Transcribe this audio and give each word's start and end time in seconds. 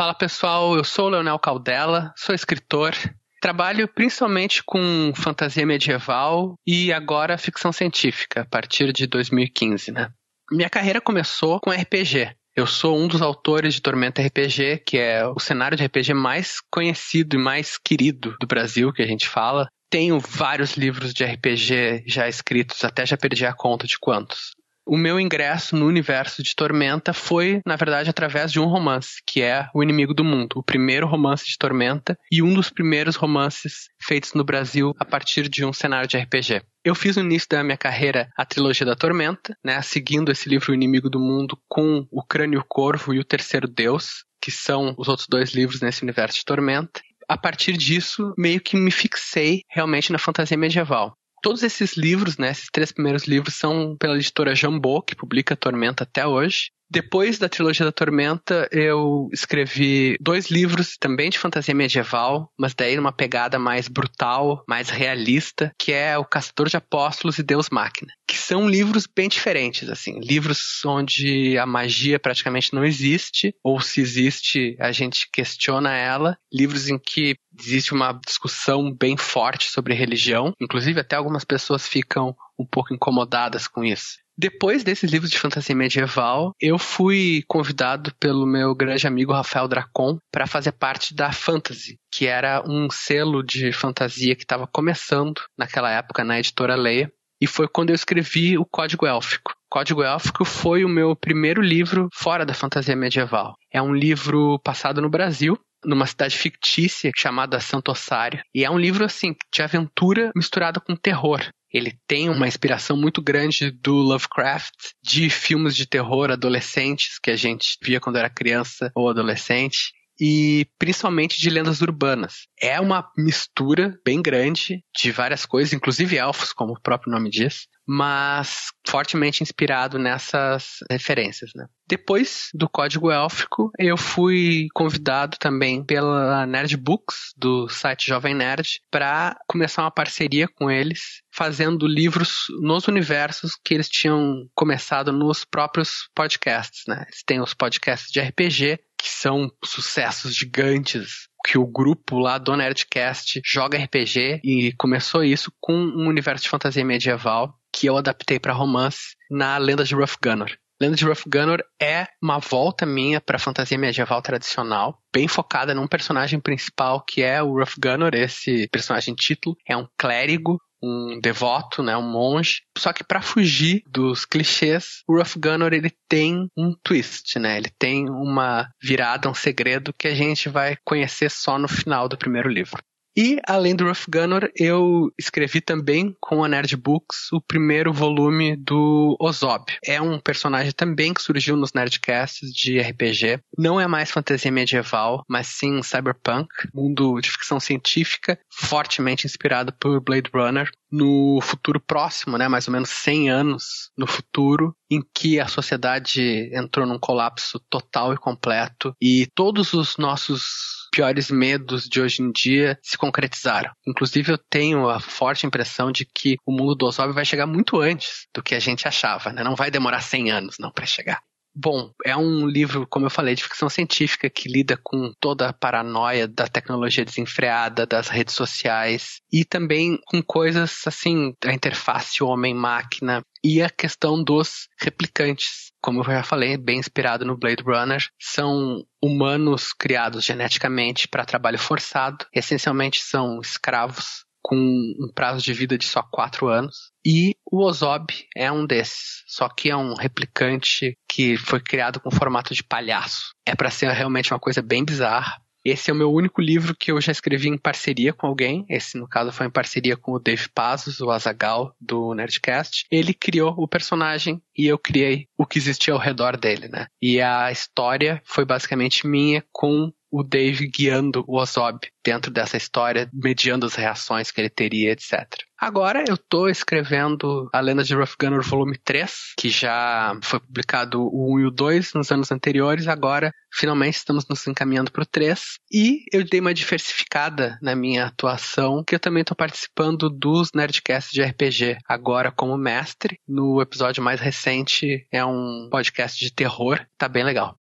Fala 0.00 0.14
pessoal, 0.14 0.74
eu 0.78 0.82
sou 0.82 1.08
o 1.08 1.08
Leonel 1.10 1.38
Caldela, 1.38 2.10
sou 2.16 2.34
escritor, 2.34 2.94
trabalho 3.38 3.86
principalmente 3.86 4.62
com 4.64 5.12
fantasia 5.14 5.66
medieval 5.66 6.54
e 6.66 6.90
agora 6.90 7.36
ficção 7.36 7.70
científica, 7.70 8.40
a 8.40 8.44
partir 8.46 8.94
de 8.94 9.06
2015, 9.06 9.92
né? 9.92 10.10
Minha 10.50 10.70
carreira 10.70 11.02
começou 11.02 11.60
com 11.60 11.70
RPG. 11.70 12.34
Eu 12.56 12.66
sou 12.66 12.98
um 12.98 13.06
dos 13.06 13.20
autores 13.20 13.74
de 13.74 13.82
Tormenta 13.82 14.22
RPG, 14.22 14.84
que 14.86 14.96
é 14.96 15.26
o 15.26 15.38
cenário 15.38 15.76
de 15.76 15.84
RPG 15.84 16.14
mais 16.14 16.62
conhecido 16.72 17.36
e 17.36 17.38
mais 17.38 17.76
querido 17.76 18.34
do 18.40 18.46
Brasil, 18.46 18.94
que 18.94 19.02
a 19.02 19.06
gente 19.06 19.28
fala. 19.28 19.68
Tenho 19.90 20.18
vários 20.18 20.78
livros 20.78 21.12
de 21.12 21.26
RPG 21.26 22.04
já 22.06 22.26
escritos, 22.26 22.82
até 22.84 23.04
já 23.04 23.18
perdi 23.18 23.44
a 23.44 23.52
conta 23.52 23.86
de 23.86 23.98
quantos 23.98 24.52
o 24.90 24.96
meu 24.96 25.20
ingresso 25.20 25.76
no 25.76 25.86
universo 25.86 26.42
de 26.42 26.52
Tormenta 26.52 27.12
foi, 27.12 27.60
na 27.64 27.76
verdade, 27.76 28.10
através 28.10 28.50
de 28.50 28.58
um 28.58 28.64
romance, 28.64 29.22
que 29.24 29.40
é 29.40 29.68
O 29.72 29.84
Inimigo 29.84 30.12
do 30.12 30.24
Mundo, 30.24 30.54
o 30.56 30.64
primeiro 30.64 31.06
romance 31.06 31.46
de 31.46 31.56
Tormenta 31.56 32.18
e 32.28 32.42
um 32.42 32.52
dos 32.52 32.70
primeiros 32.70 33.14
romances 33.14 33.88
feitos 34.02 34.34
no 34.34 34.42
Brasil 34.42 34.92
a 34.98 35.04
partir 35.04 35.48
de 35.48 35.64
um 35.64 35.72
cenário 35.72 36.08
de 36.08 36.18
RPG. 36.18 36.62
Eu 36.84 36.96
fiz 36.96 37.14
no 37.14 37.22
início 37.22 37.46
da 37.48 37.62
minha 37.62 37.76
carreira 37.76 38.28
a 38.36 38.44
trilogia 38.44 38.84
da 38.84 38.96
Tormenta, 38.96 39.56
né, 39.64 39.80
seguindo 39.80 40.32
esse 40.32 40.48
livro 40.48 40.72
O 40.72 40.74
Inimigo 40.74 41.08
do 41.08 41.20
Mundo 41.20 41.56
com 41.68 42.04
O 42.10 42.24
Crânio 42.24 42.64
Corvo 42.68 43.14
e 43.14 43.20
O 43.20 43.24
Terceiro 43.24 43.68
Deus, 43.68 44.24
que 44.42 44.50
são 44.50 44.92
os 44.98 45.06
outros 45.06 45.28
dois 45.30 45.54
livros 45.54 45.80
nesse 45.80 46.02
universo 46.02 46.38
de 46.38 46.44
Tormenta 46.44 47.00
a 47.30 47.38
partir 47.38 47.76
disso, 47.76 48.34
meio 48.36 48.60
que 48.60 48.76
me 48.76 48.90
fixei 48.90 49.62
realmente 49.70 50.10
na 50.10 50.18
fantasia 50.18 50.56
medieval. 50.56 51.16
Todos 51.42 51.62
esses 51.62 51.96
livros, 51.96 52.36
né, 52.38 52.50
esses 52.50 52.68
três 52.72 52.92
primeiros 52.92 53.24
livros, 53.24 53.54
são 53.54 53.96
pela 53.96 54.16
editora 54.16 54.54
Jambô, 54.54 55.02
que 55.02 55.16
publica 55.16 55.56
Tormenta 55.56 56.04
até 56.04 56.26
hoje. 56.26 56.70
Depois 56.92 57.38
da 57.38 57.48
trilogia 57.48 57.86
da 57.86 57.92
Tormenta, 57.92 58.68
eu 58.72 59.28
escrevi 59.32 60.16
dois 60.20 60.50
livros 60.50 60.96
também 60.98 61.30
de 61.30 61.38
fantasia 61.38 61.72
medieval, 61.72 62.50
mas 62.58 62.74
daí 62.74 62.96
numa 62.96 63.12
pegada 63.12 63.60
mais 63.60 63.86
brutal, 63.86 64.64
mais 64.68 64.90
realista, 64.90 65.72
que 65.78 65.92
é 65.92 66.18
O 66.18 66.24
Caçador 66.24 66.68
de 66.68 66.76
Apóstolos 66.76 67.38
e 67.38 67.44
Deus 67.44 67.70
Máquina, 67.70 68.12
que 68.30 68.38
são 68.38 68.68
livros 68.68 69.08
bem 69.08 69.28
diferentes, 69.28 69.88
assim, 69.88 70.20
livros 70.20 70.84
onde 70.86 71.58
a 71.58 71.66
magia 71.66 72.16
praticamente 72.16 72.72
não 72.72 72.84
existe, 72.84 73.52
ou 73.60 73.80
se 73.80 74.00
existe, 74.00 74.76
a 74.78 74.92
gente 74.92 75.28
questiona 75.32 75.96
ela, 75.96 76.38
livros 76.52 76.88
em 76.88 76.96
que 76.96 77.34
existe 77.58 77.92
uma 77.92 78.12
discussão 78.24 78.94
bem 78.94 79.16
forte 79.16 79.68
sobre 79.68 79.94
religião, 79.94 80.54
inclusive 80.60 81.00
até 81.00 81.16
algumas 81.16 81.44
pessoas 81.44 81.88
ficam 81.88 82.36
um 82.56 82.64
pouco 82.64 82.94
incomodadas 82.94 83.66
com 83.66 83.82
isso. 83.82 84.18
Depois 84.38 84.84
desses 84.84 85.10
livros 85.10 85.30
de 85.30 85.38
fantasia 85.38 85.74
medieval, 85.74 86.54
eu 86.60 86.78
fui 86.78 87.42
convidado 87.48 88.14
pelo 88.14 88.46
meu 88.46 88.74
grande 88.76 89.06
amigo 89.06 89.32
Rafael 89.32 89.66
Dracon 89.66 90.18
para 90.32 90.46
fazer 90.46 90.72
parte 90.72 91.14
da 91.14 91.32
Fantasy, 91.32 91.98
que 92.10 92.26
era 92.26 92.62
um 92.64 92.88
selo 92.90 93.42
de 93.42 93.72
fantasia 93.72 94.36
que 94.36 94.44
estava 94.44 94.66
começando 94.66 95.42
naquela 95.58 95.90
época 95.90 96.24
na 96.24 96.38
editora 96.38 96.76
Leia. 96.76 97.12
E 97.40 97.46
foi 97.46 97.66
quando 97.66 97.90
eu 97.90 97.94
escrevi 97.94 98.58
o 98.58 98.64
Código 98.64 99.06
Élfico. 99.06 99.54
Código 99.68 100.02
Élfico 100.02 100.44
foi 100.44 100.84
o 100.84 100.88
meu 100.88 101.14
primeiro 101.16 101.62
livro 101.62 102.08
fora 102.12 102.44
da 102.44 102.52
fantasia 102.52 102.96
medieval. 102.96 103.54
É 103.72 103.80
um 103.80 103.94
livro 103.94 104.58
passado 104.64 105.00
no 105.00 105.08
Brasil, 105.08 105.56
numa 105.84 106.06
cidade 106.06 106.36
fictícia 106.36 107.10
chamada 107.16 107.60
Santo 107.60 107.90
Ossário. 107.90 108.42
E 108.54 108.64
é 108.64 108.70
um 108.70 108.78
livro, 108.78 109.04
assim, 109.04 109.34
de 109.52 109.62
aventura 109.62 110.30
misturada 110.34 110.80
com 110.80 110.96
terror. 110.96 111.40
Ele 111.72 111.96
tem 112.06 112.28
uma 112.28 112.48
inspiração 112.48 112.96
muito 112.96 113.22
grande 113.22 113.70
do 113.70 113.94
Lovecraft, 113.94 114.74
de 115.02 115.30
filmes 115.30 115.76
de 115.76 115.86
terror 115.86 116.30
adolescentes 116.30 117.18
que 117.22 117.30
a 117.30 117.36
gente 117.36 117.78
via 117.80 118.00
quando 118.00 118.16
era 118.16 118.28
criança 118.28 118.90
ou 118.94 119.08
adolescente 119.08 119.92
e 120.20 120.66
principalmente 120.78 121.40
de 121.40 121.48
lendas 121.48 121.80
urbanas. 121.80 122.46
É 122.60 122.78
uma 122.78 123.10
mistura 123.16 123.98
bem 124.04 124.20
grande 124.20 124.84
de 124.94 125.10
várias 125.10 125.46
coisas, 125.46 125.72
inclusive 125.72 126.16
elfos, 126.16 126.52
como 126.52 126.74
o 126.74 126.80
próprio 126.80 127.10
nome 127.10 127.30
diz, 127.30 127.66
mas 127.86 128.68
fortemente 128.86 129.42
inspirado 129.42 129.98
nessas 129.98 130.76
referências. 130.88 131.50
Né? 131.56 131.66
Depois 131.88 132.48
do 132.54 132.68
Código 132.68 133.10
Élfico, 133.10 133.72
eu 133.78 133.96
fui 133.96 134.68
convidado 134.72 135.36
também 135.40 135.84
pela 135.84 136.46
Nerd 136.46 136.76
Books, 136.76 137.32
do 137.36 137.68
site 137.68 138.06
Jovem 138.06 138.32
Nerd, 138.32 138.80
para 138.92 139.36
começar 139.48 139.82
uma 139.82 139.90
parceria 139.90 140.46
com 140.46 140.70
eles, 140.70 141.20
fazendo 141.32 141.86
livros 141.86 142.44
nos 142.60 142.86
universos 142.86 143.52
que 143.64 143.74
eles 143.74 143.88
tinham 143.88 144.46
começado 144.54 145.10
nos 145.10 145.44
próprios 145.44 146.08
podcasts. 146.14 146.84
Né? 146.86 147.04
Eles 147.08 147.24
têm 147.26 147.40
os 147.40 147.54
podcasts 147.54 148.12
de 148.12 148.20
RPG, 148.20 148.78
são 149.20 149.52
sucessos 149.62 150.34
gigantes 150.34 151.28
que 151.44 151.58
o 151.58 151.66
grupo 151.66 152.18
lá 152.18 152.38
do 152.38 152.56
Nerdcast 152.56 153.40
joga 153.44 153.78
RPG 153.78 154.40
e 154.42 154.72
começou 154.78 155.22
isso 155.22 155.52
com 155.60 155.74
um 155.74 156.08
universo 156.08 156.44
de 156.44 156.50
fantasia 156.50 156.84
medieval 156.84 157.54
que 157.72 157.86
eu 157.86 157.96
adaptei 157.96 158.38
para 158.38 158.52
romance 158.52 159.14
na 159.30 159.58
Lenda 159.58 159.84
de 159.84 159.94
Rough 159.94 160.16
Gunner. 160.22 160.58
Lenda 160.80 160.96
de 160.96 161.04
Rough 161.04 161.24
Gunner 161.26 161.62
é 161.80 162.06
uma 162.22 162.38
volta 162.38 162.86
minha 162.86 163.20
para 163.20 163.38
fantasia 163.38 163.76
medieval 163.76 164.22
tradicional, 164.22 164.98
bem 165.12 165.28
focada 165.28 165.74
num 165.74 165.86
personagem 165.86 166.40
principal 166.40 167.04
que 167.04 167.22
é 167.22 167.42
o 167.42 167.52
Rough 167.58 167.74
Gunner, 167.78 168.14
esse 168.14 168.66
personagem 168.68 169.14
título, 169.14 169.54
é 169.68 169.76
um 169.76 169.86
clérigo 169.98 170.58
um 170.82 171.18
devoto, 171.20 171.82
né, 171.82 171.96
um 171.96 172.10
monge. 172.10 172.62
Só 172.76 172.92
que 172.92 173.04
para 173.04 173.20
fugir 173.20 173.82
dos 173.86 174.24
clichês, 174.24 175.02
o 175.06 175.16
Rough 175.16 175.36
Gunner 175.36 175.72
ele 175.72 175.92
tem 176.08 176.48
um 176.56 176.74
twist, 176.82 177.38
né? 177.38 177.56
Ele 177.56 177.70
tem 177.78 178.08
uma 178.08 178.68
virada, 178.82 179.28
um 179.28 179.34
segredo 179.34 179.92
que 179.92 180.08
a 180.08 180.14
gente 180.14 180.48
vai 180.48 180.76
conhecer 180.84 181.30
só 181.30 181.58
no 181.58 181.68
final 181.68 182.08
do 182.08 182.16
primeiro 182.16 182.48
livro. 182.48 182.82
E, 183.16 183.38
além 183.46 183.74
do 183.74 183.84
Rough 183.84 184.06
Gunner, 184.08 184.50
eu 184.56 185.12
escrevi 185.18 185.60
também 185.60 186.16
com 186.20 186.44
a 186.44 186.48
Nerd 186.48 186.76
Books 186.76 187.32
o 187.32 187.40
primeiro 187.40 187.92
volume 187.92 188.56
do 188.56 189.16
Ozob. 189.20 189.64
É 189.84 190.00
um 190.00 190.18
personagem 190.18 190.72
também 190.72 191.12
que 191.12 191.22
surgiu 191.22 191.56
nos 191.56 191.72
Nerdcasts 191.72 192.52
de 192.52 192.80
RPG. 192.80 193.40
Não 193.58 193.80
é 193.80 193.86
mais 193.86 194.10
fantasia 194.10 194.50
medieval, 194.50 195.24
mas 195.28 195.48
sim 195.48 195.82
cyberpunk, 195.82 196.48
mundo 196.72 197.20
de 197.20 197.30
ficção 197.30 197.58
científica, 197.58 198.38
fortemente 198.50 199.26
inspirado 199.26 199.72
por 199.72 200.00
Blade 200.00 200.30
Runner. 200.32 200.70
No 200.90 201.40
futuro 201.40 201.80
próximo, 201.80 202.36
né, 202.36 202.48
mais 202.48 202.66
ou 202.66 202.72
menos 202.72 202.90
100 202.90 203.30
anos 203.30 203.90
no 203.96 204.06
futuro, 204.06 204.74
em 204.90 205.00
que 205.14 205.38
a 205.38 205.46
sociedade 205.46 206.50
entrou 206.52 206.84
num 206.84 206.98
colapso 206.98 207.60
total 207.70 208.12
e 208.12 208.18
completo 208.18 208.92
e 209.00 209.28
todos 209.34 209.72
os 209.72 209.96
nossos 209.96 210.79
piores 210.90 211.30
medos 211.30 211.84
de 211.88 212.00
hoje 212.00 212.22
em 212.22 212.30
dia 212.30 212.78
se 212.82 212.98
concretizaram. 212.98 213.70
Inclusive, 213.86 214.32
eu 214.32 214.38
tenho 214.38 214.88
a 214.88 215.00
forte 215.00 215.46
impressão 215.46 215.90
de 215.92 216.04
que 216.04 216.36
o 216.46 216.52
mundo 216.52 216.74
do 216.74 216.86
Ozob 216.86 217.12
vai 217.12 217.24
chegar 217.24 217.46
muito 217.46 217.80
antes 217.80 218.26
do 218.34 218.42
que 218.42 218.54
a 218.54 218.60
gente 218.60 218.86
achava, 218.86 219.32
né? 219.32 219.42
Não 219.42 219.54
vai 219.54 219.70
demorar 219.70 220.00
100 220.00 220.30
anos 220.30 220.56
não 220.58 220.70
para 220.70 220.86
chegar. 220.86 221.20
Bom, 221.54 221.92
é 222.06 222.16
um 222.16 222.46
livro, 222.46 222.86
como 222.86 223.06
eu 223.06 223.10
falei, 223.10 223.34
de 223.34 223.42
ficção 223.42 223.68
científica 223.68 224.30
que 224.30 224.48
lida 224.48 224.78
com 224.82 225.12
toda 225.18 225.48
a 225.48 225.52
paranoia 225.52 226.28
da 226.28 226.46
tecnologia 226.46 227.04
desenfreada, 227.04 227.84
das 227.84 228.08
redes 228.08 228.34
sociais 228.34 229.20
e 229.32 229.44
também 229.44 229.98
com 230.06 230.22
coisas 230.22 230.82
assim, 230.86 231.34
a 231.44 231.52
interface 231.52 232.22
homem-máquina 232.22 233.22
e 233.42 233.60
a 233.60 233.68
questão 233.68 234.22
dos 234.22 234.68
replicantes. 234.80 235.69
Como 235.82 236.00
eu 236.00 236.04
já 236.04 236.22
falei, 236.22 236.56
bem 236.56 236.78
inspirado 236.78 237.24
no 237.24 237.38
Blade 237.38 237.62
Runner, 237.62 238.02
são 238.20 238.84
humanos 239.02 239.72
criados 239.72 240.24
geneticamente 240.24 241.08
para 241.08 241.24
trabalho 241.24 241.58
forçado, 241.58 242.26
essencialmente 242.34 243.00
são 243.00 243.40
escravos 243.40 244.24
com 244.42 244.56
um 244.56 245.12
prazo 245.14 245.42
de 245.42 245.52
vida 245.52 245.76
de 245.76 245.84
só 245.84 246.02
quatro 246.02 246.48
anos. 246.48 246.90
E 247.04 247.34
o 247.50 247.62
Ozob 247.62 248.06
é 248.36 248.50
um 248.50 248.66
desses, 248.66 249.22
só 249.26 249.48
que 249.48 249.70
é 249.70 249.76
um 249.76 249.94
replicante 249.94 250.96
que 251.08 251.36
foi 251.36 251.60
criado 251.60 252.00
com 252.00 252.10
formato 252.10 252.54
de 252.54 252.64
palhaço. 252.64 253.34
É 253.46 253.54
para 253.54 253.70
ser 253.70 253.90
realmente 253.90 254.32
uma 254.32 254.40
coisa 254.40 254.62
bem 254.62 254.84
bizarra. 254.84 255.40
Esse 255.64 255.90
é 255.90 255.94
o 255.94 255.96
meu 255.96 256.12
único 256.12 256.40
livro 256.40 256.74
que 256.74 256.90
eu 256.90 257.00
já 257.00 257.12
escrevi 257.12 257.48
em 257.48 257.58
parceria 257.58 258.12
com 258.12 258.26
alguém. 258.26 258.64
Esse, 258.68 258.98
no 258.98 259.08
caso, 259.08 259.32
foi 259.32 259.46
em 259.46 259.50
parceria 259.50 259.96
com 259.96 260.12
o 260.12 260.18
Dave 260.18 260.48
Pazos, 260.54 261.00
o 261.00 261.10
Azagal 261.10 261.74
do 261.80 262.14
Nerdcast. 262.14 262.86
Ele 262.90 263.12
criou 263.12 263.54
o 263.56 263.68
personagem 263.68 264.40
e 264.56 264.66
eu 264.66 264.78
criei 264.78 265.28
o 265.36 265.44
que 265.44 265.58
existia 265.58 265.92
ao 265.92 266.00
redor 266.00 266.36
dele, 266.36 266.68
né? 266.68 266.86
E 267.00 267.20
a 267.20 267.50
história 267.52 268.22
foi 268.24 268.44
basicamente 268.44 269.06
minha 269.06 269.44
com 269.52 269.92
o 270.10 270.22
Dave 270.22 270.66
guiando 270.68 271.24
o 271.26 271.38
Ozob 271.38 271.78
dentro 272.04 272.30
dessa 272.30 272.56
história, 272.56 273.08
mediando 273.12 273.66
as 273.66 273.74
reações 273.74 274.30
que 274.30 274.40
ele 274.40 274.50
teria, 274.50 274.92
etc. 274.92 275.26
Agora 275.58 276.02
eu 276.08 276.14
estou 276.14 276.48
escrevendo 276.48 277.48
A 277.52 277.60
Lenda 277.60 277.84
de 277.84 277.94
Rough 277.94 278.14
Gunner 278.18 278.42
volume 278.42 278.78
3, 278.82 279.34
que 279.38 279.50
já 279.50 280.18
foi 280.22 280.40
publicado 280.40 281.02
o 281.02 281.34
1 281.36 281.40
e 281.40 281.46
o 281.46 281.50
2 281.50 281.92
nos 281.92 282.10
anos 282.10 282.32
anteriores, 282.32 282.88
agora 282.88 283.30
finalmente 283.52 283.96
estamos 283.96 284.26
nos 284.26 284.46
encaminhando 284.46 284.90
para 284.90 285.02
o 285.02 285.06
3. 285.06 285.58
E 285.70 286.04
eu 286.10 286.24
dei 286.24 286.40
uma 286.40 286.54
diversificada 286.54 287.58
na 287.60 287.76
minha 287.76 288.06
atuação, 288.06 288.82
que 288.82 288.94
eu 288.94 288.98
também 288.98 289.20
estou 289.20 289.36
participando 289.36 290.08
dos 290.08 290.48
Nerdcasts 290.54 291.12
de 291.12 291.22
RPG, 291.22 291.76
agora 291.86 292.32
como 292.32 292.56
mestre. 292.56 293.18
No 293.28 293.60
episódio 293.60 294.02
mais 294.02 294.18
recente 294.18 295.06
é 295.12 295.22
um 295.22 295.68
podcast 295.70 296.18
de 296.18 296.32
terror, 296.32 296.80
tá 296.96 297.06
bem 297.06 297.22
legal. 297.22 297.59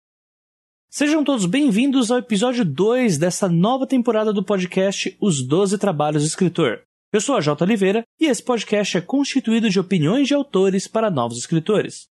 Sejam 0.94 1.24
todos 1.24 1.46
bem-vindos 1.46 2.10
ao 2.10 2.18
episódio 2.18 2.66
2 2.66 3.16
dessa 3.16 3.48
nova 3.48 3.86
temporada 3.86 4.30
do 4.30 4.44
podcast 4.44 5.16
Os 5.18 5.42
Doze 5.42 5.78
Trabalhos 5.78 6.22
do 6.22 6.26
Escritor. 6.26 6.82
Eu 7.10 7.18
sou 7.18 7.34
a 7.34 7.40
J. 7.40 7.64
Oliveira 7.64 8.04
e 8.20 8.26
esse 8.26 8.42
podcast 8.42 8.98
é 8.98 9.00
constituído 9.00 9.70
de 9.70 9.80
opiniões 9.80 10.28
de 10.28 10.34
autores 10.34 10.86
para 10.86 11.10
novos 11.10 11.38
escritores. 11.38 12.08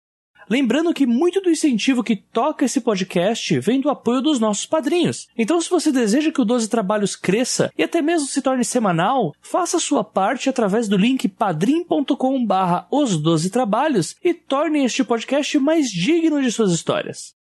Lembrando 0.49 0.95
que 0.95 1.09
muito 1.09 1.41
do 1.41 1.51
incentivo 1.51 2.05
que 2.05 2.15
toca 2.15 2.67
esse 2.67 2.81
podcast 2.81 3.59
vem 3.59 3.81
do 3.81 3.91
apoio 3.91 4.23
dos 4.23 4.39
nossos 4.39 4.65
padrinhos. 4.65 5.27
Então, 5.37 5.61
se 5.61 5.69
você 5.69 5.91
deseja 5.91 6.31
que 6.31 6.41
o 6.41 6.45
12 6.45 6.69
Trabalhos 6.69 7.17
cresça 7.17 7.73
e 7.77 7.83
até 7.83 8.01
mesmo 8.01 8.29
se 8.29 8.41
torne 8.41 8.65
semanal, 8.65 9.35
faça 9.41 9.81
sua 9.81 10.05
parte 10.05 10.49
através 10.49 10.87
do 10.87 10.97
link 10.97 11.27
padrim.com 11.27 12.47
barra 12.47 12.87
os 12.93 13.21
12 13.21 13.51
trabalhos 13.51 14.15
e 14.23 14.33
torne 14.33 14.85
este 14.85 15.03
podcast 15.03 15.59
mais 15.59 15.89
digno 15.89 16.41
de 16.41 16.53
suas 16.53 16.71
histórias. 16.71 17.37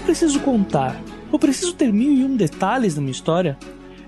Eu 0.00 0.04
preciso 0.06 0.40
contar? 0.40 1.00
Eu 1.30 1.38
preciso 1.38 1.74
ter 1.74 1.92
mil 1.92 2.12
e 2.12 2.24
um 2.24 2.34
detalhes 2.34 2.94
na 2.96 3.02
minha 3.02 3.12
história? 3.12 3.58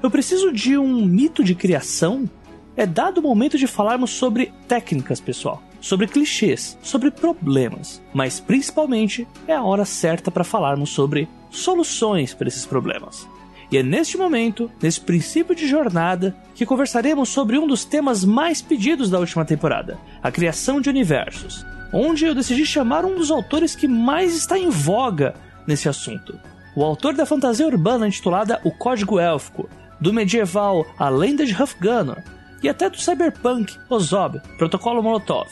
Eu 0.02 0.10
preciso 0.10 0.50
de 0.50 0.76
um 0.76 1.04
mito 1.04 1.44
de 1.44 1.54
criação? 1.54 2.28
É 2.74 2.86
dado 2.86 3.18
o 3.18 3.22
momento 3.22 3.58
de 3.58 3.66
falarmos 3.66 4.10
sobre 4.10 4.52
técnicas, 4.66 5.20
pessoal, 5.20 5.62
sobre 5.80 6.08
clichês, 6.08 6.78
sobre 6.82 7.10
problemas, 7.10 8.02
mas 8.14 8.40
principalmente 8.40 9.28
é 9.46 9.54
a 9.54 9.62
hora 9.62 9.84
certa 9.84 10.30
para 10.30 10.42
falarmos 10.42 10.90
sobre 10.90 11.28
soluções 11.50 12.32
para 12.32 12.48
esses 12.48 12.64
problemas. 12.64 13.28
E 13.70 13.76
é 13.76 13.82
neste 13.82 14.16
momento, 14.16 14.70
nesse 14.82 15.00
princípio 15.00 15.54
de 15.54 15.68
jornada, 15.68 16.34
que 16.54 16.66
conversaremos 16.66 17.28
sobre 17.28 17.58
um 17.58 17.66
dos 17.66 17.84
temas 17.84 18.24
mais 18.24 18.62
pedidos 18.62 19.10
da 19.10 19.18
última 19.18 19.44
temporada: 19.44 19.98
a 20.22 20.30
criação 20.30 20.80
de 20.80 20.88
universos, 20.88 21.64
onde 21.92 22.24
eu 22.24 22.34
decidi 22.34 22.64
chamar 22.64 23.04
um 23.04 23.14
dos 23.14 23.30
autores 23.30 23.74
que 23.76 23.86
mais 23.86 24.34
está 24.34 24.58
em 24.58 24.70
voga 24.70 25.34
nesse 25.66 25.88
assunto. 25.88 26.38
O 26.74 26.82
autor 26.82 27.14
da 27.14 27.26
fantasia 27.26 27.66
urbana 27.66 28.08
intitulada 28.08 28.60
O 28.64 28.70
Código 28.70 29.18
Élfico, 29.18 29.68
do 30.00 30.12
medieval 30.12 30.86
A 30.98 31.08
Lenda 31.08 31.44
de 31.44 31.54
Hufganor 31.54 32.22
e 32.62 32.68
até 32.68 32.88
do 32.88 32.98
cyberpunk 32.98 33.76
Ozob, 33.90 34.40
Protocolo 34.56 35.02
Molotov. 35.02 35.48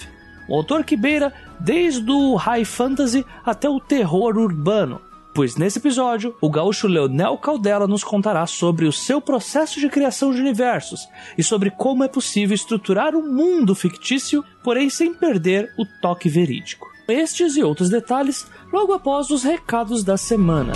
O 0.49 0.55
autor 0.55 0.83
que 0.83 0.97
beira 0.97 1.33
desde 1.61 2.11
o 2.11 2.35
high 2.35 2.65
fantasy 2.65 3.25
até 3.45 3.69
o 3.69 3.79
terror 3.79 4.37
urbano, 4.37 5.01
pois 5.35 5.57
nesse 5.57 5.79
episódio 5.79 6.35
o 6.41 6.51
gaúcho 6.51 6.89
Leonel 6.89 7.39
Caldela 7.39 7.87
nos 7.87 8.03
contará 8.03 8.47
sobre 8.47 8.87
o 8.87 8.93
seu 8.93 9.21
processo 9.21 9.79
de 9.79 9.89
criação 9.89 10.33
de 10.33 10.41
universos 10.41 11.07
e 11.39 11.43
sobre 11.43 11.71
como 11.71 12.03
é 12.03 12.09
possível 12.09 12.55
estruturar 12.55 13.15
um 13.15 13.33
mundo 13.33 13.75
fictício, 13.75 14.45
porém 14.63 14.91
sem 14.91 15.15
perder 15.15 15.73
o 15.79 15.85
toque 16.01 16.29
verídico. 16.29 16.89
Estes 17.07 17.57
e 17.57 17.63
outros 17.63 17.91
detalhes 17.91 18.47
logo 18.73 18.93
após 18.93 19.31
os 19.31 19.43
recados 19.43 20.05
da 20.05 20.17
semana. 20.17 20.73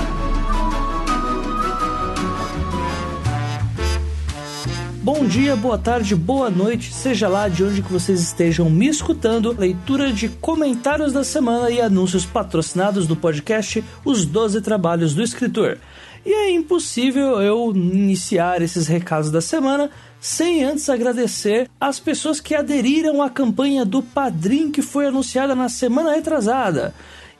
Bom 5.02 5.26
dia, 5.26 5.54
boa 5.54 5.76
tarde, 5.76 6.16
boa 6.16 6.48
noite, 6.48 6.92
seja 6.92 7.28
lá 7.28 7.46
de 7.46 7.62
onde 7.62 7.82
que 7.82 7.92
vocês 7.92 8.20
estejam 8.20 8.70
me 8.70 8.88
escutando, 8.88 9.52
leitura 9.52 10.10
de 10.10 10.30
comentários 10.30 11.12
da 11.12 11.22
semana 11.22 11.70
e 11.70 11.78
anúncios 11.78 12.24
patrocinados 12.24 13.06
do 13.06 13.14
podcast 13.14 13.84
Os 14.02 14.24
12 14.24 14.62
Trabalhos 14.62 15.14
do 15.14 15.22
Escritor. 15.22 15.76
E 16.24 16.32
é 16.32 16.50
impossível 16.50 17.42
eu 17.42 17.70
iniciar 17.74 18.62
esses 18.62 18.86
recados 18.86 19.30
da 19.30 19.42
semana 19.42 19.90
sem 20.18 20.64
antes 20.64 20.88
agradecer 20.88 21.68
as 21.78 22.00
pessoas 22.00 22.40
que 22.40 22.54
aderiram 22.54 23.20
à 23.20 23.28
campanha 23.28 23.84
do 23.84 24.02
Padrim 24.02 24.70
que 24.70 24.80
foi 24.80 25.06
anunciada 25.06 25.54
na 25.54 25.68
semana 25.68 26.14
retrasada 26.14 26.94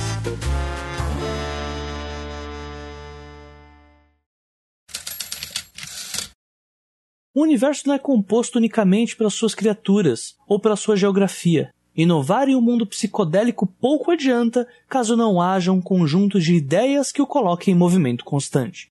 O 7.35 7.43
universo 7.43 7.89
não 7.89 7.95
é 7.97 7.99
composto 7.99 8.59
unicamente 8.59 9.17
pelas 9.17 9.35
suas 9.35 9.57
criaturas 9.57 10.37
ou 10.47 10.61
pela 10.61 10.77
sua 10.77 10.97
geografia. 10.97 11.75
Inovar 11.97 12.49
em 12.49 12.55
um 12.55 12.61
mundo 12.61 12.87
psicodélico 12.87 13.67
pouco 13.67 14.13
adianta 14.13 14.69
caso 14.89 15.17
não 15.17 15.43
haja 15.43 15.73
um 15.73 15.81
conjunto 15.81 16.39
de 16.39 16.55
ideias 16.55 17.11
que 17.11 17.21
o 17.21 17.27
coloquem 17.27 17.75
em 17.75 17.77
movimento 17.77 18.25
constante. 18.25 18.89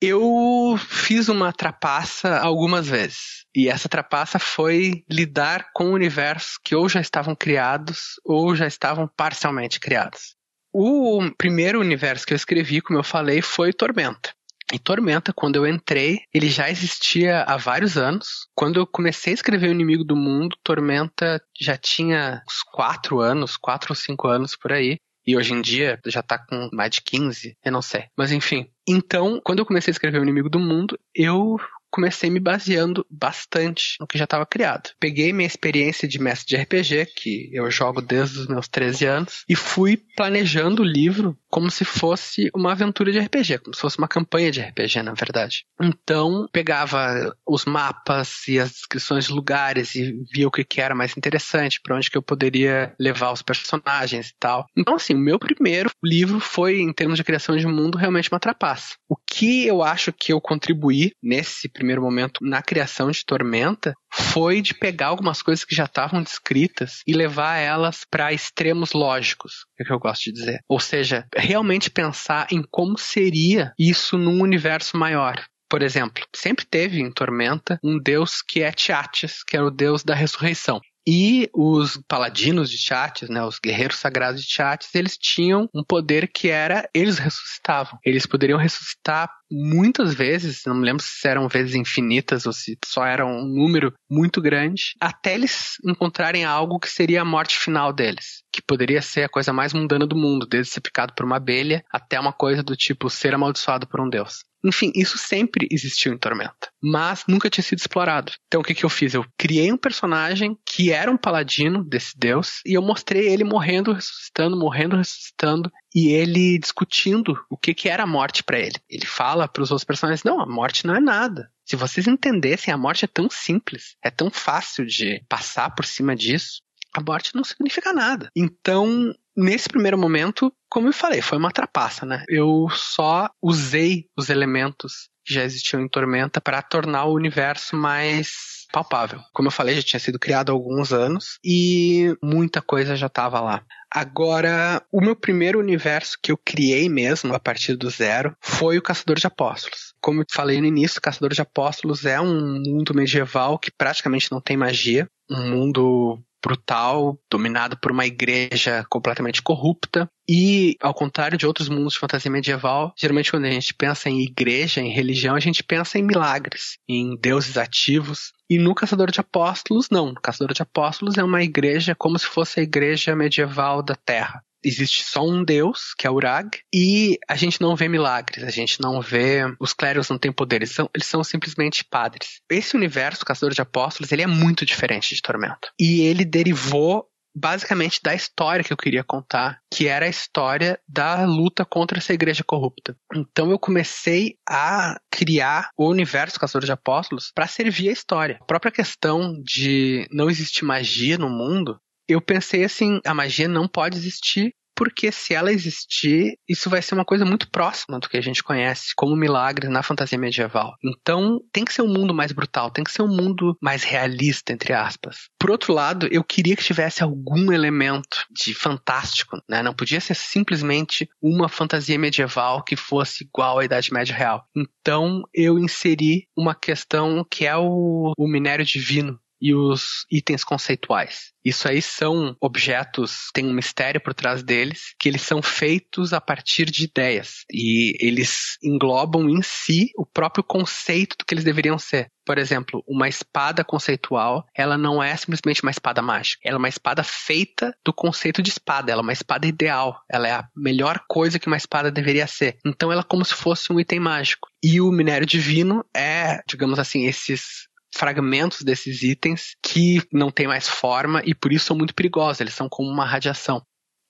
Eu 0.00 0.76
fiz 0.78 1.28
uma 1.28 1.52
trapaça 1.52 2.38
algumas 2.38 2.86
vezes. 2.86 3.44
E 3.54 3.68
essa 3.68 3.88
trapaça 3.88 4.38
foi 4.38 5.04
lidar 5.10 5.70
com 5.74 5.92
universos 5.92 6.58
que 6.62 6.74
ou 6.74 6.88
já 6.88 7.00
estavam 7.00 7.34
criados 7.34 8.20
ou 8.24 8.54
já 8.54 8.66
estavam 8.66 9.08
parcialmente 9.08 9.80
criados. 9.80 10.36
O 10.72 11.20
primeiro 11.36 11.80
universo 11.80 12.26
que 12.26 12.32
eu 12.32 12.36
escrevi, 12.36 12.80
como 12.80 12.98
eu 12.98 13.04
falei, 13.04 13.42
foi 13.42 13.72
Tormenta. 13.72 14.32
E 14.72 14.78
Tormenta, 14.78 15.32
quando 15.32 15.56
eu 15.56 15.66
entrei, 15.66 16.20
ele 16.32 16.50
já 16.50 16.70
existia 16.70 17.42
há 17.42 17.56
vários 17.56 17.96
anos. 17.96 18.46
Quando 18.54 18.78
eu 18.78 18.86
comecei 18.86 19.32
a 19.32 19.34
escrever 19.34 19.68
O 19.68 19.72
Inimigo 19.72 20.04
do 20.04 20.14
Mundo, 20.14 20.56
Tormenta 20.62 21.42
já 21.58 21.76
tinha 21.76 22.42
uns 22.46 22.62
quatro 22.70 23.18
anos, 23.18 23.56
quatro 23.56 23.92
ou 23.92 23.96
cinco 23.96 24.28
anos 24.28 24.54
por 24.54 24.70
aí. 24.70 24.98
E 25.28 25.36
hoje 25.36 25.52
em 25.52 25.60
dia 25.60 26.00
já 26.06 26.22
tá 26.22 26.38
com 26.38 26.70
mais 26.72 26.90
de 26.90 27.02
15, 27.02 27.54
eu 27.62 27.70
não 27.70 27.82
sei. 27.82 28.04
Mas 28.16 28.32
enfim. 28.32 28.66
Então, 28.88 29.38
quando 29.44 29.58
eu 29.58 29.66
comecei 29.66 29.90
a 29.90 29.92
escrever 29.92 30.20
O 30.20 30.22
Inimigo 30.22 30.48
do 30.48 30.58
Mundo, 30.58 30.98
eu 31.14 31.60
comecei 31.90 32.30
me 32.30 32.40
baseando 32.40 33.06
bastante 33.10 33.96
no 34.00 34.06
que 34.06 34.18
já 34.18 34.24
estava 34.24 34.46
criado. 34.46 34.90
Peguei 35.00 35.32
minha 35.32 35.46
experiência 35.46 36.06
de 36.08 36.18
mestre 36.18 36.56
de 36.56 36.62
RPG, 36.62 37.06
que 37.16 37.50
eu 37.52 37.70
jogo 37.70 38.00
desde 38.00 38.40
os 38.40 38.46
meus 38.46 38.68
13 38.68 39.06
anos, 39.06 39.44
e 39.48 39.54
fui 39.54 39.96
planejando 40.16 40.82
o 40.82 40.86
livro 40.86 41.38
como 41.50 41.70
se 41.70 41.84
fosse 41.84 42.50
uma 42.54 42.72
aventura 42.72 43.10
de 43.10 43.18
RPG, 43.18 43.58
como 43.58 43.74
se 43.74 43.80
fosse 43.80 43.98
uma 43.98 44.08
campanha 44.08 44.50
de 44.50 44.60
RPG, 44.60 45.02
na 45.02 45.14
verdade. 45.14 45.64
Então, 45.80 46.46
pegava 46.52 47.34
os 47.46 47.64
mapas 47.64 48.46
e 48.46 48.58
as 48.58 48.70
descrições 48.70 49.26
de 49.26 49.32
lugares 49.32 49.94
e 49.94 50.14
via 50.32 50.46
o 50.46 50.50
que, 50.50 50.64
que 50.64 50.80
era 50.80 50.94
mais 50.94 51.16
interessante, 51.16 51.80
para 51.80 51.96
onde 51.96 52.10
que 52.10 52.18
eu 52.18 52.22
poderia 52.22 52.94
levar 52.98 53.32
os 53.32 53.42
personagens 53.42 54.28
e 54.28 54.34
tal. 54.38 54.66
Então, 54.76 54.94
assim, 54.94 55.14
o 55.14 55.18
meu 55.18 55.38
primeiro 55.38 55.90
livro 56.04 56.38
foi, 56.40 56.80
em 56.80 56.92
termos 56.92 57.16
de 57.16 57.24
criação 57.24 57.56
de 57.56 57.66
mundo, 57.66 57.96
realmente 57.96 58.30
uma 58.30 58.40
trapaça. 58.40 58.96
O 59.08 59.16
que 59.16 59.66
eu 59.66 59.82
acho 59.82 60.12
que 60.12 60.32
eu 60.32 60.40
contribuí 60.40 61.12
nesse 61.22 61.68
primeiro 61.78 62.02
momento 62.02 62.40
na 62.42 62.60
criação 62.60 63.08
de 63.08 63.24
Tormenta 63.24 63.94
foi 64.12 64.60
de 64.60 64.74
pegar 64.74 65.06
algumas 65.06 65.40
coisas 65.40 65.64
que 65.64 65.76
já 65.76 65.84
estavam 65.84 66.20
descritas 66.20 67.02
e 67.06 67.12
levar 67.12 67.58
elas 67.58 68.04
para 68.10 68.32
extremos 68.32 68.92
lógicos, 68.92 69.64
é 69.78 69.84
o 69.84 69.86
que 69.86 69.92
eu 69.92 69.98
gosto 70.00 70.24
de 70.24 70.32
dizer. 70.32 70.60
Ou 70.68 70.80
seja, 70.80 71.24
realmente 71.36 71.88
pensar 71.88 72.48
em 72.50 72.64
como 72.68 72.98
seria 72.98 73.72
isso 73.78 74.18
num 74.18 74.42
universo 74.42 74.96
maior. 74.96 75.40
Por 75.70 75.82
exemplo, 75.82 76.24
sempre 76.34 76.64
teve 76.64 77.00
em 77.00 77.12
Tormenta 77.12 77.78
um 77.84 77.98
deus 77.98 78.42
que 78.42 78.62
é 78.62 78.72
Tiates, 78.72 79.44
que 79.46 79.56
era 79.56 79.66
o 79.66 79.70
deus 79.70 80.02
da 80.02 80.14
ressurreição. 80.14 80.80
E 81.10 81.48
os 81.54 81.98
paladinos 82.06 82.70
de 82.70 82.76
Tiates, 82.76 83.30
né, 83.30 83.42
os 83.42 83.58
guerreiros 83.58 83.96
sagrados 83.96 84.42
de 84.42 84.46
Tiates, 84.46 84.94
eles 84.94 85.16
tinham 85.16 85.66
um 85.74 85.82
poder 85.82 86.30
que 86.30 86.50
era 86.50 86.86
eles 86.92 87.16
ressuscitavam. 87.16 87.98
Eles 88.04 88.26
poderiam 88.26 88.58
ressuscitar 88.58 89.30
muitas 89.50 90.12
vezes, 90.12 90.64
não 90.66 90.74
me 90.74 90.84
lembro 90.84 91.02
se 91.02 91.26
eram 91.26 91.48
vezes 91.48 91.74
infinitas 91.74 92.44
ou 92.44 92.52
se 92.52 92.76
só 92.84 93.06
era 93.06 93.24
um 93.24 93.42
número 93.42 93.94
muito 94.10 94.42
grande, 94.42 94.92
até 95.00 95.34
eles 95.34 95.76
encontrarem 95.82 96.44
algo 96.44 96.78
que 96.78 96.90
seria 96.90 97.22
a 97.22 97.24
morte 97.24 97.56
final 97.56 97.90
deles, 97.90 98.42
que 98.52 98.60
poderia 98.60 99.00
ser 99.00 99.24
a 99.24 99.30
coisa 99.30 99.50
mais 99.50 99.72
mundana 99.72 100.06
do 100.06 100.14
mundo, 100.14 100.46
desde 100.46 100.74
ser 100.74 100.82
picado 100.82 101.14
por 101.14 101.24
uma 101.24 101.36
abelha 101.36 101.82
até 101.90 102.20
uma 102.20 102.34
coisa 102.34 102.62
do 102.62 102.76
tipo 102.76 103.08
ser 103.08 103.34
amaldiçoado 103.34 103.86
por 103.86 103.98
um 103.98 104.10
deus. 104.10 104.44
Enfim, 104.64 104.90
isso 104.94 105.16
sempre 105.16 105.68
existiu 105.70 106.12
em 106.12 106.18
Tormenta, 106.18 106.70
mas 106.82 107.24
nunca 107.28 107.48
tinha 107.48 107.62
sido 107.62 107.78
explorado. 107.78 108.32
Então 108.46 108.60
o 108.60 108.64
que, 108.64 108.74
que 108.74 108.84
eu 108.84 108.90
fiz? 108.90 109.14
Eu 109.14 109.24
criei 109.36 109.70
um 109.72 109.76
personagem 109.76 110.56
que 110.66 110.90
era 110.90 111.10
um 111.10 111.16
paladino 111.16 111.84
desse 111.84 112.18
deus 112.18 112.60
e 112.66 112.74
eu 112.74 112.82
mostrei 112.82 113.28
ele 113.28 113.44
morrendo, 113.44 113.92
ressuscitando, 113.92 114.58
morrendo, 114.58 114.96
ressuscitando 114.96 115.70
e 115.94 116.08
ele 116.08 116.58
discutindo 116.58 117.38
o 117.48 117.56
que, 117.56 117.72
que 117.72 117.88
era 117.88 118.02
a 118.02 118.06
morte 118.06 118.42
para 118.42 118.58
ele. 118.58 118.76
Ele 118.88 119.06
fala 119.06 119.48
para 119.48 119.62
os 119.62 119.70
outros 119.70 119.84
personagens: 119.84 120.24
não, 120.24 120.40
a 120.40 120.46
morte 120.46 120.86
não 120.86 120.94
é 120.94 121.00
nada. 121.00 121.50
Se 121.64 121.76
vocês 121.76 122.06
entendessem, 122.06 122.72
a 122.72 122.78
morte 122.78 123.04
é 123.04 123.08
tão 123.08 123.28
simples, 123.30 123.94
é 124.02 124.10
tão 124.10 124.30
fácil 124.30 124.86
de 124.86 125.22
passar 125.28 125.74
por 125.74 125.84
cima 125.84 126.16
disso. 126.16 126.62
A 126.98 127.00
morte 127.00 127.30
não 127.32 127.44
significa 127.44 127.92
nada. 127.92 128.28
Então, 128.34 129.14
nesse 129.36 129.68
primeiro 129.68 129.96
momento, 129.96 130.52
como 130.68 130.88
eu 130.88 130.92
falei, 130.92 131.22
foi 131.22 131.38
uma 131.38 131.52
trapaça, 131.52 132.04
né? 132.04 132.24
Eu 132.28 132.66
só 132.72 133.30
usei 133.40 134.06
os 134.18 134.28
elementos 134.28 135.08
que 135.24 135.32
já 135.32 135.44
existiam 135.44 135.80
em 135.80 135.88
Tormenta 135.88 136.40
para 136.40 136.60
tornar 136.60 137.04
o 137.04 137.14
universo 137.14 137.76
mais 137.76 138.66
palpável. 138.72 139.20
Como 139.32 139.46
eu 139.46 139.52
falei, 139.52 139.76
já 139.76 139.82
tinha 139.82 140.00
sido 140.00 140.18
criado 140.18 140.50
há 140.50 140.52
alguns 140.52 140.92
anos 140.92 141.38
e 141.44 142.16
muita 142.20 142.60
coisa 142.60 142.96
já 142.96 143.06
estava 143.06 143.40
lá. 143.40 143.62
Agora, 143.90 144.82
o 144.92 145.00
meu 145.00 145.14
primeiro 145.14 145.60
universo 145.60 146.18
que 146.20 146.32
eu 146.32 146.36
criei 146.36 146.88
mesmo 146.88 147.32
a 147.32 147.38
partir 147.38 147.76
do 147.76 147.88
zero 147.88 148.36
foi 148.42 148.76
o 148.76 148.82
Caçador 148.82 149.18
de 149.18 149.26
Apóstolos. 149.26 149.94
Como 150.00 150.20
eu 150.20 150.26
falei 150.30 150.60
no 150.60 150.66
início, 150.66 150.98
o 150.98 151.02
Caçador 151.02 151.32
de 151.32 151.40
Apóstolos 151.40 152.04
é 152.04 152.20
um 152.20 152.60
mundo 152.60 152.92
medieval 152.94 153.58
que 153.58 153.70
praticamente 153.70 154.32
não 154.32 154.40
tem 154.40 154.56
magia, 154.56 155.08
um 155.30 155.50
mundo 155.50 156.18
brutal, 156.42 157.18
dominado 157.30 157.78
por 157.78 157.90
uma 157.90 158.06
igreja 158.06 158.84
completamente 158.88 159.42
corrupta. 159.42 160.08
E, 160.28 160.76
ao 160.80 160.92
contrário 160.92 161.38
de 161.38 161.46
outros 161.46 161.68
mundos 161.68 161.94
de 161.94 161.98
fantasia 161.98 162.30
medieval, 162.30 162.92
geralmente 162.96 163.30
quando 163.30 163.46
a 163.46 163.50
gente 163.50 163.72
pensa 163.74 164.10
em 164.10 164.20
igreja, 164.20 164.80
em 164.80 164.92
religião, 164.92 165.34
a 165.34 165.40
gente 165.40 165.62
pensa 165.62 165.98
em 165.98 166.02
milagres, 166.02 166.78
em 166.88 167.16
deuses 167.16 167.56
ativos. 167.56 168.32
E 168.48 168.58
no 168.58 168.74
Caçador 168.74 169.10
de 169.10 169.20
Apóstolos, 169.20 169.88
não. 169.90 170.10
O 170.10 170.14
Caçador 170.14 170.54
de 170.54 170.62
Apóstolos 170.62 171.16
é 171.16 171.24
uma 171.24 171.42
igreja 171.42 171.94
como 171.94 172.18
se 172.18 172.26
fosse 172.26 172.60
a 172.60 172.62
igreja 172.62 173.16
medieval 173.16 173.82
da 173.82 173.94
Terra 173.94 174.42
existe 174.64 175.04
só 175.04 175.26
um 175.26 175.44
deus, 175.44 175.94
que 175.96 176.06
é 176.06 176.10
Urag, 176.10 176.58
e 176.72 177.18
a 177.28 177.36
gente 177.36 177.60
não 177.60 177.76
vê 177.76 177.88
milagres, 177.88 178.44
a 178.44 178.50
gente 178.50 178.80
não 178.80 179.00
vê. 179.00 179.42
Os 179.60 179.72
clérigos 179.72 180.08
não 180.08 180.18
têm 180.18 180.32
poder, 180.32 180.56
eles 180.56 180.72
são, 180.72 180.88
eles 180.94 181.06
são 181.06 181.22
simplesmente 181.22 181.84
padres. 181.84 182.40
Esse 182.50 182.76
universo, 182.76 183.24
Caçador 183.24 183.54
de 183.54 183.60
Apóstolos, 183.60 184.12
ele 184.12 184.22
é 184.22 184.26
muito 184.26 184.64
diferente 184.64 185.14
de 185.14 185.22
Tormento. 185.22 185.70
E 185.78 186.02
ele 186.02 186.24
derivou 186.24 187.08
basicamente 187.38 188.00
da 188.02 188.14
história 188.14 188.64
que 188.64 188.72
eu 188.72 188.76
queria 188.76 189.04
contar, 189.04 189.60
que 189.72 189.86
era 189.86 190.06
a 190.06 190.08
história 190.08 190.78
da 190.88 191.24
luta 191.24 191.64
contra 191.64 191.98
essa 191.98 192.12
igreja 192.12 192.42
corrupta. 192.44 192.96
Então 193.14 193.50
eu 193.50 193.58
comecei 193.58 194.36
a 194.48 194.98
criar 195.10 195.70
o 195.76 195.88
universo 195.88 196.38
Caçador 196.38 196.66
de 196.66 196.72
Apóstolos 196.72 197.30
para 197.32 197.46
servir 197.46 197.88
a 197.88 197.92
história. 197.92 198.38
A 198.40 198.44
própria 198.44 198.72
questão 198.72 199.40
de 199.42 200.08
não 200.10 200.28
existir 200.28 200.64
magia 200.64 201.16
no 201.16 201.30
mundo 201.30 201.78
eu 202.08 202.20
pensei 202.20 202.64
assim, 202.64 203.00
a 203.04 203.14
magia 203.14 203.48
não 203.48 203.68
pode 203.68 203.96
existir 203.96 204.52
porque 204.78 205.10
se 205.10 205.34
ela 205.34 205.50
existir, 205.50 206.38
isso 206.48 206.70
vai 206.70 206.80
ser 206.80 206.94
uma 206.94 207.04
coisa 207.04 207.24
muito 207.24 207.50
próxima 207.50 207.98
do 207.98 208.08
que 208.08 208.16
a 208.16 208.20
gente 208.20 208.44
conhece 208.44 208.94
como 208.96 209.16
milagres 209.16 209.68
na 209.68 209.82
fantasia 209.82 210.16
medieval. 210.16 210.76
Então, 210.84 211.40
tem 211.52 211.64
que 211.64 211.72
ser 211.72 211.82
um 211.82 211.92
mundo 211.92 212.14
mais 212.14 212.30
brutal, 212.30 212.70
tem 212.70 212.84
que 212.84 212.92
ser 212.92 213.02
um 213.02 213.08
mundo 213.08 213.56
mais 213.60 213.82
realista, 213.82 214.52
entre 214.52 214.72
aspas. 214.72 215.28
Por 215.36 215.50
outro 215.50 215.72
lado, 215.72 216.06
eu 216.12 216.22
queria 216.22 216.54
que 216.54 216.62
tivesse 216.62 217.02
algum 217.02 217.50
elemento 217.50 218.24
de 218.30 218.54
fantástico, 218.54 219.36
né? 219.50 219.64
Não 219.64 219.74
podia 219.74 220.00
ser 220.00 220.14
simplesmente 220.14 221.08
uma 221.20 221.48
fantasia 221.48 221.98
medieval 221.98 222.62
que 222.62 222.76
fosse 222.76 223.24
igual 223.24 223.58
à 223.58 223.64
Idade 223.64 223.92
Média 223.92 224.14
real. 224.14 224.44
Então, 224.56 225.24
eu 225.34 225.58
inseri 225.58 226.28
uma 226.36 226.54
questão 226.54 227.26
que 227.28 227.44
é 227.44 227.56
o, 227.56 228.12
o 228.16 228.28
minério 228.28 228.64
divino 228.64 229.18
e 229.40 229.54
os 229.54 230.04
itens 230.10 230.44
conceituais. 230.44 231.32
Isso 231.44 231.66
aí 231.66 231.80
são 231.80 232.36
objetos, 232.40 233.30
tem 233.32 233.46
um 233.46 233.54
mistério 233.54 234.00
por 234.00 234.12
trás 234.12 234.42
deles, 234.42 234.94
que 235.00 235.08
eles 235.08 235.22
são 235.22 235.40
feitos 235.40 236.12
a 236.12 236.20
partir 236.20 236.66
de 236.66 236.84
ideias. 236.84 237.44
E 237.50 237.96
eles 238.00 238.58
englobam 238.62 239.28
em 239.30 239.40
si 239.40 239.90
o 239.96 240.04
próprio 240.04 240.44
conceito 240.44 241.16
do 241.18 241.24
que 241.24 241.32
eles 241.32 241.44
deveriam 241.44 241.78
ser. 241.78 242.10
Por 242.26 242.36
exemplo, 242.36 242.84
uma 242.86 243.08
espada 243.08 243.64
conceitual, 243.64 244.44
ela 244.54 244.76
não 244.76 245.02
é 245.02 245.16
simplesmente 245.16 245.62
uma 245.62 245.70
espada 245.70 246.02
mágica. 246.02 246.42
Ela 246.44 246.56
é 246.56 246.58
uma 246.58 246.68
espada 246.68 247.02
feita 247.02 247.74
do 247.82 247.94
conceito 247.94 248.42
de 248.42 248.50
espada. 248.50 248.92
Ela 248.92 249.00
é 249.00 249.02
uma 249.02 249.14
espada 249.14 249.46
ideal. 249.46 249.98
Ela 250.10 250.28
é 250.28 250.32
a 250.32 250.48
melhor 250.54 251.00
coisa 251.08 251.38
que 251.38 251.46
uma 251.46 251.56
espada 251.56 251.90
deveria 251.90 252.26
ser. 252.26 252.58
Então 252.66 252.92
ela 252.92 253.00
é 253.00 253.08
como 253.08 253.24
se 253.24 253.34
fosse 253.34 253.72
um 253.72 253.80
item 253.80 254.00
mágico. 254.00 254.48
E 254.62 254.78
o 254.78 254.92
minério 254.92 255.26
divino 255.26 255.82
é, 255.96 256.42
digamos 256.46 256.78
assim, 256.78 257.06
esses 257.06 257.66
fragmentos 257.94 258.62
desses 258.62 259.02
itens 259.02 259.56
que 259.62 260.02
não 260.12 260.30
têm 260.30 260.46
mais 260.46 260.68
forma 260.68 261.22
e 261.24 261.34
por 261.34 261.52
isso 261.52 261.66
são 261.66 261.76
muito 261.76 261.94
perigosos, 261.94 262.40
eles 262.40 262.54
são 262.54 262.68
como 262.68 262.88
uma 262.90 263.04
radiação. 263.04 263.62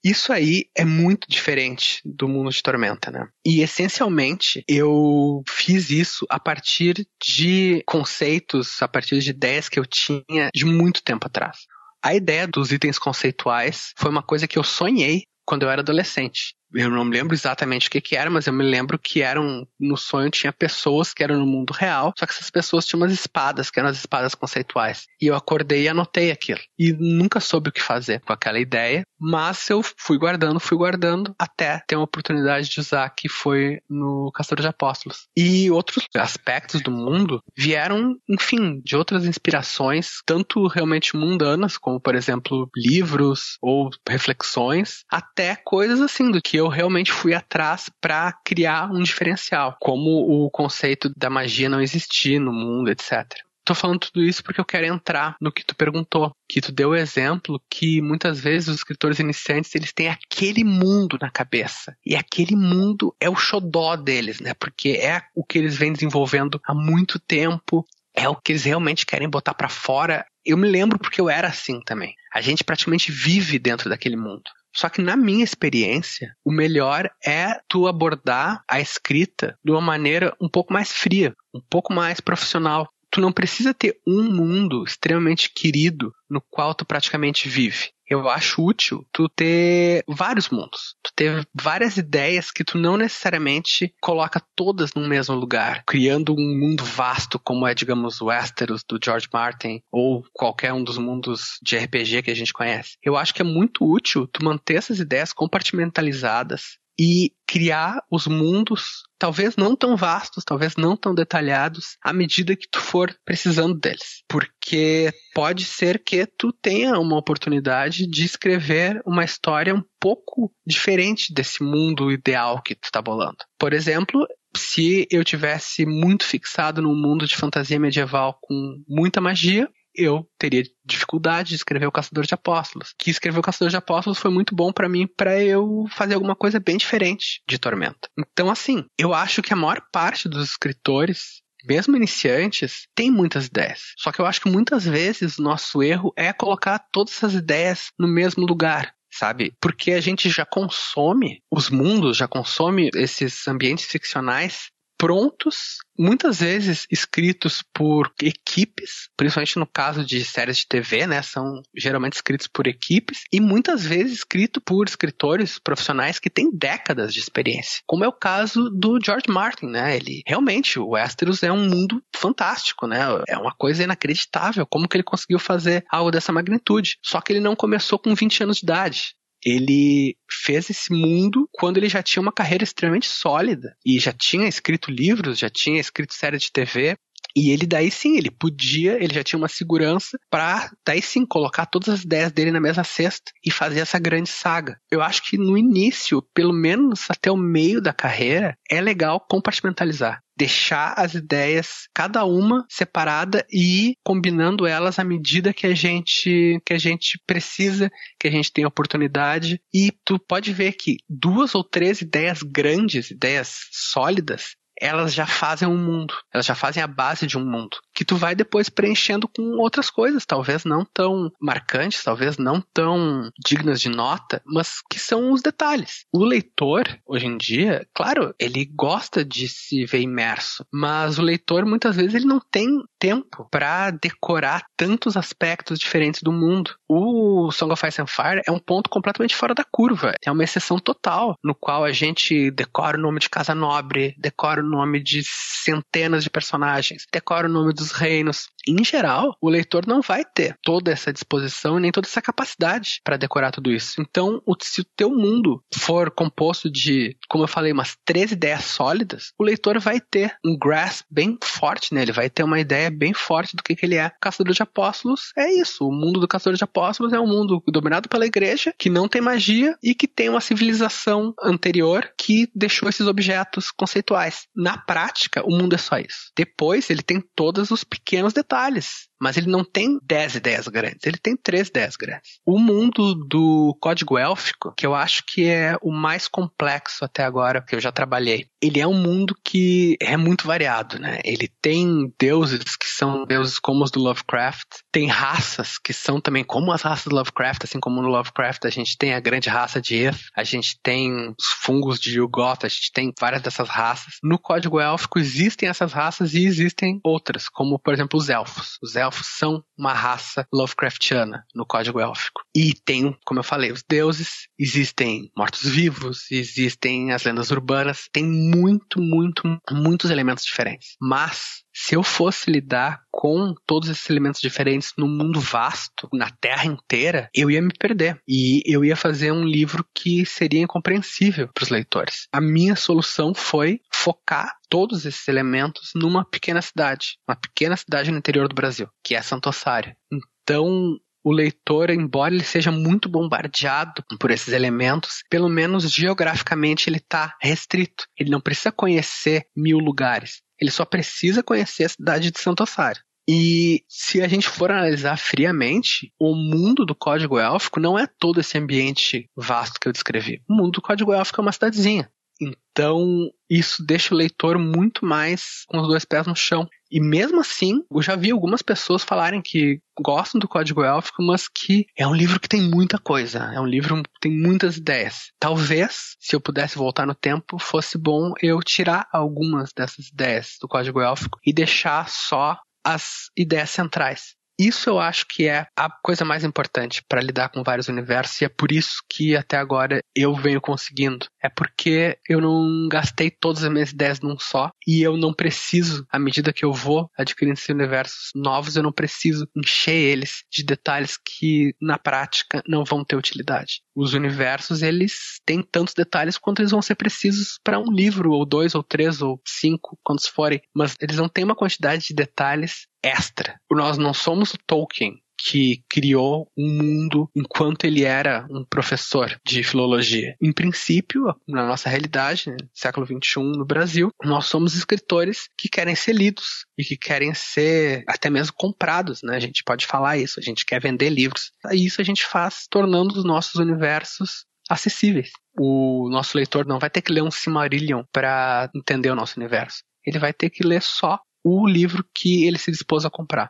Isso 0.04 0.32
aí 0.32 0.66
é 0.76 0.84
muito 0.84 1.26
diferente 1.28 2.00
do 2.04 2.28
mundo 2.28 2.50
de 2.50 2.62
Tormenta, 2.62 3.10
né? 3.10 3.26
E 3.44 3.62
essencialmente 3.62 4.62
eu 4.68 5.42
fiz 5.48 5.90
isso 5.90 6.24
a 6.30 6.38
partir 6.38 7.06
de 7.20 7.82
conceitos, 7.84 8.80
a 8.80 8.86
partir 8.86 9.18
de 9.18 9.30
ideias 9.30 9.68
que 9.68 9.78
eu 9.78 9.84
tinha 9.84 10.50
de 10.54 10.64
muito 10.64 11.02
tempo 11.02 11.26
atrás. 11.26 11.58
A 12.02 12.14
ideia 12.14 12.46
dos 12.46 12.70
itens 12.70 12.96
conceituais 12.96 13.92
foi 13.96 14.10
uma 14.10 14.22
coisa 14.22 14.46
que 14.46 14.56
eu 14.56 14.62
sonhei 14.62 15.24
quando 15.44 15.64
eu 15.64 15.70
era 15.70 15.80
adolescente 15.80 16.54
eu 16.74 16.90
não 16.90 17.04
me 17.04 17.16
lembro 17.16 17.34
exatamente 17.34 17.88
o 17.88 17.90
que 17.90 18.00
que 18.00 18.16
era, 18.16 18.30
mas 18.30 18.46
eu 18.46 18.52
me 18.52 18.64
lembro 18.64 18.98
que 18.98 19.22
eram, 19.22 19.66
no 19.78 19.96
sonho 19.96 20.30
tinha 20.30 20.52
pessoas 20.52 21.12
que 21.14 21.22
eram 21.22 21.38
no 21.38 21.46
mundo 21.46 21.72
real, 21.72 22.12
só 22.18 22.26
que 22.26 22.32
essas 22.32 22.50
pessoas 22.50 22.86
tinham 22.86 23.00
umas 23.00 23.12
espadas, 23.12 23.70
que 23.70 23.78
eram 23.78 23.88
as 23.88 23.98
espadas 23.98 24.34
conceituais. 24.34 25.06
E 25.20 25.26
eu 25.26 25.34
acordei 25.34 25.84
e 25.84 25.88
anotei 25.88 26.30
aquilo. 26.30 26.60
E 26.78 26.92
nunca 26.92 27.40
soube 27.40 27.70
o 27.70 27.72
que 27.72 27.82
fazer 27.82 28.20
com 28.20 28.32
aquela 28.32 28.58
ideia, 28.58 29.04
mas 29.18 29.68
eu 29.70 29.82
fui 29.96 30.18
guardando, 30.18 30.60
fui 30.60 30.76
guardando, 30.76 31.34
até 31.38 31.82
ter 31.86 31.96
uma 31.96 32.04
oportunidade 32.04 32.68
de 32.68 32.80
usar, 32.80 33.08
que 33.10 33.28
foi 33.28 33.80
no 33.88 34.30
Castor 34.32 34.60
de 34.60 34.66
Apóstolos. 34.66 35.26
E 35.36 35.70
outros 35.70 36.04
aspectos 36.16 36.80
do 36.82 36.90
mundo 36.90 37.42
vieram, 37.56 38.16
enfim, 38.28 38.80
de 38.84 38.96
outras 38.96 39.24
inspirações, 39.24 40.20
tanto 40.24 40.66
realmente 40.66 41.16
mundanas, 41.16 41.76
como, 41.78 42.00
por 42.00 42.14
exemplo, 42.14 42.70
livros 42.76 43.56
ou 43.60 43.90
reflexões, 44.08 45.04
até 45.10 45.56
coisas 45.56 46.00
assim, 46.00 46.30
do 46.30 46.42
que 46.42 46.57
eu 46.58 46.68
realmente 46.68 47.12
fui 47.12 47.34
atrás 47.34 47.90
para 48.00 48.32
criar 48.44 48.90
um 48.90 49.02
diferencial, 49.02 49.76
como 49.80 50.44
o 50.44 50.50
conceito 50.50 51.12
da 51.16 51.30
magia 51.30 51.68
não 51.68 51.80
existir 51.80 52.38
no 52.38 52.52
mundo, 52.52 52.90
etc. 52.90 53.24
Tô 53.64 53.74
falando 53.74 54.00
tudo 54.00 54.24
isso 54.24 54.42
porque 54.42 54.60
eu 54.60 54.64
quero 54.64 54.86
entrar 54.86 55.36
no 55.38 55.52
que 55.52 55.62
tu 55.62 55.76
perguntou, 55.76 56.32
que 56.48 56.58
tu 56.58 56.72
deu 56.72 56.90
o 56.90 56.96
exemplo 56.96 57.60
que 57.68 58.00
muitas 58.00 58.40
vezes 58.40 58.68
os 58.68 58.76
escritores 58.76 59.18
iniciantes 59.18 59.74
eles 59.74 59.92
têm 59.92 60.08
aquele 60.08 60.64
mundo 60.64 61.18
na 61.20 61.30
cabeça 61.30 61.94
e 62.04 62.16
aquele 62.16 62.56
mundo 62.56 63.14
é 63.20 63.28
o 63.28 63.36
xodó 63.36 63.94
deles, 63.94 64.40
né? 64.40 64.54
Porque 64.54 64.98
é 65.02 65.22
o 65.34 65.44
que 65.44 65.58
eles 65.58 65.76
vêm 65.76 65.92
desenvolvendo 65.92 66.58
há 66.64 66.72
muito 66.72 67.18
tempo, 67.18 67.84
é 68.16 68.26
o 68.26 68.34
que 68.34 68.52
eles 68.52 68.64
realmente 68.64 69.04
querem 69.04 69.28
botar 69.28 69.52
para 69.52 69.68
fora. 69.68 70.24
Eu 70.46 70.56
me 70.56 70.66
lembro 70.66 70.98
porque 70.98 71.20
eu 71.20 71.28
era 71.28 71.48
assim 71.48 71.78
também. 71.84 72.14
A 72.32 72.40
gente 72.40 72.64
praticamente 72.64 73.12
vive 73.12 73.58
dentro 73.58 73.90
daquele 73.90 74.16
mundo. 74.16 74.44
Só 74.78 74.88
que 74.88 75.02
na 75.02 75.16
minha 75.16 75.42
experiência, 75.42 76.36
o 76.44 76.52
melhor 76.52 77.10
é 77.26 77.58
tu 77.68 77.88
abordar 77.88 78.62
a 78.70 78.80
escrita 78.80 79.58
de 79.64 79.72
uma 79.72 79.80
maneira 79.80 80.32
um 80.40 80.48
pouco 80.48 80.72
mais 80.72 80.92
fria, 80.92 81.34
um 81.52 81.60
pouco 81.68 81.92
mais 81.92 82.20
profissional. 82.20 82.88
Tu 83.10 83.20
não 83.20 83.32
precisa 83.32 83.74
ter 83.74 83.98
um 84.06 84.22
mundo 84.30 84.84
extremamente 84.84 85.50
querido 85.52 86.12
no 86.30 86.40
qual 86.40 86.76
tu 86.76 86.84
praticamente 86.84 87.48
vive 87.48 87.90
eu 88.08 88.28
acho 88.28 88.64
útil 88.64 89.06
tu 89.12 89.28
ter 89.28 90.02
vários 90.08 90.48
mundos. 90.48 90.96
Tu 91.02 91.12
ter 91.14 91.48
várias 91.54 91.96
ideias 91.96 92.50
que 92.50 92.64
tu 92.64 92.78
não 92.78 92.96
necessariamente 92.96 93.94
coloca 94.00 94.42
todas 94.56 94.94
no 94.94 95.06
mesmo 95.06 95.34
lugar, 95.34 95.82
criando 95.86 96.32
um 96.32 96.58
mundo 96.58 96.84
vasto 96.84 97.38
como 97.38 97.66
é, 97.66 97.74
digamos, 97.74 98.20
Westeros 98.20 98.82
do 98.82 98.98
George 99.02 99.28
Martin 99.32 99.82
ou 99.92 100.24
qualquer 100.32 100.72
um 100.72 100.82
dos 100.82 100.98
mundos 100.98 101.58
de 101.62 101.76
RPG 101.76 102.22
que 102.22 102.30
a 102.30 102.36
gente 102.36 102.52
conhece. 102.52 102.96
Eu 103.02 103.16
acho 103.16 103.34
que 103.34 103.42
é 103.42 103.44
muito 103.44 103.84
útil 103.84 104.26
tu 104.26 104.44
manter 104.44 104.76
essas 104.76 104.98
ideias 104.98 105.32
compartimentalizadas 105.32 106.78
e 106.98 107.32
criar 107.46 108.02
os 108.10 108.26
mundos, 108.26 109.04
talvez 109.18 109.56
não 109.56 109.76
tão 109.76 109.96
vastos, 109.96 110.44
talvez 110.44 110.76
não 110.76 110.96
tão 110.96 111.14
detalhados, 111.14 111.96
à 112.02 112.12
medida 112.12 112.56
que 112.56 112.68
tu 112.68 112.80
for 112.80 113.14
precisando 113.24 113.78
deles. 113.78 114.22
Porque 114.28 115.12
pode 115.34 115.64
ser 115.64 116.02
que 116.02 116.26
tu 116.26 116.52
tenha 116.52 116.98
uma 116.98 117.16
oportunidade 117.16 118.06
de 118.06 118.24
escrever 118.24 119.00
uma 119.06 119.24
história 119.24 119.74
um 119.74 119.82
pouco 120.00 120.52
diferente 120.66 121.32
desse 121.32 121.62
mundo 121.62 122.10
ideal 122.10 122.60
que 122.62 122.74
tu 122.74 122.84
está 122.84 123.00
bolando. 123.00 123.38
Por 123.58 123.72
exemplo, 123.72 124.26
se 124.56 125.06
eu 125.10 125.24
tivesse 125.24 125.86
muito 125.86 126.24
fixado 126.24 126.82
num 126.82 126.94
mundo 126.94 127.26
de 127.26 127.36
fantasia 127.36 127.78
medieval 127.78 128.38
com 128.42 128.82
muita 128.88 129.20
magia, 129.20 129.68
eu 129.98 130.26
teria 130.38 130.62
dificuldade 130.84 131.50
de 131.50 131.56
escrever 131.56 131.86
o 131.86 131.92
Caçador 131.92 132.24
de 132.24 132.34
Apóstolos. 132.34 132.94
Que 132.96 133.10
escrever 133.10 133.38
o 133.38 133.42
Caçador 133.42 133.68
de 133.68 133.76
Apóstolos 133.76 134.18
foi 134.18 134.30
muito 134.30 134.54
bom 134.54 134.72
para 134.72 134.88
mim 134.88 135.06
para 135.06 135.42
eu 135.42 135.86
fazer 135.90 136.14
alguma 136.14 136.36
coisa 136.36 136.60
bem 136.60 136.76
diferente 136.76 137.42
de 137.48 137.58
Tormenta. 137.58 138.08
Então, 138.18 138.48
assim, 138.50 138.84
eu 138.96 139.12
acho 139.12 139.42
que 139.42 139.52
a 139.52 139.56
maior 139.56 139.82
parte 139.92 140.28
dos 140.28 140.50
escritores 140.50 141.42
mesmo 141.66 141.96
iniciantes, 141.96 142.86
tem 142.94 143.10
muitas 143.10 143.46
ideias. 143.46 143.92
Só 143.98 144.12
que 144.12 144.20
eu 144.20 144.26
acho 144.26 144.40
que 144.40 144.48
muitas 144.48 144.84
vezes 144.84 145.38
o 145.38 145.42
nosso 145.42 145.82
erro 145.82 146.12
é 146.16 146.32
colocar 146.32 146.78
todas 146.92 147.14
essas 147.14 147.34
ideias 147.34 147.90
no 147.98 148.06
mesmo 148.06 148.46
lugar 148.46 148.94
sabe? 149.10 149.52
Porque 149.60 149.92
a 149.92 150.00
gente 150.00 150.28
já 150.30 150.44
consome 150.44 151.42
os 151.50 151.70
mundos, 151.70 152.16
já 152.16 152.28
consome 152.28 152.90
esses 152.94 153.48
ambientes 153.48 153.84
ficcionais 153.86 154.70
prontos, 154.98 155.78
muitas 155.96 156.40
vezes 156.40 156.86
escritos 156.90 157.62
por 157.72 158.12
equipes, 158.20 159.08
principalmente 159.16 159.58
no 159.58 159.66
caso 159.66 160.04
de 160.04 160.24
séries 160.24 160.58
de 160.58 160.66
TV, 160.66 161.06
né? 161.06 161.22
São 161.22 161.62
geralmente 161.74 162.14
escritos 162.14 162.48
por 162.48 162.66
equipes 162.66 163.22
e 163.32 163.40
muitas 163.40 163.84
vezes 163.84 164.18
escrito 164.18 164.60
por 164.60 164.86
escritores 164.86 165.58
profissionais 165.58 166.18
que 166.18 166.28
têm 166.28 166.50
décadas 166.52 167.14
de 167.14 167.20
experiência, 167.20 167.80
como 167.86 168.04
é 168.04 168.08
o 168.08 168.12
caso 168.12 168.68
do 168.70 168.98
George 169.02 169.26
Martin, 169.28 169.66
né? 169.66 169.96
Ele 169.96 170.22
realmente 170.26 170.78
o 170.78 170.90
Westeros 170.90 171.42
é 171.42 171.52
um 171.52 171.68
mundo 171.68 172.02
fantástico, 172.14 172.86
né? 172.86 172.98
É 173.28 173.38
uma 173.38 173.54
coisa 173.54 173.84
inacreditável 173.84 174.66
como 174.66 174.88
que 174.88 174.96
ele 174.96 175.04
conseguiu 175.04 175.38
fazer 175.38 175.84
algo 175.90 176.10
dessa 176.10 176.32
magnitude. 176.32 176.98
Só 177.02 177.20
que 177.20 177.32
ele 177.32 177.40
não 177.40 177.54
começou 177.54 177.98
com 177.98 178.14
20 178.14 178.42
anos 178.42 178.56
de 178.58 178.64
idade 178.64 179.17
ele 179.44 180.16
fez 180.30 180.70
esse 180.70 180.92
mundo 180.92 181.48
quando 181.52 181.76
ele 181.76 181.88
já 181.88 182.02
tinha 182.02 182.20
uma 182.20 182.32
carreira 182.32 182.64
extremamente 182.64 183.06
sólida 183.06 183.76
e 183.84 183.98
já 183.98 184.12
tinha 184.12 184.48
escrito 184.48 184.90
livros, 184.90 185.38
já 185.38 185.48
tinha 185.48 185.80
escrito 185.80 186.14
série 186.14 186.38
de 186.38 186.50
TV. 186.50 186.96
E 187.38 187.52
ele 187.52 187.68
daí 187.68 187.88
sim, 187.88 188.16
ele 188.16 188.32
podia, 188.32 189.00
ele 189.00 189.14
já 189.14 189.22
tinha 189.22 189.38
uma 189.38 189.46
segurança 189.46 190.18
para 190.28 190.72
daí 190.84 191.00
sim 191.00 191.24
colocar 191.24 191.66
todas 191.66 191.88
as 191.88 192.02
ideias 192.02 192.32
dele 192.32 192.50
na 192.50 192.60
mesma 192.60 192.82
cesta 192.82 193.30
e 193.44 193.48
fazer 193.48 193.78
essa 193.78 193.96
grande 193.96 194.28
saga. 194.28 194.76
Eu 194.90 195.00
acho 195.00 195.22
que 195.22 195.38
no 195.38 195.56
início, 195.56 196.20
pelo 196.34 196.52
menos 196.52 197.06
até 197.08 197.30
o 197.30 197.36
meio 197.36 197.80
da 197.80 197.92
carreira, 197.92 198.58
é 198.68 198.80
legal 198.80 199.24
compartimentalizar 199.30 200.20
deixar 200.36 200.94
as 200.96 201.14
ideias 201.14 201.88
cada 201.92 202.24
uma 202.24 202.64
separada 202.70 203.44
e 203.50 203.88
ir 203.88 203.94
combinando 204.04 204.68
elas 204.68 204.96
à 205.00 205.02
medida 205.02 205.52
que 205.52 205.66
a 205.66 205.74
gente 205.74 206.60
que 206.64 206.72
a 206.72 206.78
gente 206.78 207.20
precisa, 207.26 207.90
que 208.20 208.28
a 208.28 208.30
gente 208.30 208.52
tem 208.52 208.64
oportunidade 208.64 209.60
e 209.74 209.92
tu 210.04 210.16
pode 210.16 210.52
ver 210.52 210.74
que 210.74 210.98
duas 211.08 211.56
ou 211.56 211.64
três 211.64 212.00
ideias 212.00 212.40
grandes, 212.40 213.10
ideias 213.10 213.66
sólidas, 213.72 214.54
elas 214.80 215.12
já 215.12 215.26
fazem 215.26 215.68
um 215.68 215.76
mundo, 215.76 216.14
elas 216.32 216.46
já 216.46 216.54
fazem 216.54 216.82
a 216.82 216.86
base 216.86 217.26
de 217.26 217.36
um 217.36 217.44
mundo, 217.44 217.78
que 217.98 218.04
tu 218.04 218.14
vai 218.14 218.32
depois 218.32 218.68
preenchendo 218.68 219.26
com 219.26 219.42
outras 219.58 219.90
coisas, 219.90 220.24
talvez 220.24 220.64
não 220.64 220.84
tão 220.84 221.32
marcantes, 221.40 222.04
talvez 222.04 222.38
não 222.38 222.62
tão 222.72 223.28
dignas 223.44 223.80
de 223.80 223.88
nota, 223.88 224.40
mas 224.46 224.76
que 224.88 225.00
são 225.00 225.32
os 225.32 225.42
detalhes. 225.42 226.04
O 226.12 226.24
leitor, 226.24 226.84
hoje 227.04 227.26
em 227.26 227.36
dia, 227.36 227.84
claro, 227.92 228.32
ele 228.38 228.64
gosta 228.66 229.24
de 229.24 229.48
se 229.48 229.84
ver 229.84 230.00
imerso, 230.00 230.64
mas 230.72 231.18
o 231.18 231.22
leitor 231.22 231.66
muitas 231.66 231.96
vezes 231.96 232.14
ele 232.14 232.24
não 232.24 232.38
tem 232.38 232.68
tempo 233.00 233.48
para 233.50 233.90
decorar 233.90 234.64
tantos 234.76 235.16
aspectos 235.16 235.76
diferentes 235.76 236.22
do 236.22 236.30
mundo. 236.30 236.76
O 236.88 237.50
Song 237.50 237.72
of 237.72 237.84
Ice 237.84 238.00
and 238.00 238.06
Fire 238.06 238.42
é 238.46 238.52
um 238.52 238.60
ponto 238.60 238.88
completamente 238.88 239.34
fora 239.34 239.56
da 239.56 239.64
curva, 239.64 240.14
é 240.24 240.30
uma 240.30 240.44
exceção 240.44 240.78
total, 240.78 241.34
no 241.42 241.52
qual 241.52 241.84
a 241.84 241.90
gente 241.90 242.48
decora 242.52 242.96
o 242.96 243.00
nome 243.00 243.18
de 243.18 243.28
casa 243.28 243.56
nobre, 243.56 244.14
decora 244.18 244.60
o 244.60 244.64
nome 244.66 245.02
de 245.02 245.22
centenas 245.24 246.22
de 246.22 246.30
personagens, 246.30 247.04
decora 247.12 247.48
o 247.48 247.52
nome 247.52 247.72
dos 247.72 247.87
os 247.88 247.92
reinos. 247.92 248.48
Em 248.66 248.84
geral, 248.84 249.36
o 249.40 249.48
leitor 249.48 249.86
não 249.86 250.02
vai 250.02 250.24
ter 250.24 250.56
toda 250.62 250.90
essa 250.90 251.12
disposição 251.12 251.78
e 251.78 251.80
nem 251.80 251.92
toda 251.92 252.06
essa 252.06 252.20
capacidade 252.20 253.00
para 253.04 253.16
decorar 253.16 253.50
tudo 253.50 253.70
isso. 253.72 254.00
Então, 254.00 254.42
se 254.62 254.80
o 254.80 254.86
teu 254.96 255.10
mundo 255.10 255.62
for 255.74 256.10
composto 256.10 256.70
de, 256.70 257.16
como 257.28 257.44
eu 257.44 257.48
falei, 257.48 257.72
umas 257.72 257.96
três 258.04 258.32
ideias 258.32 258.64
sólidas, 258.64 259.32
o 259.38 259.44
leitor 259.44 259.78
vai 259.78 260.00
ter 260.00 260.36
um 260.44 260.56
grasp 260.58 261.06
bem 261.10 261.38
forte 261.42 261.94
nele, 261.94 262.12
vai 262.12 262.28
ter 262.28 262.42
uma 262.42 262.60
ideia 262.60 262.90
bem 262.90 263.14
forte 263.14 263.56
do 263.56 263.62
que, 263.62 263.76
que 263.76 263.86
ele 263.86 263.96
é. 263.96 264.08
O 264.08 264.20
Caçador 264.20 264.54
de 264.54 264.62
Apóstolos 264.62 265.32
é 265.36 265.52
isso. 265.52 265.86
O 265.86 265.92
mundo 265.92 266.20
do 266.20 266.28
Caçador 266.28 266.56
de 266.56 266.64
Apóstolos 266.64 267.12
é 267.12 267.20
um 267.20 267.26
mundo 267.26 267.62
dominado 267.68 268.08
pela 268.08 268.26
igreja, 268.26 268.74
que 268.78 268.90
não 268.90 269.08
tem 269.08 269.20
magia 269.20 269.76
e 269.82 269.94
que 269.94 270.08
tem 270.08 270.28
uma 270.28 270.40
civilização 270.40 271.32
anterior 271.42 272.10
que 272.18 272.50
deixou 272.54 272.88
esses 272.88 273.06
objetos 273.06 273.70
conceituais. 273.70 274.46
Na 274.54 274.76
prática, 274.78 275.42
o 275.46 275.50
mundo 275.50 275.74
é 275.74 275.78
só 275.78 275.98
isso. 275.98 276.30
Depois, 276.36 276.90
ele 276.90 277.02
tem 277.02 277.22
todos 277.34 277.70
os 277.70 277.84
pequenos 277.84 278.32
detalhes 278.32 278.47
detalhes 278.48 279.07
mas 279.20 279.36
ele 279.36 279.50
não 279.50 279.64
tem 279.64 279.98
10 280.02 280.36
ideias 280.36 280.68
grandes, 280.68 281.04
ele 281.04 281.18
tem 281.18 281.36
3 281.36 281.68
ideias 281.68 281.96
grandes. 281.96 282.40
O 282.46 282.58
mundo 282.58 283.14
do 283.14 283.76
código 283.80 284.18
élfico, 284.18 284.72
que 284.76 284.86
eu 284.86 284.94
acho 284.94 285.24
que 285.26 285.46
é 285.46 285.76
o 285.82 285.92
mais 285.92 286.28
complexo 286.28 287.04
até 287.04 287.24
agora 287.24 287.62
que 287.62 287.74
eu 287.74 287.80
já 287.80 287.92
trabalhei, 287.92 288.46
ele 288.60 288.80
é 288.80 288.86
um 288.86 288.94
mundo 288.94 289.36
que 289.44 289.96
é 290.00 290.16
muito 290.16 290.46
variado, 290.46 290.98
né? 290.98 291.20
Ele 291.24 291.48
tem 291.60 292.12
deuses 292.18 292.76
que 292.76 292.86
são 292.86 293.24
deuses 293.24 293.58
como 293.58 293.84
os 293.84 293.90
do 293.90 294.00
Lovecraft, 294.00 294.66
tem 294.92 295.06
raças 295.06 295.78
que 295.78 295.92
são 295.92 296.20
também 296.20 296.44
como 296.44 296.72
as 296.72 296.82
raças 296.82 297.04
do 297.04 297.14
Lovecraft, 297.14 297.64
assim 297.64 297.80
como 297.80 298.02
no 298.02 298.08
Lovecraft 298.08 298.64
a 298.64 298.70
gente 298.70 298.96
tem 298.96 299.14
a 299.14 299.20
grande 299.20 299.48
raça 299.48 299.80
de 299.80 300.06
Ith, 300.06 300.18
a 300.34 300.44
gente 300.44 300.78
tem 300.82 301.34
os 301.38 301.46
fungos 301.60 301.98
de 301.98 302.18
Yugoth, 302.18 302.64
a 302.64 302.68
gente 302.68 302.92
tem 302.92 303.12
várias 303.18 303.42
dessas 303.42 303.68
raças. 303.68 304.14
No 304.22 304.38
código 304.38 304.80
élfico 304.80 305.18
existem 305.18 305.68
essas 305.68 305.92
raças 305.92 306.34
e 306.34 306.44
existem 306.44 307.00
outras, 307.04 307.48
como 307.48 307.78
por 307.78 307.92
exemplo 307.94 308.18
os 308.18 308.28
elfos. 308.28 308.78
Os 308.82 308.96
elfos 308.96 309.07
são 309.10 309.62
uma 309.76 309.92
raça 309.92 310.46
Lovecraftiana 310.52 311.44
no 311.54 311.66
código 311.66 312.00
élfico. 312.00 312.42
E 312.54 312.74
tem, 312.74 313.16
como 313.24 313.40
eu 313.40 313.44
falei, 313.44 313.72
os 313.72 313.82
deuses, 313.88 314.48
existem 314.58 315.30
mortos-vivos, 315.36 316.30
existem 316.30 317.12
as 317.12 317.24
lendas 317.24 317.50
urbanas, 317.50 318.08
tem 318.12 318.24
muito, 318.24 319.00
muito, 319.00 319.42
muitos 319.70 320.10
elementos 320.10 320.44
diferentes. 320.44 320.96
Mas 321.00 321.62
se 321.74 321.94
eu 321.94 322.02
fosse 322.02 322.50
lidar 322.50 323.02
com 323.10 323.54
todos 323.66 323.88
esses 323.88 324.10
elementos 324.10 324.40
diferentes 324.40 324.92
no 324.98 325.06
mundo 325.06 325.40
vasto, 325.40 326.08
na 326.12 326.28
Terra 326.40 326.66
inteira, 326.66 327.30
eu 327.32 327.50
ia 327.50 327.62
me 327.62 327.72
perder. 327.78 328.20
E 328.26 328.62
eu 328.66 328.84
ia 328.84 328.96
fazer 328.96 329.32
um 329.32 329.44
livro 329.44 329.84
que 329.94 330.26
seria 330.26 330.60
incompreensível 330.60 331.48
para 331.54 331.62
os 331.62 331.70
leitores. 331.70 332.26
A 332.32 332.40
minha 332.40 332.74
solução 332.74 333.32
foi 333.32 333.80
focar 334.08 334.56
todos 334.70 335.04
esses 335.04 335.28
elementos 335.28 335.90
numa 335.94 336.24
pequena 336.24 336.62
cidade, 336.62 337.18
uma 337.28 337.36
pequena 337.36 337.76
cidade 337.76 338.10
no 338.10 338.16
interior 338.16 338.48
do 338.48 338.54
Brasil, 338.54 338.88
que 339.04 339.14
é 339.14 339.20
Santo 339.20 339.50
Ossário. 339.50 339.94
Então, 340.10 340.96
o 341.22 341.30
leitor, 341.30 341.90
embora 341.90 342.32
ele 342.32 342.42
seja 342.42 342.70
muito 342.70 343.06
bombardeado 343.06 344.02
por 344.18 344.30
esses 344.30 344.48
elementos, 344.54 345.22
pelo 345.28 345.48
menos 345.50 345.92
geograficamente 345.92 346.88
ele 346.88 346.96
está 346.96 347.36
restrito. 347.38 348.06
Ele 348.18 348.30
não 348.30 348.40
precisa 348.40 348.72
conhecer 348.72 349.44
mil 349.54 349.76
lugares. 349.76 350.40
Ele 350.58 350.70
só 350.70 350.86
precisa 350.86 351.42
conhecer 351.42 351.84
a 351.84 351.88
cidade 351.90 352.30
de 352.30 352.40
Santo 352.40 352.62
Ossário. 352.62 353.02
E 353.28 353.84
se 353.86 354.22
a 354.22 354.28
gente 354.28 354.48
for 354.48 354.70
analisar 354.70 355.18
friamente, 355.18 356.10
o 356.18 356.34
mundo 356.34 356.86
do 356.86 356.94
código 356.94 357.38
élfico 357.38 357.78
não 357.78 357.98
é 357.98 358.06
todo 358.06 358.40
esse 358.40 358.56
ambiente 358.56 359.28
vasto 359.36 359.78
que 359.78 359.86
eu 359.86 359.92
descrevi. 359.92 360.40
O 360.48 360.54
mundo 360.54 360.72
do 360.72 360.80
código 360.80 361.12
élfico 361.12 361.42
é 361.42 361.42
uma 361.42 361.52
cidadezinha. 361.52 362.10
Então, 362.40 363.30
isso 363.50 363.84
deixa 363.84 364.14
o 364.14 364.16
leitor 364.16 364.58
muito 364.58 365.04
mais 365.04 365.64
com 365.66 365.80
os 365.80 365.88
dois 365.88 366.04
pés 366.04 366.26
no 366.26 366.36
chão. 366.36 366.68
E 366.90 367.00
mesmo 367.00 367.40
assim, 367.40 367.82
eu 367.90 368.00
já 368.00 368.16
vi 368.16 368.30
algumas 368.30 368.62
pessoas 368.62 369.02
falarem 369.02 369.42
que 369.42 369.80
gostam 370.00 370.38
do 370.38 370.48
Código 370.48 370.82
Élfico, 370.82 371.22
mas 371.22 371.48
que 371.48 371.86
é 371.96 372.06
um 372.06 372.14
livro 372.14 372.40
que 372.40 372.48
tem 372.48 372.62
muita 372.62 372.98
coisa, 372.98 373.50
é 373.52 373.60
um 373.60 373.66
livro 373.66 374.02
que 374.02 374.20
tem 374.20 374.32
muitas 374.32 374.76
ideias. 374.76 375.32
Talvez, 375.38 376.16
se 376.20 376.34
eu 376.34 376.40
pudesse 376.40 376.78
voltar 376.78 377.06
no 377.06 377.14
tempo, 377.14 377.58
fosse 377.58 377.98
bom 377.98 378.32
eu 378.40 378.60
tirar 378.60 379.06
algumas 379.12 379.70
dessas 379.76 380.08
ideias 380.08 380.56
do 380.60 380.68
Código 380.68 381.00
Élfico 381.00 381.38
e 381.44 381.52
deixar 381.52 382.08
só 382.08 382.58
as 382.84 383.28
ideias 383.36 383.70
centrais. 383.70 384.37
Isso 384.58 384.90
eu 384.90 384.98
acho 384.98 385.24
que 385.28 385.46
é 385.46 385.68
a 385.76 385.88
coisa 385.88 386.24
mais 386.24 386.42
importante 386.42 387.00
para 387.08 387.20
lidar 387.20 387.48
com 387.48 387.62
vários 387.62 387.86
universos 387.86 388.40
e 388.40 388.44
é 388.44 388.48
por 388.48 388.72
isso 388.72 388.96
que 389.08 389.36
até 389.36 389.56
agora 389.56 390.02
eu 390.16 390.34
venho 390.34 390.60
conseguindo. 390.60 391.28
É 391.40 391.48
porque 391.48 392.18
eu 392.28 392.40
não 392.40 392.88
gastei 392.88 393.30
todas 393.30 393.62
as 393.62 393.70
minhas 393.70 393.92
ideias 393.92 394.18
num 394.20 394.36
só 394.36 394.72
e 394.84 395.00
eu 395.00 395.16
não 395.16 395.32
preciso, 395.32 396.04
à 396.10 396.18
medida 396.18 396.52
que 396.52 396.64
eu 396.64 396.72
vou 396.72 397.08
adquirindo 397.16 397.54
esses 397.54 397.68
universos 397.68 398.30
novos, 398.34 398.74
eu 398.74 398.82
não 398.82 398.90
preciso 398.92 399.48
encher 399.56 399.94
eles 399.94 400.42
de 400.50 400.64
detalhes 400.64 401.16
que 401.16 401.72
na 401.80 401.96
prática 401.96 402.60
não 402.66 402.84
vão 402.84 403.04
ter 403.04 403.14
utilidade. 403.14 403.80
Os 403.94 404.12
universos, 404.12 404.82
eles 404.82 405.40
têm 405.46 405.62
tantos 405.62 405.94
detalhes 405.94 406.36
quanto 406.36 406.62
eles 406.62 406.72
vão 406.72 406.82
ser 406.82 406.96
precisos 406.96 407.58
para 407.62 407.78
um 407.78 407.92
livro, 407.92 408.32
ou 408.32 408.44
dois, 408.44 408.74
ou 408.74 408.82
três, 408.82 409.22
ou 409.22 409.40
cinco, 409.46 409.98
quantos 410.04 410.26
forem, 410.26 410.60
mas 410.74 410.96
eles 411.00 411.16
não 411.16 411.28
têm 411.28 411.44
uma 411.44 411.56
quantidade 411.56 412.06
de 412.08 412.14
detalhes 412.14 412.86
extra. 413.02 413.58
Nós 413.70 413.98
não 413.98 414.12
somos 414.12 414.54
o 414.54 414.58
Tolkien 414.66 415.20
que 415.40 415.82
criou 415.88 416.50
um 416.56 416.68
mundo 416.68 417.30
enquanto 417.34 417.84
ele 417.84 418.02
era 418.02 418.46
um 418.50 418.64
professor 418.64 419.40
de 419.46 419.62
filologia. 419.62 420.34
Em 420.42 420.52
princípio, 420.52 421.34
na 421.46 421.66
nossa 421.66 421.88
realidade, 421.88 422.50
né, 422.50 422.56
século 422.74 423.06
XXI 423.06 423.40
no 423.56 423.64
Brasil, 423.64 424.10
nós 424.24 424.46
somos 424.46 424.74
escritores 424.74 425.48
que 425.56 425.68
querem 425.68 425.94
ser 425.94 426.12
lidos 426.12 426.66
e 426.76 426.82
que 426.82 426.96
querem 426.96 427.32
ser 427.34 428.02
até 428.08 428.28
mesmo 428.28 428.52
comprados, 428.56 429.20
né? 429.22 429.36
A 429.36 429.40
gente 429.40 429.62
pode 429.62 429.86
falar 429.86 430.18
isso, 430.18 430.40
a 430.40 430.42
gente 430.42 430.66
quer 430.66 430.80
vender 430.80 431.08
livros. 431.08 431.52
E 431.70 431.86
isso 431.86 432.00
a 432.00 432.04
gente 432.04 432.24
faz 432.24 432.66
tornando 432.68 433.16
os 433.16 433.24
nossos 433.24 433.54
universos 433.54 434.44
acessíveis. 434.68 435.30
O 435.58 436.08
nosso 436.10 436.36
leitor 436.36 436.66
não 436.66 436.78
vai 436.78 436.90
ter 436.90 437.00
que 437.00 437.12
ler 437.12 437.22
um 437.22 437.30
Silmarillion 437.30 438.02
para 438.12 438.68
entender 438.74 439.10
o 439.10 439.14
nosso 439.14 439.38
universo. 439.38 439.82
Ele 440.04 440.18
vai 440.18 440.32
ter 440.32 440.50
que 440.50 440.66
ler 440.66 440.82
só 440.82 441.18
o 441.44 441.66
livro 441.66 442.04
que 442.14 442.44
ele 442.44 442.58
se 442.58 442.70
dispôs 442.70 443.04
a 443.04 443.10
comprar. 443.10 443.48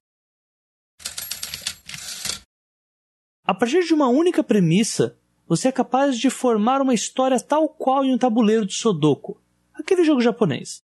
A 3.45 3.55
partir 3.55 3.85
de 3.85 3.95
uma 3.95 4.09
única 4.09 4.45
premissa, 4.45 5.19
você 5.47 5.69
é 5.69 5.73
capaz 5.73 6.19
de 6.19 6.29
formar 6.29 6.83
uma 6.83 6.93
história 6.93 7.41
tal 7.41 7.69
qual 7.69 8.05
em 8.05 8.13
um 8.13 8.19
tabuleiro 8.19 8.67
de 8.67 8.75
Sudoku, 8.75 9.41
aquele 9.73 10.05
jogo 10.05 10.21
japonês. 10.21 10.83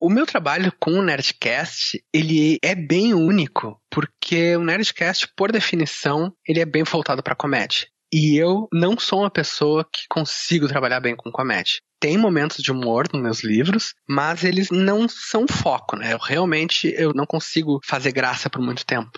O 0.00 0.08
meu 0.08 0.24
trabalho 0.24 0.72
com 0.80 0.92
o 0.92 1.02
Nerdcast, 1.02 2.02
ele 2.14 2.58
é 2.62 2.74
bem 2.74 3.12
único, 3.14 3.82
porque 3.90 4.56
o 4.56 4.64
Nerdcast, 4.64 5.28
por 5.36 5.50
definição, 5.50 6.32
ele 6.46 6.60
é 6.60 6.64
bem 6.64 6.84
voltado 6.84 7.22
para 7.22 7.34
comédia. 7.34 7.88
E 8.12 8.36
eu 8.36 8.68
não 8.72 8.98
sou 8.98 9.20
uma 9.20 9.30
pessoa 9.30 9.84
que 9.84 10.02
consigo 10.08 10.66
trabalhar 10.66 11.00
bem 11.00 11.14
com 11.14 11.30
comédia. 11.30 11.80
Tem 12.00 12.16
momentos 12.16 12.62
de 12.62 12.70
humor 12.70 13.06
nos 13.12 13.22
meus 13.22 13.44
livros, 13.44 13.92
mas 14.08 14.44
eles 14.44 14.70
não 14.70 15.08
são 15.08 15.46
foco, 15.48 15.96
né? 15.96 16.12
Eu 16.12 16.18
realmente 16.18 16.94
eu 16.96 17.12
não 17.12 17.26
consigo 17.26 17.80
fazer 17.84 18.12
graça 18.12 18.48
por 18.48 18.62
muito 18.62 18.86
tempo. 18.86 19.10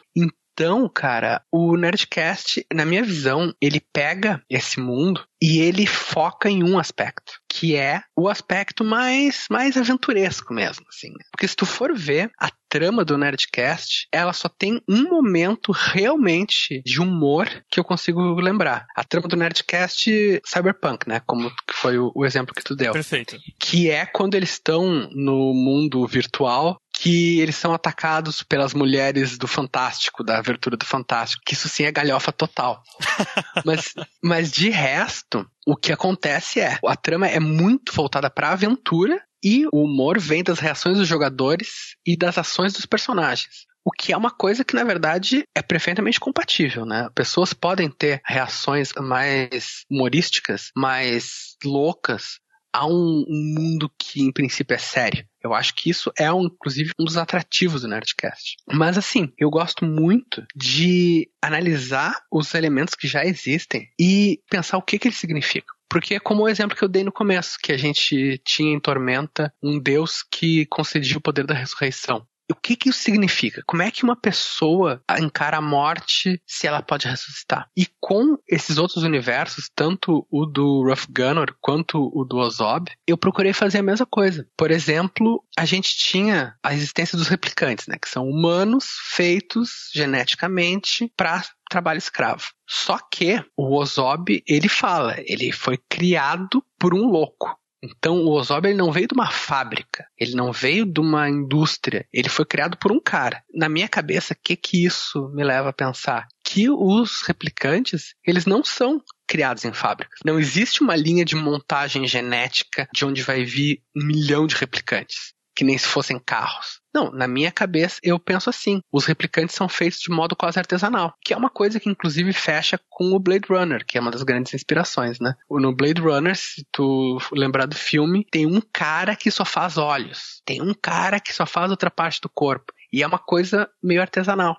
Então, 0.52 0.88
cara, 0.88 1.42
o 1.50 1.76
Nerdcast, 1.76 2.64
na 2.72 2.84
minha 2.84 3.02
visão, 3.02 3.54
ele 3.60 3.80
pega 3.92 4.42
esse 4.48 4.78
mundo 4.78 5.24
e 5.42 5.60
ele 5.60 5.86
foca 5.86 6.50
em 6.50 6.62
um 6.62 6.78
aspecto, 6.78 7.32
que 7.48 7.74
é 7.74 8.02
o 8.14 8.28
aspecto 8.28 8.84
mais 8.84 9.46
mais 9.50 9.76
aventuresco 9.76 10.52
mesmo, 10.52 10.84
assim. 10.88 11.12
Porque 11.30 11.48
se 11.48 11.56
tu 11.56 11.64
for 11.64 11.96
ver 11.96 12.30
a 12.38 12.50
trama 12.68 13.04
do 13.04 13.16
Nerdcast, 13.16 14.06
ela 14.12 14.32
só 14.32 14.48
tem 14.48 14.80
um 14.88 15.04
momento 15.04 15.72
realmente 15.72 16.82
de 16.84 17.00
humor 17.00 17.48
que 17.70 17.80
eu 17.80 17.84
consigo 17.84 18.34
lembrar. 18.34 18.86
A 18.94 19.02
trama 19.02 19.28
do 19.28 19.36
Nerdcast 19.36 20.40
Cyberpunk, 20.44 21.08
né? 21.08 21.20
Como 21.26 21.50
foi 21.72 21.98
o, 21.98 22.12
o 22.14 22.24
exemplo 22.24 22.54
que 22.54 22.62
tu 22.62 22.76
deu. 22.76 22.92
Perfeito. 22.92 23.36
Que 23.58 23.90
é 23.90 24.04
quando 24.04 24.34
eles 24.34 24.50
estão 24.50 25.08
no 25.12 25.54
mundo 25.54 26.06
virtual 26.06 26.78
que 27.00 27.40
eles 27.40 27.56
são 27.56 27.72
atacados 27.72 28.42
pelas 28.42 28.74
mulheres 28.74 29.38
do 29.38 29.48
Fantástico, 29.48 30.22
da 30.22 30.38
abertura 30.38 30.76
do 30.76 30.84
Fantástico, 30.84 31.42
que 31.46 31.54
isso 31.54 31.66
sim 31.66 31.84
é 31.84 31.90
galhofa 31.90 32.30
total. 32.30 32.82
mas, 33.64 33.94
mas 34.22 34.52
de 34.52 34.68
resto, 34.68 35.50
o 35.66 35.74
que 35.74 35.92
acontece 35.92 36.60
é, 36.60 36.78
a 36.86 36.96
trama 36.96 37.26
é 37.26 37.40
muito 37.40 37.94
voltada 37.94 38.28
para 38.28 38.50
aventura 38.50 39.18
e 39.42 39.64
o 39.72 39.84
humor 39.84 40.18
vem 40.18 40.44
das 40.44 40.58
reações 40.58 40.98
dos 40.98 41.08
jogadores 41.08 41.96
e 42.06 42.18
das 42.18 42.36
ações 42.36 42.74
dos 42.74 42.84
personagens. 42.84 43.64
O 43.82 43.90
que 43.90 44.12
é 44.12 44.16
uma 44.16 44.30
coisa 44.30 44.62
que, 44.62 44.74
na 44.74 44.84
verdade, 44.84 45.44
é 45.56 45.62
perfeitamente 45.62 46.20
compatível, 46.20 46.84
né? 46.84 47.08
Pessoas 47.14 47.54
podem 47.54 47.90
ter 47.90 48.20
reações 48.26 48.92
mais 48.98 49.86
humorísticas, 49.90 50.70
mais 50.76 51.56
loucas, 51.64 52.40
a 52.72 52.86
um, 52.86 53.24
um, 53.28 53.54
mundo 53.58 53.90
que 53.98 54.22
em 54.22 54.32
princípio 54.32 54.74
é 54.74 54.78
sério. 54.78 55.26
Eu 55.42 55.54
acho 55.54 55.74
que 55.74 55.90
isso 55.90 56.12
é, 56.18 56.30
um, 56.32 56.44
inclusive, 56.44 56.92
um 56.98 57.04
dos 57.04 57.16
atrativos 57.16 57.82
do 57.82 57.88
Nerdcast. 57.88 58.56
Mas 58.70 58.98
assim, 58.98 59.32
eu 59.38 59.50
gosto 59.50 59.84
muito 59.84 60.44
de 60.54 61.28
analisar 61.42 62.14
os 62.30 62.54
elementos 62.54 62.94
que 62.94 63.08
já 63.08 63.24
existem 63.24 63.88
e 63.98 64.40
pensar 64.50 64.76
o 64.78 64.82
que, 64.82 64.98
que 64.98 65.08
eles 65.08 65.18
significam. 65.18 65.74
Porque 65.88 66.14
é 66.14 66.20
como 66.20 66.44
o 66.44 66.48
exemplo 66.48 66.76
que 66.76 66.84
eu 66.84 66.88
dei 66.88 67.02
no 67.02 67.10
começo, 67.10 67.58
que 67.60 67.72
a 67.72 67.76
gente 67.76 68.40
tinha 68.44 68.72
em 68.72 68.78
Tormenta 68.78 69.52
um 69.60 69.80
deus 69.80 70.22
que 70.22 70.64
concedia 70.66 71.18
o 71.18 71.20
poder 71.20 71.44
da 71.44 71.54
ressurreição. 71.54 72.24
O 72.50 72.54
que 72.54 72.76
que 72.76 72.88
isso 72.88 73.00
significa? 73.00 73.62
Como 73.66 73.82
é 73.82 73.90
que 73.90 74.04
uma 74.04 74.16
pessoa 74.16 75.02
encara 75.18 75.58
a 75.58 75.62
morte 75.62 76.40
se 76.46 76.66
ela 76.66 76.82
pode 76.82 77.06
ressuscitar? 77.06 77.68
E 77.76 77.86
com 78.00 78.36
esses 78.48 78.78
outros 78.78 79.04
universos, 79.04 79.70
tanto 79.74 80.26
o 80.30 80.46
do 80.46 80.82
Rough 80.84 81.06
Gunner 81.10 81.54
quanto 81.60 82.10
o 82.14 82.24
do 82.24 82.38
Ozob, 82.38 82.90
eu 83.06 83.16
procurei 83.16 83.52
fazer 83.52 83.78
a 83.78 83.82
mesma 83.82 84.06
coisa. 84.06 84.46
Por 84.56 84.70
exemplo, 84.70 85.44
a 85.58 85.64
gente 85.64 85.96
tinha 85.96 86.54
a 86.62 86.74
existência 86.74 87.16
dos 87.16 87.28
replicantes, 87.28 87.86
né, 87.86 87.96
que 88.00 88.08
são 88.08 88.28
humanos 88.28 88.86
feitos 89.14 89.90
geneticamente 89.92 91.12
para 91.16 91.42
trabalho 91.70 91.98
escravo. 91.98 92.50
Só 92.68 92.98
que 92.98 93.42
o 93.56 93.76
Ozob, 93.76 94.42
ele 94.46 94.68
fala, 94.68 95.16
ele 95.24 95.52
foi 95.52 95.78
criado 95.88 96.62
por 96.78 96.92
um 96.92 97.06
louco. 97.06 97.56
Então 97.82 98.16
o 98.16 98.30
Ozob 98.30 98.68
ele 98.68 98.76
não 98.76 98.92
veio 98.92 99.08
de 99.08 99.14
uma 99.14 99.30
fábrica, 99.30 100.06
ele 100.18 100.34
não 100.34 100.52
veio 100.52 100.84
de 100.84 101.00
uma 101.00 101.28
indústria, 101.28 102.06
ele 102.12 102.28
foi 102.28 102.44
criado 102.44 102.76
por 102.76 102.92
um 102.92 103.00
cara. 103.00 103.42
Na 103.54 103.68
minha 103.68 103.88
cabeça, 103.88 104.34
o 104.34 104.36
que 104.42 104.54
que 104.56 104.84
isso 104.84 105.30
me 105.34 105.42
leva 105.42 105.70
a 105.70 105.72
pensar? 105.72 106.28
Que 106.44 106.68
os 106.68 107.22
replicantes, 107.22 108.14
eles 108.26 108.44
não 108.44 108.62
são 108.62 109.02
criados 109.26 109.64
em 109.64 109.72
fábricas. 109.72 110.18
Não 110.24 110.38
existe 110.38 110.82
uma 110.82 110.96
linha 110.96 111.24
de 111.24 111.36
montagem 111.36 112.06
genética 112.06 112.88
de 112.92 113.04
onde 113.04 113.22
vai 113.22 113.44
vir 113.44 113.82
um 113.96 114.04
milhão 114.04 114.46
de 114.46 114.56
replicantes, 114.56 115.32
que 115.54 115.64
nem 115.64 115.78
se 115.78 115.86
fossem 115.86 116.18
carros. 116.18 116.79
Não, 116.92 117.10
na 117.12 117.28
minha 117.28 117.52
cabeça 117.52 118.00
eu 118.02 118.18
penso 118.18 118.50
assim: 118.50 118.80
os 118.92 119.04
replicantes 119.04 119.54
são 119.54 119.68
feitos 119.68 120.00
de 120.00 120.10
modo 120.10 120.34
quase 120.34 120.58
artesanal, 120.58 121.14
que 121.24 121.32
é 121.32 121.36
uma 121.36 121.50
coisa 121.50 121.78
que 121.78 121.88
inclusive 121.88 122.32
fecha 122.32 122.78
com 122.88 123.12
o 123.12 123.18
Blade 123.18 123.46
Runner, 123.48 123.84
que 123.86 123.96
é 123.96 124.00
uma 124.00 124.10
das 124.10 124.22
grandes 124.22 124.54
inspirações, 124.54 125.20
né? 125.20 125.34
No 125.50 125.74
Blade 125.74 126.00
Runner, 126.00 126.36
se 126.36 126.66
tu 126.72 127.18
lembrar 127.32 127.66
do 127.66 127.76
filme, 127.76 128.26
tem 128.30 128.46
um 128.46 128.60
cara 128.72 129.14
que 129.14 129.30
só 129.30 129.44
faz 129.44 129.78
olhos, 129.78 130.42
tem 130.44 130.60
um 130.60 130.74
cara 130.74 131.20
que 131.20 131.32
só 131.32 131.46
faz 131.46 131.70
outra 131.70 131.90
parte 131.90 132.20
do 132.20 132.28
corpo. 132.28 132.72
E 132.92 133.02
é 133.02 133.06
uma 133.06 133.18
coisa 133.18 133.70
meio 133.82 134.00
artesanal. 134.00 134.56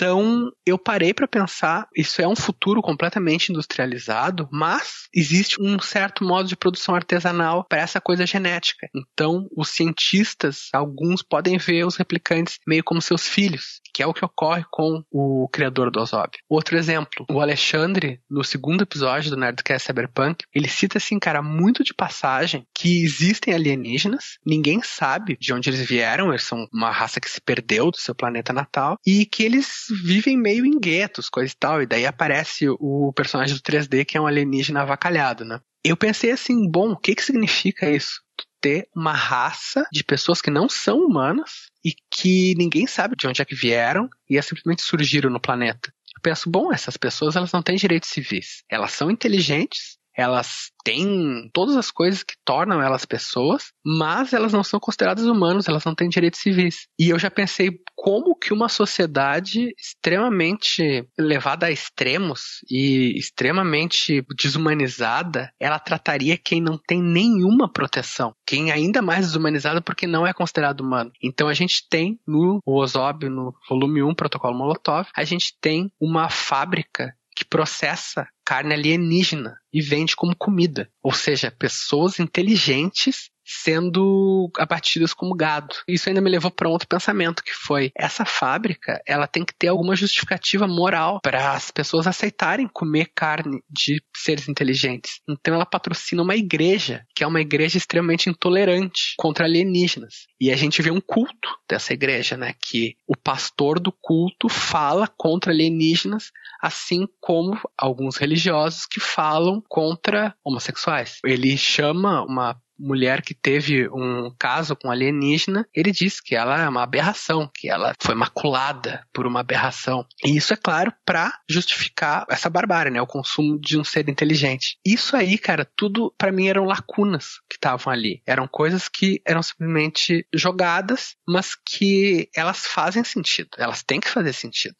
Então, 0.00 0.50
eu 0.64 0.78
parei 0.78 1.12
para 1.12 1.28
pensar, 1.28 1.86
isso 1.94 2.22
é 2.22 2.26
um 2.26 2.34
futuro 2.34 2.80
completamente 2.80 3.52
industrializado, 3.52 4.48
mas 4.50 5.10
existe 5.14 5.60
um 5.60 5.78
certo 5.78 6.24
modo 6.24 6.48
de 6.48 6.56
produção 6.56 6.94
artesanal 6.94 7.66
para 7.68 7.82
essa 7.82 8.00
coisa 8.00 8.24
genética. 8.24 8.88
Então, 8.94 9.46
os 9.54 9.68
cientistas, 9.68 10.70
alguns 10.72 11.22
podem 11.22 11.58
ver 11.58 11.84
os 11.84 11.96
replicantes 11.96 12.58
meio 12.66 12.82
como 12.82 13.02
seus 13.02 13.28
filhos, 13.28 13.82
que 13.92 14.02
é 14.02 14.06
o 14.06 14.14
que 14.14 14.24
ocorre 14.24 14.64
com 14.70 15.04
o 15.10 15.46
criador 15.52 15.90
do 15.90 16.00
Ozob. 16.00 16.30
Outro 16.48 16.78
exemplo, 16.78 17.26
o 17.30 17.38
Alexandre, 17.38 18.22
no 18.30 18.42
segundo 18.42 18.84
episódio 18.84 19.30
do 19.30 19.36
Nerdcast 19.36 19.86
Cyberpunk, 19.86 20.46
ele 20.54 20.68
cita 20.68 20.96
assim, 20.96 21.18
cara, 21.18 21.42
muito 21.42 21.84
de 21.84 21.92
passagem 21.92 22.64
que 22.74 23.04
existem 23.04 23.52
alienígenas, 23.52 24.38
ninguém 24.46 24.80
sabe 24.82 25.36
de 25.38 25.52
onde 25.52 25.68
eles 25.68 25.86
vieram, 25.86 26.30
eles 26.30 26.44
são 26.44 26.66
uma 26.72 26.90
raça 26.90 27.20
que 27.20 27.28
se 27.28 27.38
perdeu 27.38 27.90
do 27.90 27.98
seu 27.98 28.14
planeta 28.14 28.50
natal 28.50 28.96
e 29.06 29.26
que 29.26 29.42
eles 29.42 29.89
vivem 29.90 30.36
meio 30.36 30.64
em 30.64 30.78
guetos, 30.78 31.28
coisa 31.28 31.52
e 31.52 31.56
tal, 31.56 31.82
e 31.82 31.86
daí 31.86 32.06
aparece 32.06 32.66
o 32.68 33.12
personagem 33.14 33.54
do 33.54 33.62
3D 33.62 34.04
que 34.04 34.16
é 34.16 34.20
um 34.20 34.26
alienígena 34.26 34.82
avacalhado, 34.82 35.44
né? 35.44 35.60
Eu 35.84 35.96
pensei 35.96 36.30
assim, 36.30 36.70
bom, 36.70 36.92
o 36.92 36.96
que 36.96 37.14
que 37.14 37.24
significa 37.24 37.90
isso? 37.90 38.20
ter 38.60 38.88
uma 38.94 39.12
raça 39.12 39.86
de 39.90 40.04
pessoas 40.04 40.42
que 40.42 40.50
não 40.50 40.68
são 40.68 40.98
humanas 40.98 41.70
e 41.84 41.94
que 42.10 42.54
ninguém 42.56 42.86
sabe 42.86 43.16
de 43.16 43.26
onde 43.26 43.40
é 43.40 43.44
que 43.44 43.54
vieram 43.54 44.08
e 44.28 44.36
é 44.36 44.42
simplesmente 44.42 44.82
surgiram 44.82 45.30
no 45.30 45.40
planeta. 45.40 45.92
Eu 46.14 46.20
penso, 46.22 46.50
bom, 46.50 46.72
essas 46.72 46.96
pessoas 46.96 47.36
elas 47.36 47.52
não 47.52 47.62
têm 47.62 47.76
direitos 47.76 48.10
civis. 48.10 48.62
Elas 48.68 48.92
são 48.92 49.10
inteligentes, 49.10 49.96
elas 50.16 50.70
têm 50.84 51.50
todas 51.52 51.76
as 51.76 51.90
coisas 51.90 52.22
que 52.22 52.34
tornam 52.44 52.82
elas 52.82 53.04
pessoas, 53.04 53.72
mas 53.84 54.32
elas 54.32 54.52
não 54.52 54.64
são 54.64 54.80
consideradas 54.80 55.26
humanas, 55.26 55.68
elas 55.68 55.84
não 55.84 55.94
têm 55.94 56.08
direitos 56.08 56.40
civis. 56.40 56.86
E 56.98 57.10
eu 57.10 57.18
já 57.18 57.30
pensei 57.30 57.70
como 57.94 58.34
que 58.34 58.52
uma 58.52 58.68
sociedade 58.68 59.74
extremamente 59.78 61.06
levada 61.18 61.66
a 61.66 61.70
extremos 61.70 62.60
e 62.70 63.16
extremamente 63.18 64.24
desumanizada, 64.36 65.52
ela 65.60 65.78
trataria 65.78 66.36
quem 66.36 66.60
não 66.60 66.78
tem 66.78 67.02
nenhuma 67.02 67.70
proteção, 67.70 68.34
quem 68.46 68.70
é 68.70 68.72
ainda 68.72 69.02
mais 69.02 69.26
desumanizado 69.26 69.82
porque 69.82 70.06
não 70.06 70.26
é 70.26 70.32
considerado 70.32 70.80
humano. 70.80 71.12
Então 71.22 71.48
a 71.48 71.54
gente 71.54 71.86
tem 71.88 72.18
no 72.26 72.60
Ozob, 72.66 73.28
no 73.28 73.54
volume 73.68 74.02
1, 74.02 74.14
Protocolo 74.14 74.56
Molotov, 74.56 75.08
a 75.14 75.24
gente 75.24 75.54
tem 75.60 75.92
uma 76.00 76.28
fábrica 76.28 77.14
que 77.36 77.44
processa 77.44 78.26
carne 78.50 78.74
alienígena 78.74 79.60
e 79.72 79.80
vende 79.80 80.16
como 80.16 80.34
comida. 80.34 80.90
Ou 81.00 81.12
seja, 81.12 81.52
pessoas 81.56 82.18
inteligentes 82.18 83.30
sendo 83.50 84.50
abatidas 84.56 85.12
como 85.12 85.34
gado. 85.34 85.74
Isso 85.88 86.08
ainda 86.08 86.20
me 86.20 86.30
levou 86.30 86.50
para 86.50 86.68
outro 86.68 86.86
pensamento 86.86 87.42
que 87.42 87.52
foi 87.52 87.90
essa 87.96 88.24
fábrica, 88.24 89.02
ela 89.06 89.26
tem 89.26 89.44
que 89.44 89.54
ter 89.54 89.68
alguma 89.68 89.96
justificativa 89.96 90.68
moral 90.68 91.20
para 91.20 91.52
as 91.52 91.70
pessoas 91.70 92.06
aceitarem 92.06 92.68
comer 92.68 93.10
carne 93.14 93.60
de 93.68 94.02
seres 94.14 94.48
inteligentes. 94.48 95.20
Então 95.28 95.54
ela 95.54 95.66
patrocina 95.66 96.22
uma 96.22 96.36
igreja, 96.36 97.04
que 97.14 97.24
é 97.24 97.26
uma 97.26 97.40
igreja 97.40 97.76
extremamente 97.76 98.30
intolerante 98.30 99.14
contra 99.16 99.44
alienígenas. 99.44 100.26
E 100.40 100.50
a 100.50 100.56
gente 100.56 100.80
vê 100.80 100.90
um 100.90 101.00
culto 101.00 101.48
dessa 101.68 101.92
igreja, 101.92 102.36
né, 102.36 102.54
que 102.62 102.96
o 103.06 103.16
pastor 103.16 103.80
do 103.80 103.92
culto 103.92 104.48
fala 104.48 105.08
contra 105.18 105.52
alienígenas, 105.52 106.30
assim 106.62 107.06
como 107.20 107.58
alguns 107.76 108.16
religiosos 108.16 108.86
que 108.86 109.00
falam 109.00 109.62
contra 109.68 110.34
homossexuais. 110.44 111.18
Ele 111.24 111.56
chama 111.56 112.22
uma 112.24 112.60
mulher 112.80 113.22
que 113.22 113.34
teve 113.34 113.88
um 113.90 114.34
caso 114.38 114.74
com 114.74 114.90
alienígena, 114.90 115.66
ele 115.74 115.92
diz 115.92 116.20
que 116.20 116.34
ela 116.34 116.60
é 116.62 116.68
uma 116.68 116.82
aberração, 116.82 117.50
que 117.54 117.68
ela 117.68 117.94
foi 118.00 118.14
maculada 118.14 119.06
por 119.12 119.26
uma 119.26 119.40
aberração. 119.40 120.06
E 120.24 120.36
isso 120.36 120.52
é 120.52 120.56
claro 120.56 120.92
para 121.04 121.32
justificar 121.48 122.24
essa 122.28 122.48
barbárie, 122.48 122.90
né, 122.90 123.00
o 123.00 123.06
consumo 123.06 123.60
de 123.60 123.78
um 123.78 123.84
ser 123.84 124.08
inteligente. 124.08 124.78
Isso 124.84 125.16
aí, 125.16 125.36
cara, 125.36 125.68
tudo 125.76 126.12
para 126.16 126.32
mim 126.32 126.48
eram 126.48 126.64
lacunas 126.64 127.40
que 127.48 127.56
estavam 127.56 127.92
ali. 127.92 128.22
Eram 128.26 128.48
coisas 128.48 128.88
que 128.88 129.20
eram 129.26 129.42
simplesmente 129.42 130.26
jogadas, 130.34 131.16
mas 131.28 131.54
que 131.54 132.28
elas 132.34 132.66
fazem 132.66 133.04
sentido. 133.04 133.50
Elas 133.58 133.82
têm 133.82 134.00
que 134.00 134.08
fazer 134.08 134.32
sentido. 134.32 134.76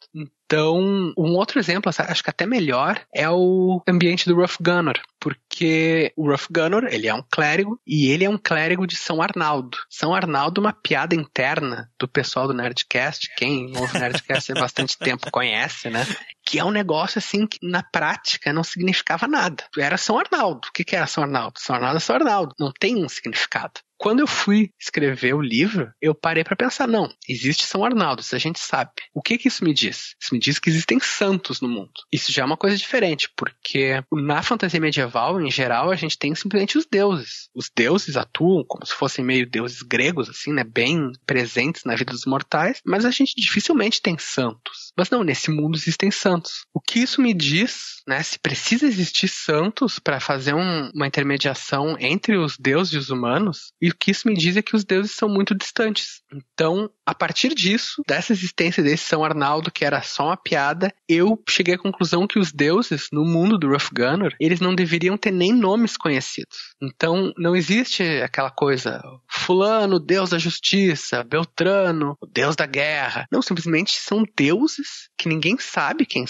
Então, 0.51 1.13
um 1.17 1.33
outro 1.37 1.59
exemplo, 1.59 1.89
acho 1.97 2.21
que 2.21 2.29
até 2.29 2.45
melhor, 2.45 2.99
é 3.15 3.29
o 3.29 3.81
ambiente 3.87 4.27
do 4.27 4.35
Rough 4.35 4.57
Gunner, 4.59 5.01
porque 5.17 6.11
o 6.17 6.29
Rough 6.29 6.47
Gunner, 6.51 6.93
ele 6.93 7.07
é 7.07 7.13
um 7.13 7.23
clérigo, 7.31 7.79
e 7.87 8.07
ele 8.11 8.25
é 8.25 8.29
um 8.29 8.37
clérigo 8.37 8.85
de 8.85 8.97
São 8.97 9.21
Arnaldo. 9.21 9.77
São 9.89 10.13
Arnaldo 10.13 10.59
é 10.59 10.65
uma 10.65 10.73
piada 10.73 11.15
interna 11.15 11.89
do 11.97 12.05
pessoal 12.05 12.49
do 12.49 12.53
Nerdcast, 12.53 13.33
quem 13.37 13.71
ouve 13.77 13.95
o 13.95 13.99
Nerdcast 14.01 14.51
há 14.51 14.55
bastante 14.55 14.97
tempo 14.97 15.31
conhece, 15.31 15.89
né? 15.89 16.05
Que 16.51 16.59
é 16.59 16.65
um 16.65 16.69
negócio 16.69 17.17
assim 17.17 17.47
que 17.47 17.57
na 17.65 17.81
prática 17.81 18.51
não 18.51 18.61
significava 18.61 19.25
nada. 19.25 19.63
Era 19.77 19.95
São 19.95 20.19
Arnaldo. 20.19 20.67
O 20.67 20.73
que, 20.73 20.83
que 20.83 20.97
era 20.97 21.07
São 21.07 21.23
Arnaldo? 21.23 21.57
São 21.57 21.77
Arnaldo 21.77 21.95
é 21.95 21.99
São 22.01 22.13
Arnaldo. 22.17 22.53
Não 22.59 22.73
tem 22.77 23.01
um 23.01 23.07
significado. 23.07 23.79
Quando 24.01 24.21
eu 24.21 24.25
fui 24.25 24.71
escrever 24.79 25.35
o 25.35 25.41
livro, 25.43 25.93
eu 26.01 26.15
parei 26.15 26.43
para 26.43 26.55
pensar, 26.55 26.87
não, 26.87 27.07
existe 27.29 27.65
São 27.65 27.85
Arnaldo, 27.85 28.23
isso 28.23 28.35
a 28.35 28.39
gente 28.39 28.59
sabe. 28.59 28.89
O 29.13 29.21
que 29.21 29.37
que 29.37 29.47
isso 29.47 29.63
me 29.63 29.75
diz? 29.75 30.15
Isso 30.19 30.33
me 30.33 30.39
diz 30.39 30.57
que 30.57 30.71
existem 30.71 30.99
santos 30.99 31.61
no 31.61 31.69
mundo. 31.69 31.91
Isso 32.11 32.31
já 32.31 32.41
é 32.41 32.45
uma 32.45 32.57
coisa 32.57 32.75
diferente, 32.75 33.29
porque 33.37 34.03
na 34.11 34.41
fantasia 34.41 34.79
medieval, 34.79 35.39
em 35.39 35.51
geral, 35.51 35.91
a 35.91 35.95
gente 35.95 36.17
tem 36.17 36.33
simplesmente 36.33 36.79
os 36.79 36.87
deuses. 36.91 37.47
Os 37.53 37.69
deuses 37.69 38.17
atuam 38.17 38.65
como 38.67 38.83
se 38.87 38.95
fossem 38.95 39.23
meio 39.23 39.47
deuses 39.47 39.83
gregos, 39.83 40.31
assim, 40.31 40.51
né, 40.51 40.63
bem 40.63 41.11
presentes 41.27 41.83
na 41.85 41.95
vida 41.95 42.11
dos 42.11 42.25
mortais, 42.25 42.81
mas 42.83 43.05
a 43.05 43.11
gente 43.11 43.39
dificilmente 43.39 44.01
tem 44.01 44.17
santos. 44.17 44.91
Mas 44.97 45.11
não, 45.11 45.23
nesse 45.23 45.51
mundo 45.51 45.77
existem 45.77 46.09
santos. 46.09 46.40
O 46.73 46.79
que 46.79 46.99
isso 46.99 47.21
me 47.21 47.33
diz, 47.33 48.01
né, 48.07 48.21
se 48.23 48.39
precisa 48.39 48.85
existir 48.85 49.27
santos 49.27 49.99
para 49.99 50.19
fazer 50.19 50.53
um, 50.53 50.91
uma 50.93 51.07
intermediação 51.07 51.95
entre 51.99 52.37
os 52.37 52.57
deuses 52.57 52.93
e 52.93 52.97
os 52.97 53.09
humanos, 53.09 53.71
e 53.81 53.89
o 53.89 53.95
que 53.95 54.11
isso 54.11 54.27
me 54.27 54.35
diz 54.35 54.57
é 54.57 54.61
que 54.61 54.75
os 54.75 54.83
deuses 54.83 55.11
são 55.11 55.29
muito 55.29 55.55
distantes. 55.55 56.21
Então, 56.33 56.89
a 57.05 57.13
partir 57.13 57.53
disso, 57.53 58.01
dessa 58.07 58.33
existência 58.33 58.83
desse 58.83 59.05
São 59.05 59.23
Arnaldo, 59.23 59.71
que 59.71 59.83
era 59.83 60.01
só 60.01 60.27
uma 60.27 60.37
piada, 60.37 60.93
eu 61.07 61.41
cheguei 61.49 61.75
à 61.75 61.77
conclusão 61.77 62.27
que 62.27 62.39
os 62.39 62.51
deuses, 62.51 63.07
no 63.11 63.25
mundo 63.25 63.57
do 63.57 63.67
Rough 63.67 63.89
Gunner, 63.93 64.35
eles 64.39 64.59
não 64.59 64.73
deveriam 64.73 65.17
ter 65.17 65.31
nem 65.31 65.51
nomes 65.53 65.97
conhecidos. 65.97 66.57
Então, 66.81 67.33
não 67.37 67.55
existe 67.55 68.03
aquela 68.21 68.49
coisa, 68.49 69.01
fulano, 69.27 69.99
deus 69.99 70.29
da 70.29 70.37
justiça, 70.37 71.23
Beltrano, 71.23 72.17
deus 72.31 72.55
da 72.55 72.65
guerra. 72.65 73.25
Não, 73.31 73.41
simplesmente 73.41 73.91
são 73.91 74.23
deuses 74.37 75.09
que 75.17 75.27
ninguém 75.27 75.57
sabe 75.59 76.05
quem 76.05 76.25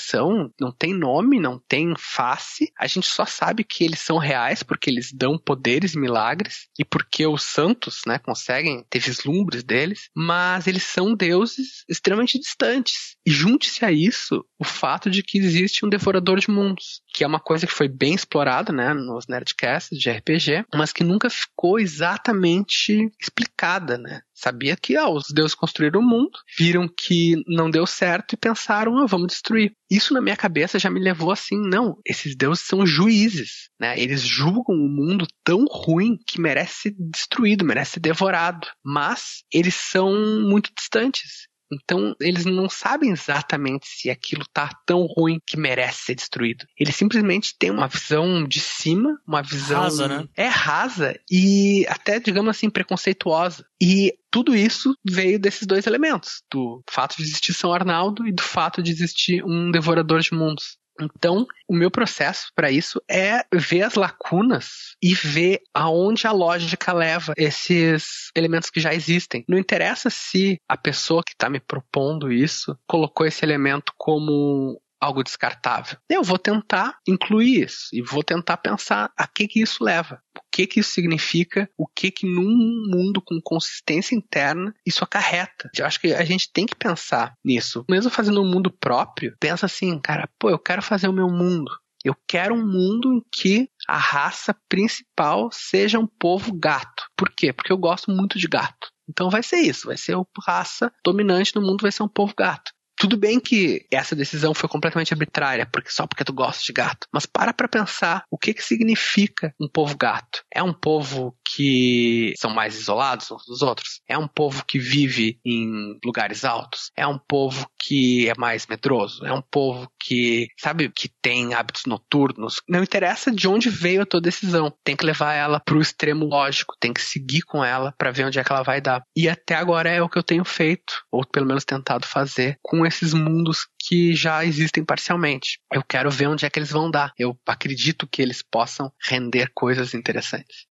não 0.60 0.72
tem 0.72 0.94
nome, 0.94 1.40
não 1.40 1.60
tem 1.68 1.94
face. 1.98 2.72
A 2.78 2.88
gente 2.88 3.08
só 3.08 3.26
sabe 3.26 3.64
que 3.64 3.84
eles 3.84 4.00
são 4.00 4.18
reais 4.18 4.64
porque 4.64 4.90
eles 4.90 5.12
dão 5.14 5.38
poderes, 5.38 5.96
milagres, 5.96 6.68
e 6.78 6.86
porque 6.86 7.26
os 7.26 7.44
santos, 7.44 8.02
né, 8.08 8.20
conseguem 8.20 8.86
ter 8.90 9.00
vislumbres 9.00 9.64
deles, 9.64 10.10
mas 10.16 10.68
eles 10.68 10.84
são 10.84 11.16
deuses 11.16 11.84
extremamente 11.90 12.40
distantes. 12.40 13.16
E 13.26 13.32
junte-se 13.32 13.86
a 13.86 13.92
isso 13.92 14.46
o 14.60 14.64
fato 14.64 15.10
de 15.10 15.24
que 15.24 15.38
existe 15.38 15.86
um 15.86 15.90
devorador 15.90 16.40
de 16.40 16.50
mundos, 16.50 17.02
que 17.14 17.24
é 17.24 17.28
uma 17.28 17.40
coisa 17.40 17.68
que 17.68 17.74
foi 17.74 17.88
bem 17.88 18.14
explorada, 18.14 18.72
né, 18.72 18.94
nos 18.94 19.28
nerdcasts 19.28 19.98
de 19.98 20.10
RPG, 20.10 20.66
mas 20.74 20.94
que 20.94 21.04
nunca 21.04 21.30
ficou 21.30 21.80
exatamente 21.80 23.12
explicada, 23.20 23.98
né? 23.98 24.22
Sabia 24.34 24.76
que 24.76 24.98
ah, 24.98 25.08
os 25.08 25.26
deuses 25.32 25.54
construíram 25.54 26.00
o 26.00 26.04
mundo, 26.04 26.32
viram 26.58 26.88
que 26.88 27.44
não 27.46 27.70
deu 27.70 27.86
certo 27.86 28.34
e 28.34 28.38
pensaram, 28.38 28.98
ah, 28.98 29.06
vamos 29.06 29.28
destruir. 29.28 29.74
Isso 29.90 30.14
na 30.14 30.22
minha 30.22 30.36
cabeça 30.36 30.80
já 30.80 30.90
me 30.90 31.00
levou 31.00 31.32
assim, 31.32 31.58
não, 31.60 31.98
esses 32.04 32.36
deuses 32.36 32.64
são 32.66 32.84
juízes, 32.86 33.70
né? 33.80 34.00
Eles 34.00 34.22
julgam 34.22 34.76
o 34.76 34.90
mundo 34.90 35.28
tão 35.44 35.66
ruim 35.66 36.18
que 36.26 36.42
merece 36.42 36.74
ser 36.74 36.96
destruído, 36.98 37.66
merece 37.66 37.92
ser 37.92 38.00
devorado. 38.00 38.68
Mas 38.84 39.44
eles 39.54 39.76
são 39.76 40.12
muito 40.42 40.72
distantes. 40.76 41.51
Então, 41.72 42.16
eles 42.20 42.46
não 42.46 42.70
sabem 42.70 43.12
exatamente 43.12 43.88
se 43.88 44.10
aquilo 44.10 44.44
tá 44.54 44.70
tão 44.86 45.06
ruim 45.06 45.40
que 45.46 45.58
merece 45.58 46.06
ser 46.06 46.16
destruído. 46.16 46.66
Eles 46.78 46.96
simplesmente 46.96 47.56
têm 47.58 47.72
uma 47.72 47.88
visão 47.88 48.44
de 48.44 48.60
cima, 48.60 49.20
uma 49.28 49.42
visão. 49.42 49.82
Rasa, 49.82 50.08
né? 50.08 50.28
É 50.36 50.48
rasa 50.48 51.20
e 51.30 51.86
até, 51.88 52.20
digamos 52.20 52.50
assim, 52.50 52.70
preconceituosa. 52.70 53.66
E 53.82 54.14
tudo 54.30 54.56
isso 54.56 54.96
veio 55.04 55.40
desses 55.40 55.66
dois 55.66 55.88
elementos: 55.88 56.44
do 56.52 56.84
fato 56.90 57.18
de 57.18 57.24
existir 57.24 57.54
São 57.54 57.74
Arnaldo 57.74 58.28
e 58.28 58.32
do 58.32 58.44
fato 58.44 58.82
de 58.82 58.92
existir 58.92 59.44
um 59.44 59.72
devorador 59.72 60.20
de 60.20 60.34
mundos. 60.34 60.78
Então, 61.02 61.46
o 61.68 61.76
meu 61.76 61.90
processo 61.90 62.52
para 62.56 62.72
isso 62.72 63.02
é 63.10 63.44
ver 63.54 63.84
as 63.84 63.96
lacunas 63.96 64.96
e 65.02 65.14
ver 65.14 65.62
aonde 65.74 66.28
a 66.28 66.32
lógica 66.32 66.94
leva 66.94 67.34
esses 67.38 68.30
elementos 68.36 68.70
que 68.70 68.80
já 68.80 68.94
existem. 68.94 69.44
Não 69.48 69.58
interessa 69.58 70.10
se 70.10 70.58
a 70.68 70.78
pessoa 70.78 71.24
que 71.24 71.34
está 71.34 71.50
me 71.50 71.60
propondo 71.60 72.32
isso 72.32 72.78
colocou 72.88 73.26
esse 73.26 73.44
elemento 73.44 73.94
como 73.98 74.80
algo 75.02 75.24
descartável. 75.24 75.98
Eu 76.08 76.24
vou 76.24 76.38
tentar 76.38 77.00
incluir 77.08 77.64
isso 77.64 77.88
e 77.92 78.04
vou 78.04 78.24
tentar 78.24 78.58
pensar 78.58 79.12
a 79.18 79.26
que 79.26 79.48
que 79.48 79.62
isso 79.62 79.84
leva, 79.84 80.22
que 80.52 80.68
que 80.68 80.80
isso 80.80 80.92
significa, 80.92 81.70
o 81.78 81.88
que 81.88 82.12
que 82.12 82.26
num 82.26 82.86
mundo 82.88 83.22
com 83.22 83.40
consistência 83.42 84.16
interna 84.16 84.74
isso 84.86 85.04
acarreta. 85.04 85.70
Eu 85.78 85.86
acho 85.86 86.00
que 86.00 86.14
a 86.14 86.24
gente 86.24 86.52
tem 86.52 86.66
que 86.66 86.76
pensar 86.76 87.34
nisso. 87.44 87.86
Mesmo 87.90 88.12
fazendo 88.12 88.42
um 88.42 88.50
mundo 88.50 88.70
próprio, 88.70 89.36
pensa 89.40 89.66
assim, 89.66 90.00
cara, 90.00 90.30
pô, 90.38 90.50
eu 90.50 90.60
quero 90.60 90.82
fazer 90.82 91.08
o 91.08 91.14
meu 91.14 91.30
mundo. 91.30 91.72
Eu 92.04 92.16
quero 92.28 92.56
um 92.56 92.66
mundo 92.66 93.14
em 93.14 93.22
que 93.32 93.70
a 93.88 93.98
raça 93.98 94.56
principal 94.68 95.50
seja 95.52 96.00
um 96.00 96.08
povo 96.08 96.52
gato. 96.52 97.06
Por 97.16 97.30
quê? 97.30 97.54
Porque 97.54 97.72
eu 97.72 97.78
gosto 97.78 98.12
muito 98.12 98.40
de 98.40 98.48
gato. 98.48 98.90
Então 99.08 99.30
vai 99.30 99.44
ser 99.44 99.58
isso, 99.58 99.88
vai 99.88 99.98
ser 99.98 100.16
a 100.16 100.24
raça 100.46 100.92
dominante 101.06 101.56
no 101.56 101.62
mundo, 101.62 101.82
vai 101.82 101.92
ser 101.92 102.02
um 102.02 102.08
povo 102.08 102.34
gato. 102.36 102.72
Tudo 103.02 103.18
bem 103.18 103.40
que 103.40 103.84
essa 103.90 104.16
decisão 104.16 104.54
foi 104.54 104.70
completamente 104.70 105.12
arbitrária, 105.12 105.66
porque 105.66 105.90
só 105.90 106.06
porque 106.06 106.24
tu 106.24 106.32
gosta 106.32 106.64
de 106.64 106.72
gato. 106.72 107.08
Mas 107.12 107.26
para 107.26 107.52
pra 107.52 107.68
pensar 107.68 108.26
o 108.30 108.38
que 108.38 108.54
que 108.54 108.64
significa 108.64 109.56
um 109.60 109.68
povo 109.68 109.98
gato. 109.98 110.44
É 110.54 110.62
um 110.62 110.72
povo 110.72 111.36
que 111.56 112.34
são 112.38 112.52
mais 112.52 112.78
isolados 112.80 113.30
uns 113.32 113.46
dos 113.46 113.62
outros? 113.62 114.02
É 114.08 114.18
um 114.18 114.28
povo 114.28 114.64
que 114.66 114.80
vive 114.80 115.40
em 115.46 116.00
lugares 116.04 116.46
altos? 116.46 116.92
É 116.96 117.06
um 117.06 117.18
povo 117.18 117.70
que 117.80 118.30
é 118.30 118.34
mais 118.38 118.68
medroso? 118.68 119.26
É 119.26 119.34
um 119.34 119.42
povo 119.42 119.92
que, 120.00 120.48
sabe, 120.58 120.90
que 120.90 121.10
tem 121.22 121.54
hábitos 121.54 121.86
noturnos? 121.86 122.62
Não 122.68 122.84
interessa 122.84 123.32
de 123.32 123.48
onde 123.48 123.70
veio 123.70 124.02
a 124.02 124.06
tua 124.06 124.22
decisão. 124.22 124.74
Tem 124.84 124.96
que 124.96 125.06
levar 125.06 125.34
ela 125.34 125.60
pro 125.60 125.82
extremo 125.82 126.26
lógico, 126.26 126.76
tem 126.80 126.94
que 126.94 127.02
seguir 127.02 127.42
com 127.42 127.64
ela 127.64 127.94
para 127.98 128.12
ver 128.12 128.26
onde 128.26 128.40
é 128.40 128.44
que 128.44 128.52
ela 128.52 128.64
vai 128.64 128.80
dar. 128.80 129.04
E 129.16 129.28
até 129.28 129.56
agora 129.56 129.90
é 129.90 130.02
o 130.02 130.10
que 130.10 130.18
eu 130.18 130.24
tenho 130.24 130.46
feito, 130.46 131.04
ou 131.12 131.26
pelo 131.26 131.46
menos 131.46 131.66
tentado 131.66 132.06
fazer 132.06 132.58
com 132.62 132.86
esses 132.86 133.14
mundos 133.14 133.68
que 133.80 134.14
já 134.14 134.46
existem 134.46 134.86
parcialmente. 134.86 135.60
Eu 135.74 135.84
quero 135.84 136.10
ver 136.10 136.28
onde 136.28 136.46
é 136.46 136.50
que 136.50 136.60
eles 136.60 136.72
vão 136.72 136.90
dar. 136.90 137.12
Eu 137.18 137.38
acredito 137.46 138.08
que 138.08 138.22
eles 138.22 138.42
possam 138.42 138.92
render 139.10 139.52
coisas 139.54 139.94
interessantes. 139.94 140.71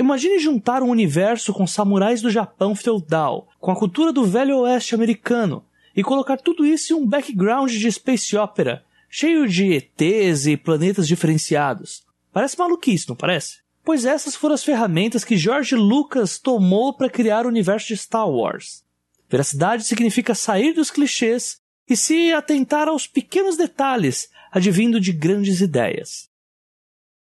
Imagine 0.00 0.38
juntar 0.38 0.82
um 0.82 0.88
universo 0.88 1.52
com 1.52 1.66
samurais 1.66 2.22
do 2.22 2.30
Japão 2.30 2.74
feudal, 2.74 3.46
com 3.60 3.70
a 3.70 3.76
cultura 3.76 4.10
do 4.10 4.24
velho 4.24 4.60
oeste 4.60 4.94
americano, 4.94 5.62
e 5.94 6.02
colocar 6.02 6.38
tudo 6.38 6.64
isso 6.64 6.94
em 6.94 6.96
um 6.96 7.06
background 7.06 7.70
de 7.70 7.92
space 7.92 8.34
opera, 8.34 8.82
cheio 9.10 9.46
de 9.46 9.74
ETs 9.74 10.46
e 10.46 10.56
planetas 10.56 11.06
diferenciados. 11.06 12.02
Parece 12.32 12.58
maluquice, 12.58 13.10
não 13.10 13.14
parece? 13.14 13.58
Pois 13.84 14.06
essas 14.06 14.34
foram 14.34 14.54
as 14.54 14.64
ferramentas 14.64 15.22
que 15.22 15.36
George 15.36 15.76
Lucas 15.76 16.38
tomou 16.38 16.94
para 16.94 17.10
criar 17.10 17.44
o 17.44 17.50
universo 17.50 17.88
de 17.88 17.98
Star 17.98 18.26
Wars. 18.26 18.82
Veracidade 19.28 19.84
significa 19.84 20.34
sair 20.34 20.72
dos 20.72 20.90
clichês 20.90 21.60
e 21.86 21.94
se 21.94 22.32
atentar 22.32 22.88
aos 22.88 23.06
pequenos 23.06 23.54
detalhes, 23.54 24.30
advindo 24.50 24.98
de 24.98 25.12
grandes 25.12 25.60
ideias. 25.60 26.30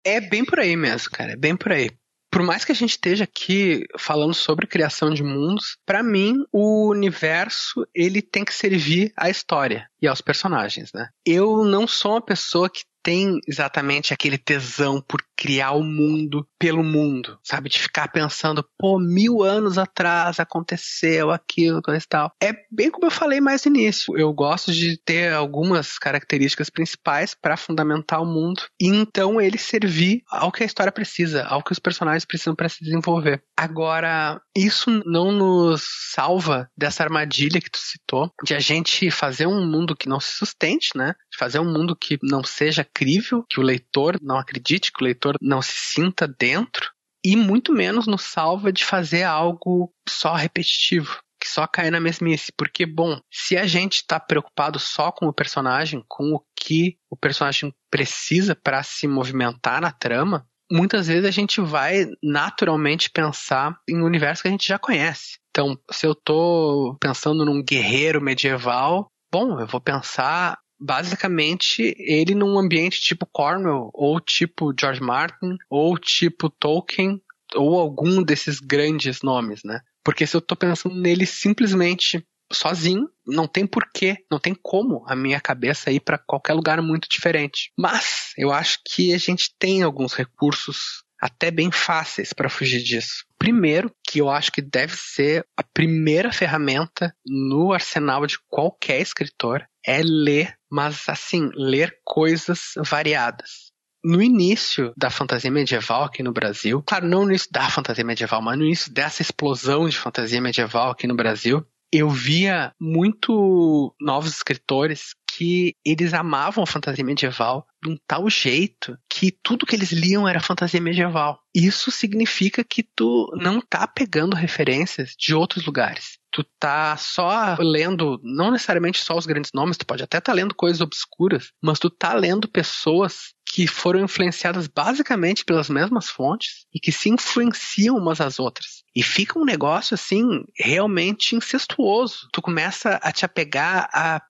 É 0.05 0.21
bem 0.21 0.45
por 0.45 0.61
aí 0.61 0.77
mesmo, 0.77 1.11
cara. 1.11 1.33
É 1.33 1.37
bem 1.37 1.57
por 1.57 1.73
aí. 1.73 1.91
Por 2.31 2.43
mais 2.43 2.65
que 2.65 2.73
a 2.73 2.75
gente 2.75 2.91
esteja 2.91 3.25
aqui 3.25 3.85
falando 3.99 4.35
sobre 4.35 4.67
criação 4.67 5.11
de 5.11 5.23
mundos, 5.23 5.77
para 5.87 6.03
mim 6.03 6.35
o 6.53 6.91
universo 6.91 7.87
ele 7.95 8.21
tem 8.21 8.45
que 8.45 8.55
servir 8.55 9.13
à 9.17 9.31
história 9.31 9.89
e 10.01 10.07
aos 10.07 10.21
personagens, 10.21 10.93
né? 10.93 11.09
Eu 11.25 11.65
não 11.65 11.87
sou 11.87 12.13
uma 12.13 12.23
pessoa 12.23 12.69
que 12.69 12.85
tem 13.09 13.41
exatamente 13.49 14.13
aquele 14.13 14.37
tesão 14.37 15.01
por 15.01 15.23
criar 15.35 15.71
o 15.71 15.83
mundo 15.83 16.47
pelo 16.59 16.85
mundo, 16.85 17.39
sabe? 17.43 17.71
De 17.71 17.79
ficar 17.79 18.09
pensando, 18.09 18.63
pô, 18.77 18.99
mil 18.99 19.43
anos 19.43 19.79
atrás 19.79 20.39
aconteceu 20.39 21.31
aquilo, 21.31 21.81
coisa 21.81 22.05
e 22.05 22.07
tal. 22.07 22.31
É 22.43 22.53
bem 22.71 22.91
como 22.91 23.07
eu 23.07 23.11
falei 23.11 23.41
mais 23.41 23.65
no 23.65 23.75
início. 23.75 24.15
Eu 24.19 24.31
gosto 24.35 24.73
de 24.73 24.99
ter 24.99 25.33
algumas 25.33 25.97
características 25.97 26.69
principais 26.69 27.35
para 27.35 27.57
fundamentar 27.57 28.21
o 28.21 28.27
mundo 28.27 28.61
e 28.79 28.89
então 28.89 29.41
ele 29.41 29.57
servir 29.57 30.23
ao 30.29 30.53
que 30.53 30.63
a 30.63 30.67
história 30.67 30.93
precisa, 30.93 31.45
ao 31.45 31.63
que 31.63 31.73
os 31.73 31.79
personagens 31.79 32.27
precisam 32.27 32.55
para 32.55 32.69
se 32.69 32.85
desenvolver. 32.85 33.43
Agora, 33.57 34.39
isso 34.55 34.91
não 35.07 35.33
nos 35.33 35.83
salva 36.13 36.69
dessa 36.77 37.05
armadilha 37.05 37.61
que 37.61 37.71
tu 37.71 37.79
citou, 37.79 38.31
de 38.45 38.55
a 38.55 38.61
gente 38.61 39.11
fazer 39.11 39.47
um 39.47 39.67
mundo 39.67 39.97
que 39.97 40.11
não 40.11 40.21
se 40.21 40.33
sustente, 40.33 40.91
né? 40.95 41.15
Fazer 41.39 41.61
um 41.61 41.73
mundo 41.73 41.95
que 41.95 42.19
não 42.23 42.43
seja 42.43 42.85
crível, 42.85 43.45
que 43.49 43.61
o 43.61 43.63
leitor 43.63 44.19
não 44.21 44.37
acredite, 44.37 44.93
que 44.93 45.03
o 45.03 45.05
leitor 45.05 45.37
não 45.41 45.63
se 45.63 45.75
sinta 45.77 46.27
dentro, 46.27 46.91
e 47.25 47.37
muito 47.37 47.73
menos 47.73 48.07
nos 48.07 48.23
salva 48.23 48.73
de 48.73 48.85
fazer 48.85 49.23
algo 49.23 49.93
só 50.09 50.35
repetitivo 50.35 51.19
que 51.41 51.49
só 51.49 51.67
cai 51.67 51.91
na 51.91 52.01
mesmice. 52.01 52.53
Porque, 52.57 52.85
bom, 52.85 53.21
se 53.31 53.57
a 53.57 53.67
gente 53.67 53.97
está 53.97 54.19
preocupado 54.19 54.79
só 54.79 55.13
com 55.13 55.27
o 55.27 55.33
personagem, 55.33 56.05
com 56.09 56.35
o 56.35 56.43
que 56.59 56.97
o 57.09 57.17
personagem 57.17 57.73
precisa 57.91 58.57
para 58.57 58.83
se 58.83 59.07
movimentar 59.07 59.81
na 59.81 59.93
trama, 59.93 60.47
muitas 60.71 61.07
vezes 61.07 61.25
a 61.25 61.31
gente 61.31 61.61
vai 61.61 62.07
naturalmente 62.23 63.11
pensar 63.11 63.79
em 63.89 64.01
um 64.01 64.05
universo 64.05 64.43
que 64.43 64.49
a 64.49 64.51
gente 64.51 64.67
já 64.67 64.79
conhece. 64.79 65.39
Então, 65.51 65.79
se 65.91 66.07
eu 66.07 66.13
estou 66.13 66.97
pensando 67.01 67.45
num 67.45 67.63
guerreiro 67.63 68.21
medieval, 68.21 69.11
bom, 69.33 69.61
eu 69.61 69.67
vou 69.67 69.81
pensar 69.81 70.59
basicamente 70.79 71.95
ele 71.99 72.35
num 72.35 72.59
ambiente 72.59 73.01
tipo 73.01 73.27
Cornwell, 73.27 73.91
ou 73.93 74.21
tipo 74.21 74.73
George 74.79 75.01
Martin, 75.01 75.57
ou 75.69 75.99
tipo 75.99 76.49
Tolkien, 76.51 77.21
ou 77.55 77.79
algum 77.79 78.23
desses 78.23 78.61
grandes 78.61 79.23
nomes, 79.23 79.61
né? 79.65 79.81
Porque 80.05 80.27
se 80.27 80.37
eu 80.37 80.41
tô 80.41 80.55
pensando 80.57 80.95
nele 80.95 81.27
simplesmente 81.27 82.25
sozinho, 82.53 83.09
não 83.27 83.47
tem 83.47 83.67
porquê, 83.67 84.17
não 84.31 84.39
tem 84.39 84.55
como 84.55 85.05
a 85.07 85.15
minha 85.15 85.41
cabeça 85.41 85.91
ir 85.91 86.01
para 86.01 86.19
qualquer 86.19 86.55
lugar 86.55 86.81
muito 86.81 87.09
diferente. 87.09 87.71
Mas 87.79 88.33
eu 88.37 88.51
acho 88.51 88.79
que 88.87 89.13
a 89.13 89.19
gente 89.19 89.55
tem 89.59 89.83
alguns 89.83 90.15
recursos 90.15 91.05
até 91.21 91.51
bem 91.51 91.71
fáceis 91.71 92.33
para 92.33 92.49
fugir 92.49 92.83
disso. 92.83 93.25
Primeiro, 93.39 93.91
que 94.07 94.21
eu 94.21 94.29
acho 94.29 94.53
que 94.53 94.63
deve 94.63 94.95
ser 94.97 95.45
a 95.57 95.63
primeira 95.63 96.33
ferramenta 96.33 97.15
no 97.27 97.73
arsenal 97.73 98.27
de 98.27 98.39
qualquer 98.49 99.01
escritor, 99.01 99.67
é 99.85 100.03
ler, 100.03 100.55
mas 100.71 101.09
assim, 101.09 101.51
ler 101.55 101.99
coisas 102.05 102.73
variadas. 102.77 103.69
No 104.05 104.23
início 104.23 104.93
da 104.97 105.11
fantasia 105.11 105.51
medieval 105.51 106.05
aqui 106.05 106.23
no 106.23 106.33
Brasil, 106.33 106.83
claro, 106.87 107.09
não 107.09 107.25
no 107.25 107.31
início 107.31 107.51
da 107.51 107.69
fantasia 107.69 108.05
medieval, 108.05 108.41
mas 108.41 108.57
no 108.57 108.65
início 108.65 108.93
dessa 108.93 109.23
explosão 109.23 109.89
de 109.89 109.99
fantasia 109.99 110.41
medieval 110.41 110.91
aqui 110.91 111.07
no 111.07 111.17
Brasil, 111.17 111.67
eu 111.93 112.09
via 112.09 112.73
muito 112.81 113.95
novos 114.01 114.31
escritores 114.31 115.15
que 115.39 115.77
eles 115.85 116.13
amavam 116.13 116.65
a 116.65 116.67
fantasia 116.67 117.05
medieval 117.05 117.65
de 117.81 117.91
um 117.91 117.97
tal 118.09 118.29
jeito 118.29 118.99
que 119.09 119.31
tudo 119.31 119.65
que 119.65 119.77
eles 119.77 119.93
liam 119.93 120.27
era 120.27 120.41
fantasia 120.41 120.81
medieval. 120.81 121.39
Isso 121.55 121.93
significa 121.93 122.65
que 122.65 122.83
tu 122.83 123.31
não 123.41 123.61
tá 123.61 123.87
pegando 123.87 124.35
referências 124.35 125.15
de 125.17 125.37
outros 125.37 125.65
lugares. 125.65 126.19
Tu 126.33 126.45
tá 126.59 126.97
só 126.97 127.57
lendo, 127.61 128.21
não 128.23 128.51
necessariamente 128.51 129.03
só 129.03 129.17
os 129.17 129.27
grandes 129.27 129.53
nomes, 129.55 129.77
tu 129.77 129.87
pode 129.87 130.03
até 130.03 130.19
estar 130.19 130.33
tá 130.33 130.37
lendo 130.37 130.55
coisas 130.57 130.81
obscuras, 130.81 131.53
mas 131.63 131.79
tu 131.79 131.89
tá 131.89 132.15
lendo 132.15 132.49
pessoas 132.49 133.33
que 133.47 133.67
foram 133.67 134.01
influenciadas 134.01 134.67
basicamente 134.67 135.45
pelas 135.45 135.71
mesmas 135.71 136.09
fontes 136.11 136.67
e 136.75 136.79
que 136.79 136.93
se 136.93 137.09
influenciam 137.09 137.97
umas 137.97 138.21
às 138.21 138.39
outras. 138.39 138.83
E 138.95 139.03
fica 139.03 139.39
um 139.39 139.45
negócio 139.45 139.95
assim 139.95 140.45
realmente 140.57 141.35
incestuoso. 141.35 142.29
Tu 142.33 142.43
começa 142.43 142.97
a 143.03 143.11
te 143.11 143.25
apegar 143.25 143.89
a 143.93 144.21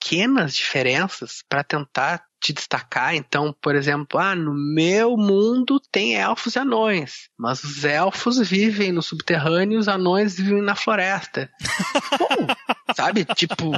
pequenas 0.00 0.54
diferenças 0.54 1.42
para 1.48 1.64
tentar 1.64 2.27
te 2.40 2.52
destacar. 2.52 3.14
Então, 3.14 3.54
por 3.60 3.74
exemplo, 3.74 4.18
ah, 4.18 4.34
no 4.34 4.54
meu 4.54 5.16
mundo 5.16 5.80
tem 5.90 6.14
elfos 6.14 6.54
e 6.54 6.58
anões, 6.58 7.28
mas 7.36 7.62
os 7.62 7.84
elfos 7.84 8.38
vivem 8.38 8.92
no 8.92 9.02
subterrâneo 9.02 9.76
e 9.76 9.78
os 9.78 9.88
anões 9.88 10.36
vivem 10.36 10.62
na 10.62 10.74
floresta. 10.74 11.50
Bom, 12.18 12.46
sabe? 12.94 13.24
Tipo, 13.34 13.72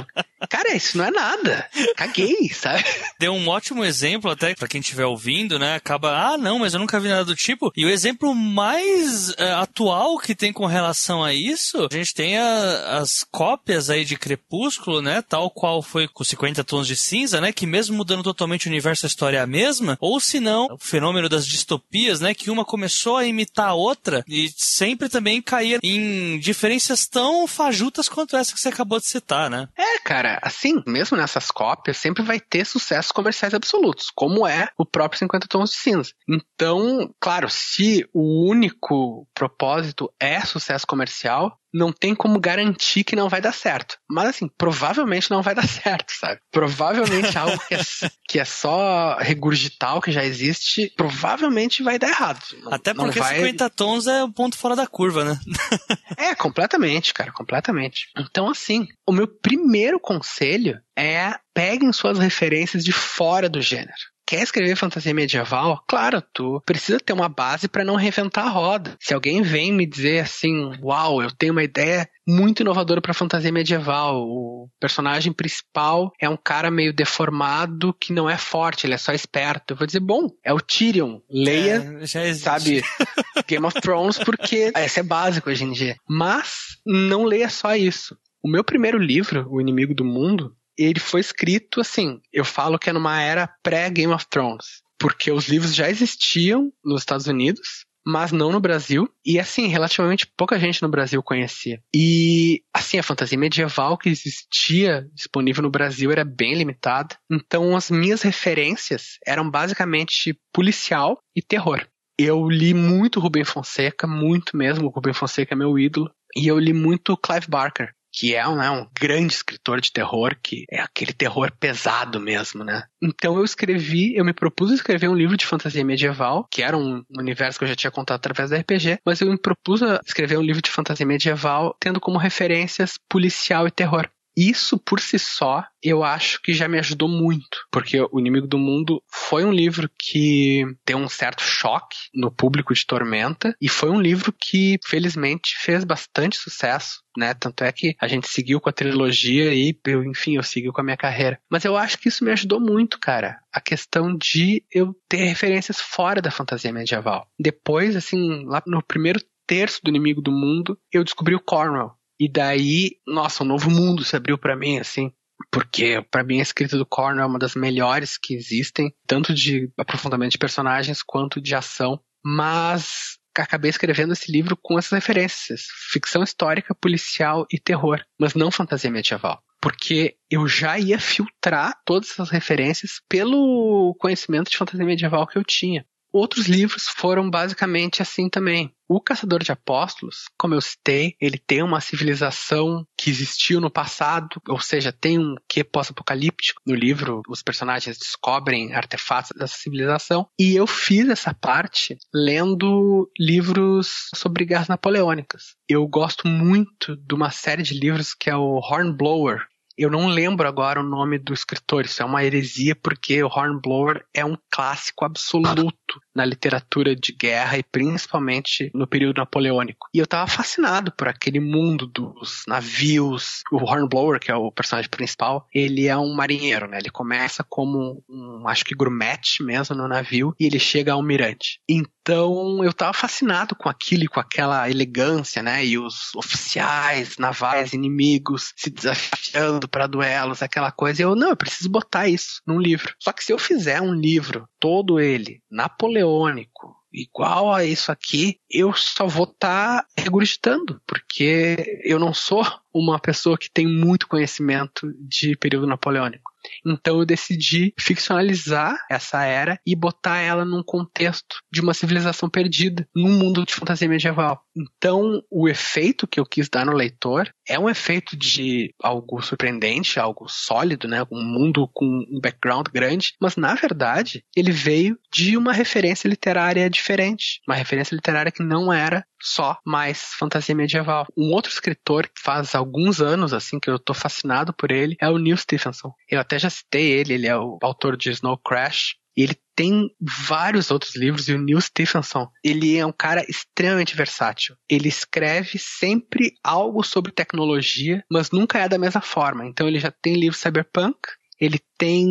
cara, 0.49 0.75
isso 0.75 0.97
não 0.97 1.05
é 1.05 1.11
nada. 1.11 1.69
Caguei, 1.95 2.49
sabe? 2.49 2.83
Deu 3.19 3.33
um 3.33 3.47
ótimo 3.47 3.83
exemplo 3.83 4.31
até 4.31 4.53
para 4.53 4.67
quem 4.67 4.81
estiver 4.81 5.05
ouvindo, 5.05 5.57
né? 5.57 5.75
Acaba, 5.75 6.33
ah, 6.33 6.37
não, 6.37 6.59
mas 6.59 6.73
eu 6.73 6.79
nunca 6.79 6.99
vi 6.99 7.09
nada 7.09 7.25
do 7.25 7.35
tipo. 7.35 7.71
E 7.75 7.85
o 7.85 7.89
exemplo 7.89 8.33
mais 8.35 9.33
é, 9.37 9.51
atual 9.53 10.17
que 10.17 10.35
tem 10.35 10.53
com 10.53 10.65
relação 10.65 11.23
a 11.23 11.33
isso, 11.33 11.87
a 11.91 11.95
gente 11.95 12.13
tem 12.13 12.37
a, 12.37 12.99
as 12.99 13.25
cópias 13.31 13.89
aí 13.89 14.05
de 14.05 14.17
Crepúsculo, 14.17 15.01
né? 15.01 15.21
Tal 15.21 15.49
qual 15.49 15.81
foi 15.81 16.07
com 16.07 16.23
50 16.23 16.63
tons 16.63 16.87
de 16.87 16.95
cinza, 16.95 17.41
né? 17.41 17.51
Que 17.51 17.65
mesmo 17.65 17.95
mudando 17.95 18.23
totalmente 18.23 18.50
o 18.67 18.69
universo, 18.69 19.05
a 19.05 19.07
história 19.07 19.37
é 19.37 19.41
a 19.41 19.47
mesma. 19.47 19.97
Ou 19.99 20.19
se 20.19 20.39
não, 20.39 20.67
o 20.71 20.77
fenômeno 20.77 21.29
das 21.29 21.45
distopias, 21.45 22.19
né? 22.19 22.33
Que 22.33 22.49
uma 22.49 22.65
começou 22.65 23.17
a 23.17 23.25
imitar 23.25 23.69
a 23.69 23.73
outra 23.73 24.23
e 24.27 24.49
sempre 24.55 25.09
também 25.09 25.41
caía 25.41 25.79
em 25.83 26.39
diferenças 26.39 27.07
tão 27.07 27.47
fajutas 27.47 28.07
quanto 28.09 28.35
essa 28.35 28.53
que 28.53 28.59
você 28.59 28.69
acabou 28.69 28.99
de 28.99 29.07
citar, 29.07 29.49
né? 29.49 29.67
É, 29.77 29.99
cara, 29.99 30.39
assim, 30.41 30.81
mesmo 30.85 31.17
nessas 31.17 31.51
cópias, 31.51 31.97
sempre 31.97 32.23
vai 32.23 32.39
ter 32.39 32.65
sucessos 32.65 33.11
comerciais 33.11 33.53
absolutos, 33.53 34.09
como 34.13 34.47
é 34.47 34.69
o 34.77 34.85
próprio 34.85 35.19
50 35.19 35.47
Tons 35.47 35.71
de 35.71 35.77
Cinza. 35.77 36.11
Então, 36.27 37.13
claro, 37.19 37.49
se 37.49 38.07
o 38.13 38.47
único 38.47 39.27
propósito 39.33 40.11
é 40.19 40.41
sucesso 40.41 40.87
comercial, 40.87 41.57
não 41.73 41.91
tem 41.91 42.13
como 42.13 42.39
garantir 42.39 43.03
que 43.03 43.15
não 43.15 43.29
vai 43.29 43.41
dar 43.41 43.53
certo. 43.53 43.97
Mas 44.09 44.29
assim, 44.29 44.49
provavelmente 44.57 45.31
não 45.31 45.41
vai 45.41 45.55
dar 45.55 45.67
certo, 45.67 46.11
sabe? 46.11 46.39
Provavelmente 46.51 47.37
algo 47.37 47.57
que 47.67 47.75
é, 47.75 47.79
que 48.27 48.39
é 48.39 48.45
só 48.45 49.17
regurgitar 49.19 49.97
o 49.97 50.01
que 50.01 50.11
já 50.11 50.23
existe, 50.23 50.91
provavelmente 50.95 51.83
vai 51.83 51.97
dar 51.97 52.09
errado. 52.09 52.41
Não, 52.61 52.73
Até 52.73 52.93
porque 52.93 53.19
vai... 53.19 53.35
50 53.35 53.69
tons 53.69 54.07
é 54.07 54.23
o 54.23 54.31
ponto 54.31 54.57
fora 54.57 54.75
da 54.75 54.87
curva, 54.87 55.23
né? 55.23 55.39
é, 56.17 56.35
completamente, 56.35 57.13
cara, 57.13 57.31
completamente. 57.31 58.07
Então, 58.17 58.49
assim, 58.49 58.87
o 59.07 59.11
meu 59.11 59.27
primeiro 59.27 59.99
conselho 59.99 60.79
é 60.97 61.35
peguem 61.53 61.91
suas 61.91 62.19
referências 62.19 62.83
de 62.83 62.91
fora 62.91 63.49
do 63.49 63.61
gênero 63.61 63.91
quer 64.31 64.43
escrever 64.43 64.77
fantasia 64.77 65.13
medieval, 65.13 65.83
claro, 65.85 66.23
tu 66.33 66.61
precisa 66.65 67.01
ter 67.01 67.11
uma 67.11 67.27
base 67.27 67.67
para 67.67 67.83
não 67.83 67.97
reinventar 67.97 68.47
a 68.47 68.49
roda. 68.49 68.95
Se 68.97 69.13
alguém 69.13 69.41
vem 69.41 69.73
me 69.73 69.85
dizer 69.85 70.19
assim, 70.19 70.71
uau, 70.81 71.21
eu 71.21 71.29
tenho 71.29 71.51
uma 71.51 71.63
ideia 71.63 72.07
muito 72.25 72.61
inovadora 72.61 73.01
para 73.01 73.13
fantasia 73.13 73.51
medieval, 73.51 74.21
o 74.21 74.69
personagem 74.79 75.33
principal 75.33 76.13
é 76.17 76.29
um 76.29 76.37
cara 76.37 76.71
meio 76.71 76.93
deformado 76.93 77.93
que 77.99 78.13
não 78.13 78.29
é 78.29 78.37
forte, 78.37 78.87
ele 78.87 78.93
é 78.93 78.97
só 78.97 79.11
esperto. 79.11 79.73
Eu 79.73 79.77
vou 79.77 79.85
dizer, 79.85 79.99
bom, 79.99 80.29
é 80.45 80.53
o 80.53 80.61
Tyrion, 80.61 81.19
leia, 81.29 81.99
é, 82.01 82.33
sabe, 82.33 82.81
Game 83.49 83.65
of 83.65 83.81
Thrones 83.81 84.17
porque 84.17 84.71
esse 84.73 85.01
é 85.01 85.03
básico 85.03 85.49
hoje 85.49 85.65
em 85.65 85.73
dia. 85.73 85.97
Mas 86.07 86.77
não 86.85 87.25
leia 87.25 87.49
só 87.49 87.75
isso. 87.75 88.15
O 88.41 88.49
meu 88.49 88.63
primeiro 88.63 88.97
livro, 88.97 89.45
O 89.49 89.59
Inimigo 89.59 89.93
do 89.93 90.05
Mundo, 90.05 90.55
ele 90.83 90.99
foi 90.99 91.21
escrito 91.21 91.81
assim, 91.81 92.19
eu 92.31 92.45
falo 92.45 92.79
que 92.79 92.89
é 92.89 92.93
numa 92.93 93.21
era 93.21 93.53
pré-Game 93.63 94.13
of 94.13 94.25
Thrones, 94.29 94.81
porque 94.99 95.31
os 95.31 95.47
livros 95.47 95.75
já 95.75 95.89
existiam 95.89 96.71
nos 96.83 97.01
Estados 97.01 97.27
Unidos, 97.27 97.85
mas 98.05 98.31
não 98.31 98.51
no 98.51 98.59
Brasil. 98.59 99.07
E 99.25 99.39
assim, 99.39 99.67
relativamente 99.67 100.27
pouca 100.35 100.59
gente 100.59 100.81
no 100.81 100.89
Brasil 100.89 101.21
conhecia. 101.21 101.79
E 101.95 102.61
assim, 102.73 102.97
a 102.97 103.03
fantasia 103.03 103.37
medieval 103.37 103.97
que 103.97 104.09
existia 104.09 105.07
disponível 105.13 105.63
no 105.63 105.69
Brasil 105.69 106.11
era 106.11 106.25
bem 106.25 106.55
limitada. 106.55 107.15
Então 107.31 107.75
as 107.75 107.91
minhas 107.91 108.21
referências 108.21 109.17
eram 109.25 109.49
basicamente 109.49 110.37
policial 110.53 111.19
e 111.35 111.41
terror. 111.41 111.85
Eu 112.17 112.49
li 112.49 112.73
muito 112.73 113.19
Rubem 113.19 113.43
Fonseca, 113.43 114.05
muito 114.05 114.55
mesmo. 114.55 114.87
O 114.87 114.89
Rubem 114.89 115.13
Fonseca 115.13 115.53
é 115.53 115.57
meu 115.57 115.77
ídolo. 115.77 116.11
E 116.35 116.47
eu 116.47 116.57
li 116.59 116.73
muito 116.73 117.17
Clive 117.17 117.47
Barker 117.49 117.93
que 118.11 118.35
é 118.35 118.43
né, 118.55 118.69
um 118.69 118.87
grande 118.99 119.33
escritor 119.33 119.79
de 119.79 119.91
terror, 119.91 120.35
que 120.41 120.65
é 120.69 120.81
aquele 120.81 121.13
terror 121.13 121.51
pesado 121.59 122.19
mesmo, 122.19 122.63
né? 122.63 122.83
Então 123.01 123.37
eu 123.37 123.43
escrevi, 123.43 124.15
eu 124.15 124.25
me 124.25 124.33
propus 124.33 124.71
escrever 124.71 125.07
um 125.07 125.15
livro 125.15 125.37
de 125.37 125.45
fantasia 125.45 125.83
medieval, 125.83 126.47
que 126.51 126.61
era 126.61 126.77
um 126.77 127.03
universo 127.17 127.57
que 127.57 127.65
eu 127.65 127.69
já 127.69 127.75
tinha 127.75 127.91
contado 127.91 128.17
através 128.17 128.49
da 128.49 128.57
RPG, 128.57 128.99
mas 129.05 129.21
eu 129.21 129.29
me 129.29 129.37
propus 129.37 129.81
a 129.81 129.99
escrever 130.05 130.37
um 130.37 130.43
livro 130.43 130.61
de 130.61 130.69
fantasia 130.69 131.05
medieval 131.05 131.75
tendo 131.79 131.99
como 131.99 132.17
referências 132.17 132.97
policial 133.09 133.67
e 133.67 133.71
terror. 133.71 134.09
Isso 134.35 134.77
por 134.77 134.99
si 134.99 135.19
só, 135.19 135.63
eu 135.83 136.03
acho 136.03 136.41
que 136.41 136.53
já 136.53 136.67
me 136.67 136.79
ajudou 136.79 137.09
muito, 137.09 137.65
porque 137.71 137.99
O 138.11 138.19
Inimigo 138.19 138.47
do 138.47 138.57
Mundo 138.57 139.03
foi 139.09 139.43
um 139.43 139.51
livro 139.51 139.89
que 139.97 140.63
deu 140.85 140.97
um 140.97 141.09
certo 141.09 141.41
choque 141.41 141.97
no 142.13 142.31
público 142.31 142.73
de 142.73 142.85
Tormenta 142.85 143.55
e 143.61 143.67
foi 143.67 143.89
um 143.89 143.99
livro 143.99 144.33
que 144.33 144.79
felizmente 144.85 145.55
fez 145.59 145.83
bastante 145.83 146.37
sucesso, 146.37 147.01
né? 147.17 147.33
Tanto 147.33 147.63
é 147.63 147.71
que 147.71 147.95
a 147.99 148.07
gente 148.07 148.27
seguiu 148.27 148.61
com 148.61 148.69
a 148.69 148.73
trilogia 148.73 149.53
e, 149.53 149.77
eu, 149.85 150.03
enfim, 150.03 150.35
eu 150.35 150.43
segui 150.43 150.71
com 150.71 150.81
a 150.81 150.83
minha 150.83 150.97
carreira. 150.97 151.39
Mas 151.49 151.65
eu 151.65 151.75
acho 151.75 151.97
que 151.97 152.07
isso 152.07 152.23
me 152.23 152.31
ajudou 152.31 152.59
muito, 152.59 152.99
cara. 152.99 153.39
A 153.51 153.59
questão 153.59 154.15
de 154.15 154.63
eu 154.71 154.95
ter 155.09 155.25
referências 155.25 155.79
fora 155.79 156.21
da 156.21 156.31
fantasia 156.31 156.71
medieval. 156.71 157.27
Depois, 157.39 157.95
assim, 157.95 158.45
lá 158.45 158.61
no 158.65 158.81
primeiro 158.83 159.19
terço 159.45 159.81
do 159.83 159.89
Inimigo 159.89 160.21
do 160.21 160.31
Mundo, 160.31 160.77
eu 160.91 161.03
descobri 161.03 161.35
o 161.35 161.39
Cornwell 161.39 161.91
e 162.21 162.29
daí, 162.29 162.97
nossa, 163.07 163.43
um 163.43 163.47
novo 163.47 163.71
mundo 163.71 164.03
se 164.03 164.15
abriu 164.15 164.37
para 164.37 164.55
mim, 164.55 164.77
assim. 164.77 165.11
Porque, 165.51 166.05
para 166.11 166.23
mim, 166.23 166.37
a 166.37 166.43
escrita 166.43 166.77
do 166.77 166.85
Cornell 166.85 167.23
é 167.23 167.25
uma 167.25 167.39
das 167.39 167.55
melhores 167.55 168.15
que 168.15 168.35
existem, 168.35 168.93
tanto 169.07 169.33
de 169.33 169.71
aprofundamento 169.75 170.33
de 170.33 170.37
personagens 170.37 171.01
quanto 171.01 171.41
de 171.41 171.55
ação. 171.55 171.99
Mas 172.23 173.17
acabei 173.35 173.71
escrevendo 173.71 174.13
esse 174.13 174.31
livro 174.31 174.55
com 174.55 174.77
essas 174.77 174.91
referências: 174.91 175.63
ficção 175.91 176.21
histórica, 176.21 176.75
policial 176.75 177.47
e 177.51 177.57
terror, 177.59 177.99
mas 178.19 178.35
não 178.35 178.51
fantasia 178.51 178.91
medieval. 178.91 179.41
Porque 179.59 180.15
eu 180.29 180.47
já 180.47 180.77
ia 180.77 180.99
filtrar 180.99 181.73
todas 181.83 182.11
essas 182.11 182.29
referências 182.29 183.01
pelo 183.09 183.95
conhecimento 183.99 184.51
de 184.51 184.57
fantasia 184.57 184.85
medieval 184.85 185.25
que 185.25 185.39
eu 185.39 185.43
tinha. 185.43 185.83
Outros 186.13 186.47
livros 186.47 186.87
foram 186.87 187.29
basicamente 187.29 188.01
assim 188.01 188.29
também. 188.29 188.73
O 188.87 188.99
Caçador 188.99 189.41
de 189.41 189.53
Apóstolos, 189.53 190.25
como 190.37 190.53
eu 190.53 190.59
citei, 190.59 191.15
ele 191.21 191.37
tem 191.37 191.63
uma 191.63 191.79
civilização 191.79 192.85
que 192.97 193.09
existiu 193.09 193.61
no 193.61 193.71
passado, 193.71 194.41
ou 194.49 194.59
seja, 194.59 194.91
tem 194.91 195.17
um 195.17 195.35
que 195.47 195.63
pós-apocalíptico. 195.63 196.61
No 196.67 196.75
livro, 196.75 197.21
os 197.29 197.41
personagens 197.41 197.97
descobrem 197.97 198.73
artefatos 198.73 199.31
dessa 199.33 199.55
civilização. 199.55 200.27
E 200.37 200.53
eu 200.53 200.67
fiz 200.67 201.07
essa 201.07 201.33
parte 201.33 201.97
lendo 202.13 203.09
livros 203.17 204.09
sobre 204.13 204.43
guerras 204.43 204.67
napoleônicas. 204.67 205.55
Eu 205.69 205.87
gosto 205.87 206.27
muito 206.27 206.97
de 206.97 207.15
uma 207.15 207.31
série 207.31 207.63
de 207.63 207.79
livros 207.79 208.13
que 208.13 208.29
é 208.29 208.35
o 208.35 208.57
Hornblower, 208.57 209.47
eu 209.81 209.89
não 209.89 210.07
lembro 210.07 210.47
agora 210.47 210.79
o 210.79 210.83
nome 210.83 211.17
do 211.17 211.33
escritor, 211.33 211.85
isso 211.85 212.01
é 212.01 212.05
uma 212.05 212.23
heresia 212.23 212.75
porque 212.75 213.23
o 213.23 213.27
Hornblower 213.27 214.03
é 214.13 214.23
um 214.23 214.37
clássico 214.49 215.05
absoluto 215.05 216.01
na 216.15 216.25
literatura 216.25 216.95
de 216.95 217.13
guerra 217.13 217.57
e 217.57 217.63
principalmente 217.63 218.69
no 218.73 218.85
período 218.85 219.17
napoleônico. 219.17 219.87
E 219.93 219.99
eu 219.99 220.07
tava 220.07 220.27
fascinado 220.27 220.91
por 220.91 221.07
aquele 221.07 221.39
mundo 221.39 221.87
dos 221.87 222.43
navios. 222.47 223.41
O 223.51 223.57
Hornblower, 223.57 224.19
que 224.19 224.31
é 224.31 224.35
o 224.35 224.51
personagem 224.51 224.89
principal, 224.89 225.47
ele 225.53 225.87
é 225.87 225.97
um 225.97 226.13
marinheiro, 226.13 226.67
né? 226.67 226.77
Ele 226.79 226.89
começa 226.89 227.43
como 227.47 228.03
um, 228.09 228.47
acho 228.47 228.65
que 228.65 228.75
grumete 228.75 229.43
mesmo 229.43 229.75
no 229.75 229.87
navio 229.87 230.33
e 230.39 230.45
ele 230.45 230.59
chega 230.59 230.93
almirante. 230.93 231.59
Então 231.67 232.00
eu 232.07 232.73
tava 232.73 232.93
fascinado 232.93 233.55
com 233.55 233.69
aquilo 233.69 234.09
com 234.09 234.19
aquela 234.19 234.69
elegância, 234.69 235.43
né? 235.43 235.65
E 235.65 235.77
os 235.77 236.13
oficiais 236.15 237.17
navais 237.17 237.73
inimigos 237.73 238.53
se 238.55 238.69
desafiando 238.69 239.67
para 239.67 239.87
duelos, 239.87 240.41
aquela 240.41 240.71
coisa. 240.71 241.03
Eu, 241.03 241.15
não, 241.15 241.29
eu 241.29 241.37
preciso 241.37 241.69
botar 241.69 242.07
isso 242.07 242.41
num 242.45 242.59
livro. 242.59 242.93
Só 242.99 243.11
que 243.11 243.23
se 243.23 243.31
eu 243.31 243.37
fizer 243.37 243.81
um 243.81 243.93
livro, 243.93 244.47
todo 244.59 244.99
ele, 244.99 245.41
napoleônico, 245.49 246.75
igual 246.91 247.53
a 247.53 247.63
isso 247.63 247.91
aqui, 247.91 248.39
eu 248.49 248.73
só 248.73 249.07
vou 249.07 249.25
estar 249.25 249.81
tá 249.81 249.87
regurgitando, 249.97 250.81
porque 250.85 251.81
eu 251.83 251.97
não 251.99 252.13
sou 252.13 252.45
uma 252.73 252.99
pessoa 252.99 253.37
que 253.37 253.49
tem 253.49 253.67
muito 253.67 254.07
conhecimento 254.07 254.91
de 254.99 255.35
período 255.37 255.67
napoleônico. 255.67 256.30
Então 256.65 256.99
eu 256.99 257.05
decidi 257.05 257.73
ficcionalizar 257.79 258.75
essa 258.89 259.23
era 259.23 259.59
e 259.65 259.75
botar 259.75 260.19
ela 260.19 260.45
num 260.45 260.63
contexto 260.63 261.37
de 261.51 261.61
uma 261.61 261.73
civilização 261.73 262.29
perdida, 262.29 262.87
num 262.95 263.11
mundo 263.11 263.45
de 263.45 263.53
fantasia 263.53 263.87
medieval. 263.87 264.43
Então, 264.55 265.21
o 265.29 265.47
efeito 265.47 266.07
que 266.07 266.19
eu 266.19 266.25
quis 266.25 266.49
dar 266.49 266.65
no 266.65 266.73
leitor 266.73 267.31
é 267.47 267.57
um 267.57 267.69
efeito 267.69 268.17
de 268.17 268.73
algo 268.81 269.21
surpreendente, 269.21 269.99
algo 269.99 270.27
sólido, 270.27 270.87
né? 270.87 271.03
Um 271.11 271.23
mundo 271.23 271.69
com 271.73 271.85
um 271.85 272.19
background 272.21 272.67
grande, 272.67 273.13
mas 273.19 273.35
na 273.35 273.55
verdade, 273.55 274.23
ele 274.35 274.51
veio 274.51 274.97
de 275.11 275.37
uma 275.37 275.53
referência 275.53 276.07
literária 276.07 276.69
diferente, 276.69 277.39
uma 277.47 277.55
referência 277.55 277.95
literária 277.95 278.31
que 278.31 278.43
não 278.43 278.71
era 278.71 279.05
só 279.21 279.57
mais 279.65 280.13
fantasia 280.17 280.55
medieval. 280.55 281.05
Um 281.17 281.31
outro 281.31 281.51
escritor 281.51 282.07
que 282.07 282.21
faz 282.21 282.55
alguns 282.55 283.01
anos 283.01 283.33
assim 283.33 283.59
que 283.59 283.69
eu 283.69 283.77
tô 283.77 283.93
fascinado 283.93 284.53
por 284.53 284.71
ele 284.71 284.97
é 284.99 285.09
o 285.09 285.17
Neil 285.17 285.37
Stephenson. 285.37 285.93
Eu 286.09 286.19
até 286.19 286.39
já 286.39 286.49
citei 286.49 286.91
ele, 286.91 287.13
ele 287.13 287.27
é 287.27 287.37
o 287.37 287.57
autor 287.61 287.95
de 287.95 288.09
Snow 288.09 288.37
Crash, 288.37 288.95
ele 289.23 289.35
tem 289.55 289.89
vários 289.99 290.71
outros 290.71 290.95
livros 290.95 291.27
e 291.27 291.33
o 291.33 291.41
Neil 291.41 291.61
Stephenson, 291.61 292.27
ele 292.43 292.77
é 292.77 292.85
um 292.85 292.91
cara 292.91 293.23
extremamente 293.29 293.95
versátil. 293.95 294.55
Ele 294.69 294.87
escreve 294.87 295.59
sempre 295.59 296.33
algo 296.43 296.83
sobre 296.83 297.11
tecnologia, 297.11 298.03
mas 298.09 298.31
nunca 298.31 298.59
é 298.59 298.67
da 298.67 298.79
mesma 298.79 299.01
forma. 299.01 299.45
Então 299.45 299.67
ele 299.67 299.79
já 299.79 299.91
tem 299.91 300.15
livro 300.15 300.37
cyberpunk, 300.37 300.97
ele 301.41 301.59
tem 301.75 302.07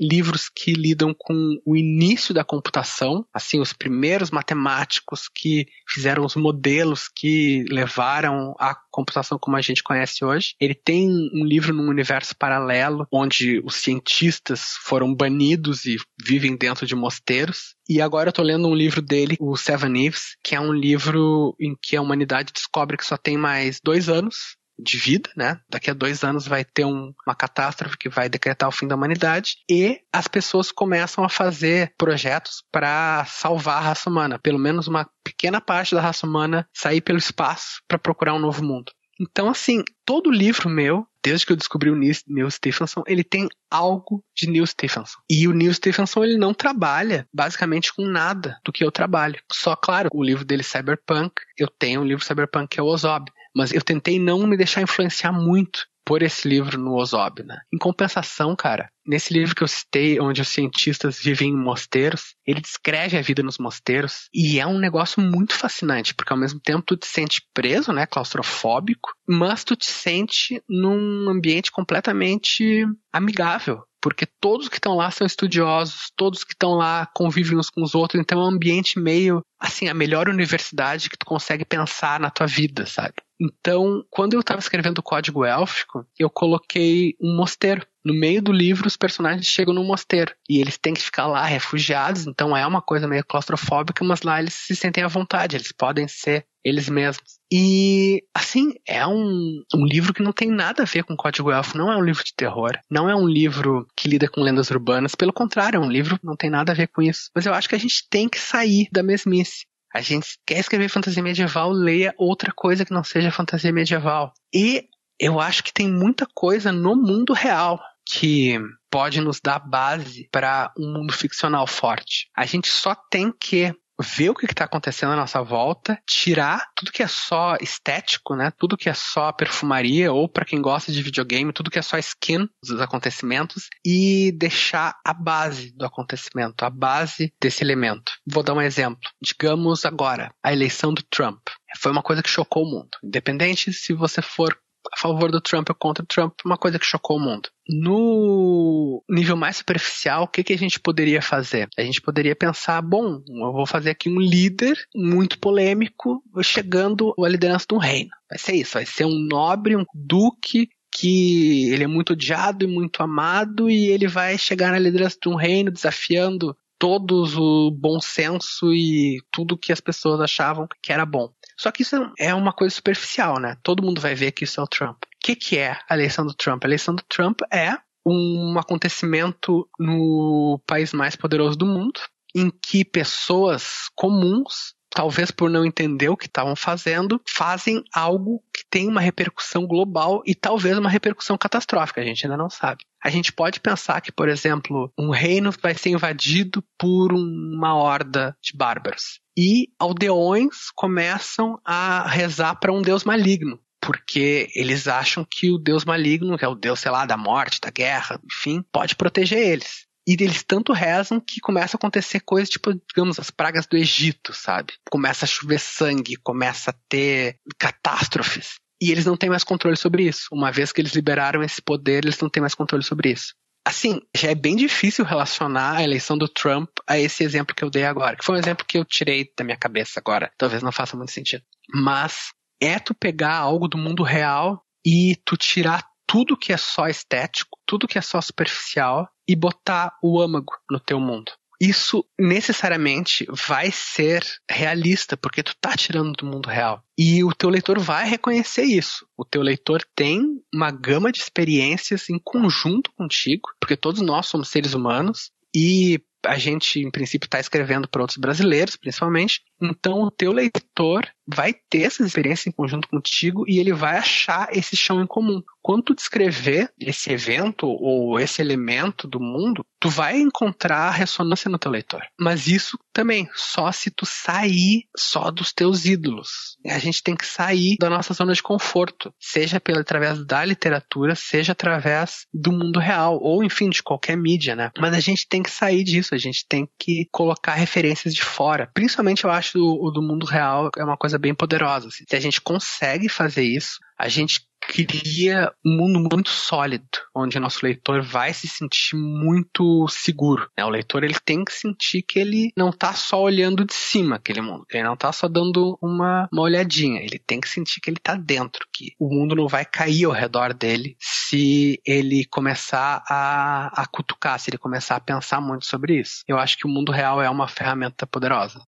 livros 0.00 0.48
que 0.52 0.72
lidam 0.72 1.14
com 1.16 1.56
o 1.64 1.76
início 1.76 2.34
da 2.34 2.42
computação, 2.42 3.24
assim, 3.32 3.60
os 3.60 3.72
primeiros 3.72 4.32
matemáticos 4.32 5.28
que 5.32 5.68
fizeram 5.88 6.24
os 6.24 6.34
modelos 6.34 7.04
que 7.08 7.64
levaram 7.70 8.56
a 8.58 8.74
computação 8.90 9.38
como 9.38 9.56
a 9.56 9.60
gente 9.60 9.84
conhece 9.84 10.24
hoje. 10.24 10.56
Ele 10.60 10.74
tem 10.74 11.08
um 11.08 11.44
livro 11.44 11.72
num 11.72 11.88
universo 11.88 12.36
paralelo, 12.36 13.06
onde 13.12 13.60
os 13.64 13.76
cientistas 13.76 14.72
foram 14.82 15.14
banidos 15.14 15.84
e 15.84 15.96
vivem 16.20 16.56
dentro 16.56 16.84
de 16.84 16.96
mosteiros. 16.96 17.76
E 17.88 18.00
agora 18.00 18.30
eu 18.30 18.32
tô 18.32 18.42
lendo 18.42 18.66
um 18.66 18.74
livro 18.74 19.00
dele, 19.00 19.36
o 19.38 19.56
Seven 19.56 20.06
Eves, 20.06 20.36
que 20.42 20.56
é 20.56 20.60
um 20.60 20.72
livro 20.72 21.54
em 21.60 21.76
que 21.80 21.94
a 21.94 22.02
humanidade 22.02 22.52
descobre 22.52 22.96
que 22.96 23.06
só 23.06 23.16
tem 23.16 23.36
mais 23.36 23.78
dois 23.84 24.08
anos 24.08 24.56
de 24.82 24.98
vida, 24.98 25.30
né? 25.36 25.60
Daqui 25.68 25.90
a 25.90 25.94
dois 25.94 26.24
anos 26.24 26.46
vai 26.46 26.64
ter 26.64 26.84
um, 26.84 27.12
uma 27.26 27.34
catástrofe 27.34 27.96
que 27.96 28.08
vai 28.08 28.28
decretar 28.28 28.68
o 28.68 28.72
fim 28.72 28.86
da 28.86 28.94
humanidade 28.94 29.56
e 29.70 30.00
as 30.12 30.28
pessoas 30.28 30.72
começam 30.72 31.24
a 31.24 31.28
fazer 31.28 31.92
projetos 31.96 32.62
para 32.70 33.24
salvar 33.26 33.78
a 33.78 33.86
raça 33.86 34.10
humana, 34.10 34.38
pelo 34.38 34.58
menos 34.58 34.88
uma 34.88 35.08
pequena 35.24 35.60
parte 35.60 35.94
da 35.94 36.00
raça 36.00 36.26
humana 36.26 36.66
sair 36.74 37.00
pelo 37.00 37.18
espaço 37.18 37.82
para 37.86 37.98
procurar 37.98 38.34
um 38.34 38.40
novo 38.40 38.64
mundo. 38.64 38.92
Então, 39.20 39.48
assim, 39.48 39.84
todo 40.04 40.30
livro 40.30 40.68
meu, 40.68 41.06
desde 41.24 41.46
que 41.46 41.52
eu 41.52 41.56
descobri 41.56 41.90
o 41.90 41.94
Neil 41.94 42.50
Stephenson, 42.50 43.02
ele 43.06 43.22
tem 43.22 43.48
algo 43.70 44.24
de 44.34 44.50
Neil 44.50 44.66
Stephenson. 44.66 45.18
E 45.30 45.46
o 45.46 45.52
Neil 45.52 45.72
Stephenson, 45.72 46.24
ele 46.24 46.36
não 46.36 46.52
trabalha 46.52 47.26
basicamente 47.32 47.94
com 47.94 48.04
nada 48.04 48.58
do 48.64 48.72
que 48.72 48.84
eu 48.84 48.90
trabalho. 48.90 49.40
Só, 49.52 49.76
claro, 49.76 50.08
o 50.12 50.24
livro 50.24 50.44
dele, 50.44 50.64
Cyberpunk, 50.64 51.34
eu 51.56 51.68
tenho 51.68 52.00
um 52.00 52.04
livro 52.04 52.24
Cyberpunk 52.24 52.68
que 52.68 52.80
é 52.80 52.82
o 52.82 52.86
Ozob. 52.86 53.30
Mas 53.54 53.72
eu 53.72 53.82
tentei 53.82 54.18
não 54.18 54.46
me 54.46 54.56
deixar 54.56 54.82
influenciar 54.82 55.32
muito 55.32 55.86
por 56.04 56.22
esse 56.22 56.48
livro 56.48 56.78
no 56.78 56.94
Ozob, 56.94 57.42
né? 57.42 57.60
Em 57.72 57.78
compensação, 57.78 58.56
cara, 58.56 58.90
nesse 59.06 59.32
livro 59.32 59.54
que 59.54 59.62
eu 59.62 59.68
citei, 59.68 60.20
onde 60.20 60.42
os 60.42 60.48
cientistas 60.48 61.18
vivem 61.18 61.50
em 61.50 61.56
mosteiros, 61.56 62.34
ele 62.46 62.60
descreve 62.60 63.16
a 63.16 63.22
vida 63.22 63.42
nos 63.42 63.58
mosteiros 63.58 64.28
e 64.34 64.58
é 64.58 64.66
um 64.66 64.78
negócio 64.78 65.22
muito 65.22 65.54
fascinante, 65.54 66.14
porque 66.14 66.32
ao 66.32 66.38
mesmo 66.38 66.60
tempo 66.60 66.82
tu 66.84 66.96
te 66.96 67.06
sente 67.06 67.42
preso, 67.54 67.92
né, 67.92 68.06
claustrofóbico, 68.06 69.10
mas 69.28 69.64
tu 69.64 69.76
te 69.76 69.86
sente 69.86 70.62
num 70.68 71.30
ambiente 71.30 71.70
completamente 71.70 72.84
amigável, 73.12 73.84
porque 74.02 74.26
todos 74.40 74.68
que 74.68 74.76
estão 74.76 74.96
lá 74.96 75.10
são 75.10 75.24
estudiosos, 75.24 76.10
todos 76.16 76.42
que 76.42 76.52
estão 76.52 76.72
lá 76.72 77.08
convivem 77.14 77.56
uns 77.56 77.70
com 77.70 77.82
os 77.82 77.94
outros, 77.94 78.20
então 78.20 78.40
é 78.40 78.44
um 78.44 78.54
ambiente 78.54 78.98
meio, 78.98 79.40
assim, 79.60 79.88
a 79.88 79.94
melhor 79.94 80.28
universidade 80.28 81.08
que 81.08 81.16
tu 81.16 81.24
consegue 81.24 81.64
pensar 81.64 82.18
na 82.18 82.28
tua 82.28 82.46
vida, 82.46 82.84
sabe? 82.84 83.14
Então, 83.40 84.04
quando 84.10 84.34
eu 84.34 84.40
estava 84.40 84.60
escrevendo 84.60 84.98
o 84.98 85.02
código 85.02 85.44
élfico, 85.44 86.04
eu 86.18 86.28
coloquei 86.28 87.14
um 87.20 87.36
mosteiro. 87.36 87.86
No 88.04 88.12
meio 88.12 88.42
do 88.42 88.52
livro, 88.52 88.88
os 88.88 88.96
personagens 88.96 89.46
chegam 89.46 89.72
num 89.72 89.86
mosteiro 89.86 90.34
e 90.50 90.60
eles 90.60 90.76
têm 90.76 90.94
que 90.94 91.02
ficar 91.02 91.26
lá 91.26 91.44
refugiados, 91.44 92.26
então 92.26 92.56
é 92.56 92.66
uma 92.66 92.82
coisa 92.82 93.06
meio 93.06 93.24
claustrofóbica, 93.24 94.04
mas 94.04 94.22
lá 94.22 94.40
eles 94.40 94.54
se 94.54 94.74
sentem 94.74 95.04
à 95.04 95.08
vontade, 95.08 95.56
eles 95.56 95.72
podem 95.72 96.08
ser 96.08 96.44
eles 96.64 96.88
mesmos. 96.88 97.38
E, 97.54 98.24
assim, 98.34 98.72
é 98.88 99.06
um, 99.06 99.62
um 99.74 99.84
livro 99.84 100.14
que 100.14 100.22
não 100.22 100.32
tem 100.32 100.50
nada 100.50 100.84
a 100.84 100.86
ver 100.86 101.04
com 101.04 101.14
Código 101.14 101.52
Elfo, 101.52 101.76
não 101.76 101.92
é 101.92 101.96
um 101.98 102.02
livro 102.02 102.24
de 102.24 102.32
terror, 102.34 102.72
não 102.90 103.10
é 103.10 103.14
um 103.14 103.28
livro 103.28 103.86
que 103.94 104.08
lida 104.08 104.26
com 104.26 104.40
lendas 104.40 104.70
urbanas, 104.70 105.14
pelo 105.14 105.34
contrário, 105.34 105.76
é 105.76 105.80
um 105.80 105.90
livro 105.90 106.18
que 106.18 106.24
não 106.24 106.34
tem 106.34 106.48
nada 106.48 106.72
a 106.72 106.74
ver 106.74 106.88
com 106.88 107.02
isso. 107.02 107.30
Mas 107.34 107.44
eu 107.44 107.52
acho 107.52 107.68
que 107.68 107.74
a 107.74 107.78
gente 107.78 108.08
tem 108.08 108.26
que 108.26 108.38
sair 108.38 108.88
da 108.90 109.02
mesmice 109.02 109.66
a 109.94 110.00
gente 110.00 110.38
quer 110.46 110.58
escrever 110.58 110.88
fantasia 110.88 111.22
medieval, 111.22 111.70
leia 111.70 112.14
outra 112.16 112.50
coisa 112.50 112.84
que 112.84 112.94
não 112.94 113.04
seja 113.04 113.30
fantasia 113.30 113.70
medieval. 113.70 114.32
E 114.52 114.88
eu 115.20 115.38
acho 115.38 115.62
que 115.62 115.72
tem 115.72 115.86
muita 115.86 116.26
coisa 116.34 116.72
no 116.72 116.96
mundo 116.96 117.34
real 117.34 117.78
que 118.04 118.58
pode 118.90 119.20
nos 119.20 119.40
dar 119.40 119.58
base 119.58 120.28
para 120.32 120.72
um 120.78 120.92
mundo 120.92 121.12
ficcional 121.12 121.66
forte. 121.66 122.28
A 122.36 122.44
gente 122.44 122.68
só 122.68 122.94
tem 123.10 123.32
que 123.32 123.74
ver 124.02 124.30
o 124.30 124.34
que 124.34 124.44
está 124.44 124.64
acontecendo 124.64 125.12
à 125.12 125.16
nossa 125.16 125.42
volta, 125.42 125.98
tirar 126.06 126.66
tudo 126.76 126.92
que 126.92 127.02
é 127.02 127.08
só 127.08 127.56
estético, 127.60 128.34
né? 128.36 128.52
Tudo 128.58 128.76
que 128.76 128.88
é 128.88 128.94
só 128.94 129.32
perfumaria, 129.32 130.12
ou 130.12 130.28
para 130.28 130.44
quem 130.44 130.60
gosta 130.60 130.92
de 130.92 131.02
videogame, 131.02 131.52
tudo 131.52 131.70
que 131.70 131.78
é 131.78 131.82
só 131.82 131.96
skin 131.98 132.48
dos 132.62 132.80
acontecimentos 132.80 133.68
e 133.84 134.32
deixar 134.32 134.96
a 135.04 135.14
base 135.14 135.72
do 135.76 135.84
acontecimento, 135.84 136.64
a 136.64 136.70
base 136.70 137.32
desse 137.40 137.62
elemento. 137.62 138.12
Vou 138.26 138.42
dar 138.42 138.54
um 138.54 138.60
exemplo. 138.60 139.00
Digamos 139.22 139.84
agora, 139.84 140.34
a 140.42 140.52
eleição 140.52 140.92
do 140.92 141.02
Trump. 141.02 141.40
Foi 141.78 141.90
uma 141.90 142.02
coisa 142.02 142.22
que 142.22 142.28
chocou 142.28 142.64
o 142.64 142.70
mundo. 142.70 142.90
Independente 143.02 143.72
se 143.72 143.94
você 143.94 144.20
for 144.20 144.56
a 144.92 144.96
favor 144.96 145.30
do 145.30 145.40
Trump 145.40 145.68
ou 145.68 145.74
contra 145.74 146.02
o 146.02 146.06
Trump, 146.06 146.34
uma 146.44 146.56
coisa 146.56 146.78
que 146.78 146.86
chocou 146.86 147.16
o 147.16 147.20
mundo. 147.20 147.48
No 147.68 149.02
nível 149.08 149.36
mais 149.36 149.56
superficial, 149.56 150.24
o 150.24 150.28
que, 150.28 150.42
que 150.42 150.52
a 150.52 150.58
gente 150.58 150.80
poderia 150.80 151.22
fazer? 151.22 151.68
A 151.78 151.82
gente 151.82 152.00
poderia 152.00 152.34
pensar, 152.34 152.80
bom, 152.82 153.22
eu 153.28 153.52
vou 153.52 153.66
fazer 153.66 153.90
aqui 153.90 154.08
um 154.08 154.20
líder 154.20 154.76
muito 154.94 155.38
polêmico 155.38 156.22
chegando 156.42 157.14
à 157.18 157.28
liderança 157.28 157.66
de 157.68 157.74
um 157.74 157.78
reino. 157.78 158.10
Vai 158.28 158.38
ser 158.38 158.54
isso, 158.54 158.74
vai 158.74 158.86
ser 158.86 159.04
um 159.04 159.26
nobre, 159.30 159.76
um 159.76 159.84
duque 159.94 160.68
que 160.94 161.70
ele 161.70 161.84
é 161.84 161.86
muito 161.86 162.12
odiado 162.12 162.64
e 162.64 162.68
muito 162.68 163.02
amado 163.02 163.70
e 163.70 163.86
ele 163.86 164.06
vai 164.06 164.36
chegar 164.36 164.72
na 164.72 164.78
liderança 164.78 165.16
de 165.20 165.28
um 165.28 165.36
reino 165.36 165.70
desafiando 165.70 166.54
todos 166.78 167.36
o 167.36 167.70
bom 167.70 168.00
senso 168.00 168.72
e 168.74 169.18
tudo 169.30 169.56
que 169.56 169.72
as 169.72 169.80
pessoas 169.80 170.20
achavam 170.20 170.66
que 170.82 170.92
era 170.92 171.06
bom. 171.06 171.30
Só 171.62 171.70
que 171.70 171.82
isso 171.82 172.12
é 172.18 172.34
uma 172.34 172.52
coisa 172.52 172.74
superficial, 172.74 173.38
né? 173.38 173.56
Todo 173.62 173.84
mundo 173.84 174.00
vai 174.00 174.16
ver 174.16 174.32
que 174.32 174.42
isso 174.42 174.60
é 174.60 174.64
o 174.64 174.66
Trump. 174.66 175.04
O 175.04 175.06
que, 175.20 175.36
que 175.36 175.56
é 175.56 175.78
a 175.88 175.94
eleição 175.94 176.26
do 176.26 176.34
Trump? 176.34 176.64
A 176.64 176.66
eleição 176.66 176.92
do 176.92 177.04
Trump 177.04 177.38
é 177.52 177.78
um 178.04 178.58
acontecimento 178.58 179.68
no 179.78 180.60
país 180.66 180.92
mais 180.92 181.14
poderoso 181.14 181.56
do 181.56 181.64
mundo, 181.64 182.00
em 182.34 182.50
que 182.50 182.84
pessoas 182.84 183.88
comuns 183.94 184.74
talvez 184.94 185.30
por 185.30 185.50
não 185.50 185.64
entender 185.64 186.08
o 186.08 186.16
que 186.16 186.26
estavam 186.26 186.54
fazendo, 186.54 187.20
fazem 187.28 187.82
algo 187.92 188.42
que 188.52 188.64
tem 188.70 188.88
uma 188.88 189.00
repercussão 189.00 189.66
global 189.66 190.22
e 190.26 190.34
talvez 190.34 190.78
uma 190.78 190.90
repercussão 190.90 191.36
catastrófica, 191.36 192.00
a 192.00 192.04
gente 192.04 192.24
ainda 192.24 192.36
não 192.36 192.50
sabe. 192.50 192.84
A 193.02 193.10
gente 193.10 193.32
pode 193.32 193.58
pensar 193.60 194.00
que, 194.00 194.12
por 194.12 194.28
exemplo, 194.28 194.92
um 194.98 195.10
reino 195.10 195.50
vai 195.60 195.74
ser 195.74 195.90
invadido 195.90 196.62
por 196.78 197.12
uma 197.12 197.74
horda 197.74 198.36
de 198.40 198.56
bárbaros. 198.56 199.20
E 199.36 199.68
aldeões 199.78 200.70
começam 200.74 201.58
a 201.64 202.06
rezar 202.06 202.56
para 202.56 202.72
um 202.72 202.82
deus 202.82 203.04
maligno 203.04 203.58
porque 203.84 204.48
eles 204.54 204.86
acham 204.86 205.26
que 205.28 205.50
o 205.50 205.58
deus 205.58 205.84
maligno, 205.84 206.38
que 206.38 206.44
é 206.44 206.48
o 206.48 206.54
deus, 206.54 206.78
sei 206.78 206.92
lá, 206.92 207.04
da 207.04 207.16
morte, 207.16 207.60
da 207.60 207.68
guerra, 207.68 208.20
enfim, 208.24 208.64
pode 208.70 208.94
proteger 208.94 209.40
eles. 209.40 209.88
E 210.06 210.12
eles 210.14 210.42
tanto 210.42 210.72
rezam 210.72 211.20
que 211.20 211.40
começa 211.40 211.76
a 211.76 211.78
acontecer 211.78 212.20
coisas 212.20 212.48
tipo, 212.48 212.74
digamos, 212.74 213.18
as 213.18 213.30
pragas 213.30 213.66
do 213.66 213.76
Egito, 213.76 214.32
sabe? 214.34 214.74
Começa 214.90 215.24
a 215.24 215.28
chover 215.28 215.60
sangue, 215.60 216.16
começa 216.16 216.70
a 216.70 216.74
ter 216.88 217.38
catástrofes. 217.58 218.54
E 218.82 218.90
eles 218.90 219.06
não 219.06 219.16
têm 219.16 219.30
mais 219.30 219.44
controle 219.44 219.76
sobre 219.76 220.04
isso. 220.08 220.26
Uma 220.32 220.50
vez 220.50 220.72
que 220.72 220.80
eles 220.80 220.92
liberaram 220.92 221.42
esse 221.42 221.62
poder, 221.62 222.04
eles 222.04 222.18
não 222.18 222.28
têm 222.28 222.40
mais 222.40 222.54
controle 222.54 222.82
sobre 222.82 223.12
isso. 223.12 223.32
Assim, 223.64 224.00
já 224.16 224.30
é 224.30 224.34
bem 224.34 224.56
difícil 224.56 225.04
relacionar 225.04 225.76
a 225.76 225.84
eleição 225.84 226.18
do 226.18 226.26
Trump 226.26 226.68
a 226.84 226.98
esse 226.98 227.22
exemplo 227.22 227.54
que 227.54 227.62
eu 227.62 227.70
dei 227.70 227.84
agora, 227.84 228.16
que 228.16 228.24
foi 228.24 228.34
um 228.34 228.38
exemplo 228.38 228.66
que 228.66 228.76
eu 228.76 228.84
tirei 228.84 229.30
da 229.38 229.44
minha 229.44 229.56
cabeça 229.56 230.00
agora. 230.00 230.32
Talvez 230.36 230.64
não 230.64 230.72
faça 230.72 230.96
muito 230.96 231.12
sentido. 231.12 231.44
Mas 231.72 232.32
é 232.60 232.80
tu 232.80 232.92
pegar 232.92 233.36
algo 233.36 233.68
do 233.68 233.78
mundo 233.78 234.02
real 234.02 234.60
e 234.84 235.16
tu 235.24 235.36
tirar 235.36 235.84
tudo 236.08 236.36
que 236.36 236.52
é 236.52 236.56
só 236.56 236.88
estético, 236.88 237.56
tudo 237.64 237.86
que 237.86 237.98
é 237.98 238.02
só 238.02 238.20
superficial 238.20 239.08
e 239.32 239.36
botar 239.36 239.96
o 240.02 240.20
âmago 240.20 240.52
no 240.70 240.78
teu 240.78 241.00
mundo. 241.00 241.32
Isso 241.58 242.04
necessariamente 242.20 243.24
vai 243.48 243.70
ser 243.70 244.22
realista, 244.50 245.16
porque 245.16 245.42
tu 245.42 245.54
tá 245.58 245.74
tirando 245.74 246.12
do 246.12 246.26
mundo 246.26 246.50
real. 246.50 246.84
E 246.98 247.24
o 247.24 247.32
teu 247.32 247.48
leitor 247.48 247.78
vai 247.78 248.06
reconhecer 248.06 248.64
isso. 248.64 249.06
O 249.16 249.24
teu 249.24 249.40
leitor 249.40 249.82
tem 249.96 250.20
uma 250.52 250.70
gama 250.70 251.10
de 251.10 251.20
experiências 251.20 252.10
em 252.10 252.18
conjunto 252.22 252.92
contigo, 252.94 253.48
porque 253.58 253.76
todos 253.76 254.02
nós 254.02 254.26
somos 254.26 254.48
seres 254.48 254.74
humanos 254.74 255.30
e 255.54 256.02
a 256.26 256.36
gente, 256.36 256.80
em 256.80 256.90
princípio, 256.90 257.26
está 257.26 257.40
escrevendo 257.40 257.88
para 257.88 258.02
outros 258.02 258.18
brasileiros, 258.18 258.76
principalmente. 258.76 259.40
Então 259.62 260.02
o 260.02 260.10
teu 260.10 260.32
leitor 260.32 261.06
vai 261.26 261.54
ter 261.70 261.82
essa 261.82 262.04
experiência 262.04 262.48
em 262.48 262.52
conjunto 262.52 262.88
contigo 262.88 263.44
e 263.46 263.58
ele 263.58 263.72
vai 263.72 263.96
achar 263.96 264.48
esse 264.52 264.76
chão 264.76 265.00
em 265.00 265.06
comum. 265.06 265.42
Quando 265.62 265.84
tu 265.84 265.94
descrever 265.94 266.70
esse 266.80 267.12
evento 267.12 267.68
ou 267.68 268.18
esse 268.18 268.42
elemento 268.42 269.06
do 269.06 269.20
mundo, 269.20 269.64
tu 269.80 269.88
vai 269.88 270.18
encontrar 270.18 270.90
ressonância 270.90 271.48
no 271.48 271.58
teu 271.58 271.70
leitor. 271.70 272.02
Mas 272.18 272.48
isso 272.48 272.76
também 272.92 273.28
só 273.34 273.70
se 273.70 273.90
tu 273.90 274.04
sair 274.04 274.84
só 274.96 275.30
dos 275.30 275.52
teus 275.52 275.84
ídolos. 275.84 276.56
A 276.66 276.78
gente 276.78 277.02
tem 277.02 277.14
que 277.14 277.24
sair 277.24 277.76
da 277.78 277.88
nossa 277.88 278.12
zona 278.12 278.32
de 278.32 278.42
conforto, 278.42 279.14
seja 279.20 279.60
pela 279.60 279.80
através 279.80 280.24
da 280.24 280.44
literatura, 280.44 281.14
seja 281.14 281.52
através 281.52 282.26
do 282.32 282.50
mundo 282.50 282.80
real 282.80 283.18
ou 283.20 283.44
enfim 283.44 283.70
de 283.70 283.82
qualquer 283.82 284.16
mídia, 284.16 284.56
né? 284.56 284.70
Mas 284.78 284.94
a 284.94 285.00
gente 285.00 285.28
tem 285.28 285.42
que 285.42 285.50
sair 285.50 285.84
disso, 285.84 286.14
a 286.14 286.18
gente 286.18 286.46
tem 286.48 286.68
que 286.78 287.06
colocar 287.10 287.54
referências 287.54 288.14
de 288.14 288.22
fora. 288.22 288.70
Principalmente 288.74 289.24
eu 289.24 289.30
acho 289.30 289.51
o 289.58 289.90
do 289.90 290.02
mundo 290.02 290.26
real 290.26 290.70
é 290.76 290.84
uma 290.84 290.96
coisa 290.96 291.18
bem 291.18 291.34
poderosa. 291.34 291.88
Assim. 291.88 292.04
Se 292.08 292.16
a 292.16 292.20
gente 292.20 292.40
consegue 292.40 293.08
fazer 293.08 293.44
isso, 293.44 293.78
a 293.98 294.08
gente 294.08 294.46
cria 294.68 295.52
um 295.64 295.76
mundo 295.76 296.08
muito 296.10 296.30
sólido, 296.30 296.86
onde 297.14 297.38
nosso 297.38 297.60
leitor 297.62 298.00
vai 298.02 298.32
se 298.32 298.46
sentir 298.46 298.96
muito 298.96 299.86
seguro. 299.88 300.48
Né? 300.56 300.64
O 300.64 300.70
leitor 300.70 301.02
ele 301.02 301.16
tem 301.24 301.44
que 301.44 301.52
sentir 301.52 302.02
que 302.02 302.18
ele 302.18 302.52
não 302.56 302.70
está 302.70 302.92
só 302.94 303.20
olhando 303.20 303.64
de 303.64 303.74
cima 303.74 304.16
aquele 304.16 304.40
mundo, 304.40 304.64
ele 304.70 304.84
não 304.84 304.94
está 304.94 305.12
só 305.12 305.28
dando 305.28 305.76
uma, 305.82 306.28
uma 306.32 306.42
olhadinha, 306.42 307.02
ele 307.02 307.18
tem 307.18 307.40
que 307.40 307.48
sentir 307.48 307.80
que 307.80 307.90
ele 307.90 307.98
está 307.98 308.14
dentro, 308.14 308.66
que 308.72 308.92
o 308.98 309.08
mundo 309.12 309.34
não 309.34 309.48
vai 309.48 309.64
cair 309.64 310.04
ao 310.04 310.12
redor 310.12 310.54
dele 310.54 310.96
se 311.00 311.80
ele 311.84 312.24
começar 312.26 313.02
a, 313.08 313.82
a 313.82 313.86
cutucar, 313.86 314.38
se 314.38 314.50
ele 314.50 314.58
começar 314.58 314.96
a 314.96 315.00
pensar 315.00 315.40
muito 315.40 315.66
sobre 315.66 316.00
isso. 316.00 316.22
Eu 316.26 316.38
acho 316.38 316.56
que 316.56 316.66
o 316.66 316.70
mundo 316.70 316.92
real 316.92 317.20
é 317.20 317.28
uma 317.28 317.48
ferramenta 317.48 318.06
poderosa. 318.06 318.62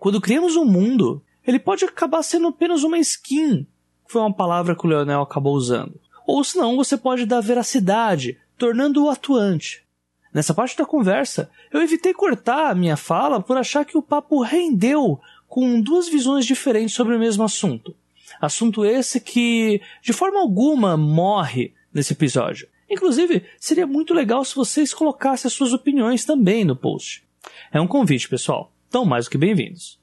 Quando 0.00 0.18
criamos 0.18 0.56
um 0.56 0.64
mundo, 0.64 1.22
ele 1.46 1.58
pode 1.58 1.84
acabar 1.84 2.22
sendo 2.22 2.46
apenas 2.48 2.82
uma 2.82 2.98
skin, 2.98 3.66
foi 4.08 4.22
uma 4.22 4.32
palavra 4.32 4.74
que 4.74 4.86
o 4.86 4.88
Leonel 4.88 5.20
acabou 5.20 5.54
usando. 5.54 6.00
Ou 6.26 6.42
senão 6.42 6.74
você 6.74 6.96
pode 6.96 7.26
dar 7.26 7.42
veracidade, 7.42 8.38
tornando-o 8.56 9.10
atuante. 9.10 9.84
Nessa 10.32 10.54
parte 10.54 10.74
da 10.74 10.86
conversa, 10.86 11.50
eu 11.70 11.82
evitei 11.82 12.14
cortar 12.14 12.70
a 12.70 12.74
minha 12.74 12.96
fala 12.96 13.42
por 13.42 13.58
achar 13.58 13.84
que 13.84 13.98
o 13.98 14.02
papo 14.02 14.40
rendeu 14.40 15.20
com 15.46 15.78
duas 15.82 16.08
visões 16.08 16.46
diferentes 16.46 16.94
sobre 16.94 17.14
o 17.14 17.18
mesmo 17.18 17.44
assunto. 17.44 17.94
Assunto 18.40 18.86
esse 18.86 19.20
que, 19.20 19.82
de 20.02 20.14
forma 20.14 20.40
alguma, 20.40 20.96
morre 20.96 21.74
nesse 21.92 22.14
episódio. 22.14 22.66
Inclusive, 22.88 23.44
seria 23.58 23.86
muito 23.86 24.14
legal 24.14 24.46
se 24.46 24.56
vocês 24.56 24.94
colocassem 24.94 25.46
as 25.46 25.52
suas 25.52 25.74
opiniões 25.74 26.24
também 26.24 26.64
no 26.64 26.74
post. 26.74 27.22
É 27.70 27.78
um 27.78 27.86
convite, 27.86 28.30
pessoal. 28.30 28.72
Então, 28.90 29.04
mais 29.04 29.26
do 29.26 29.30
que 29.30 29.38
bem-vindos. 29.38 30.00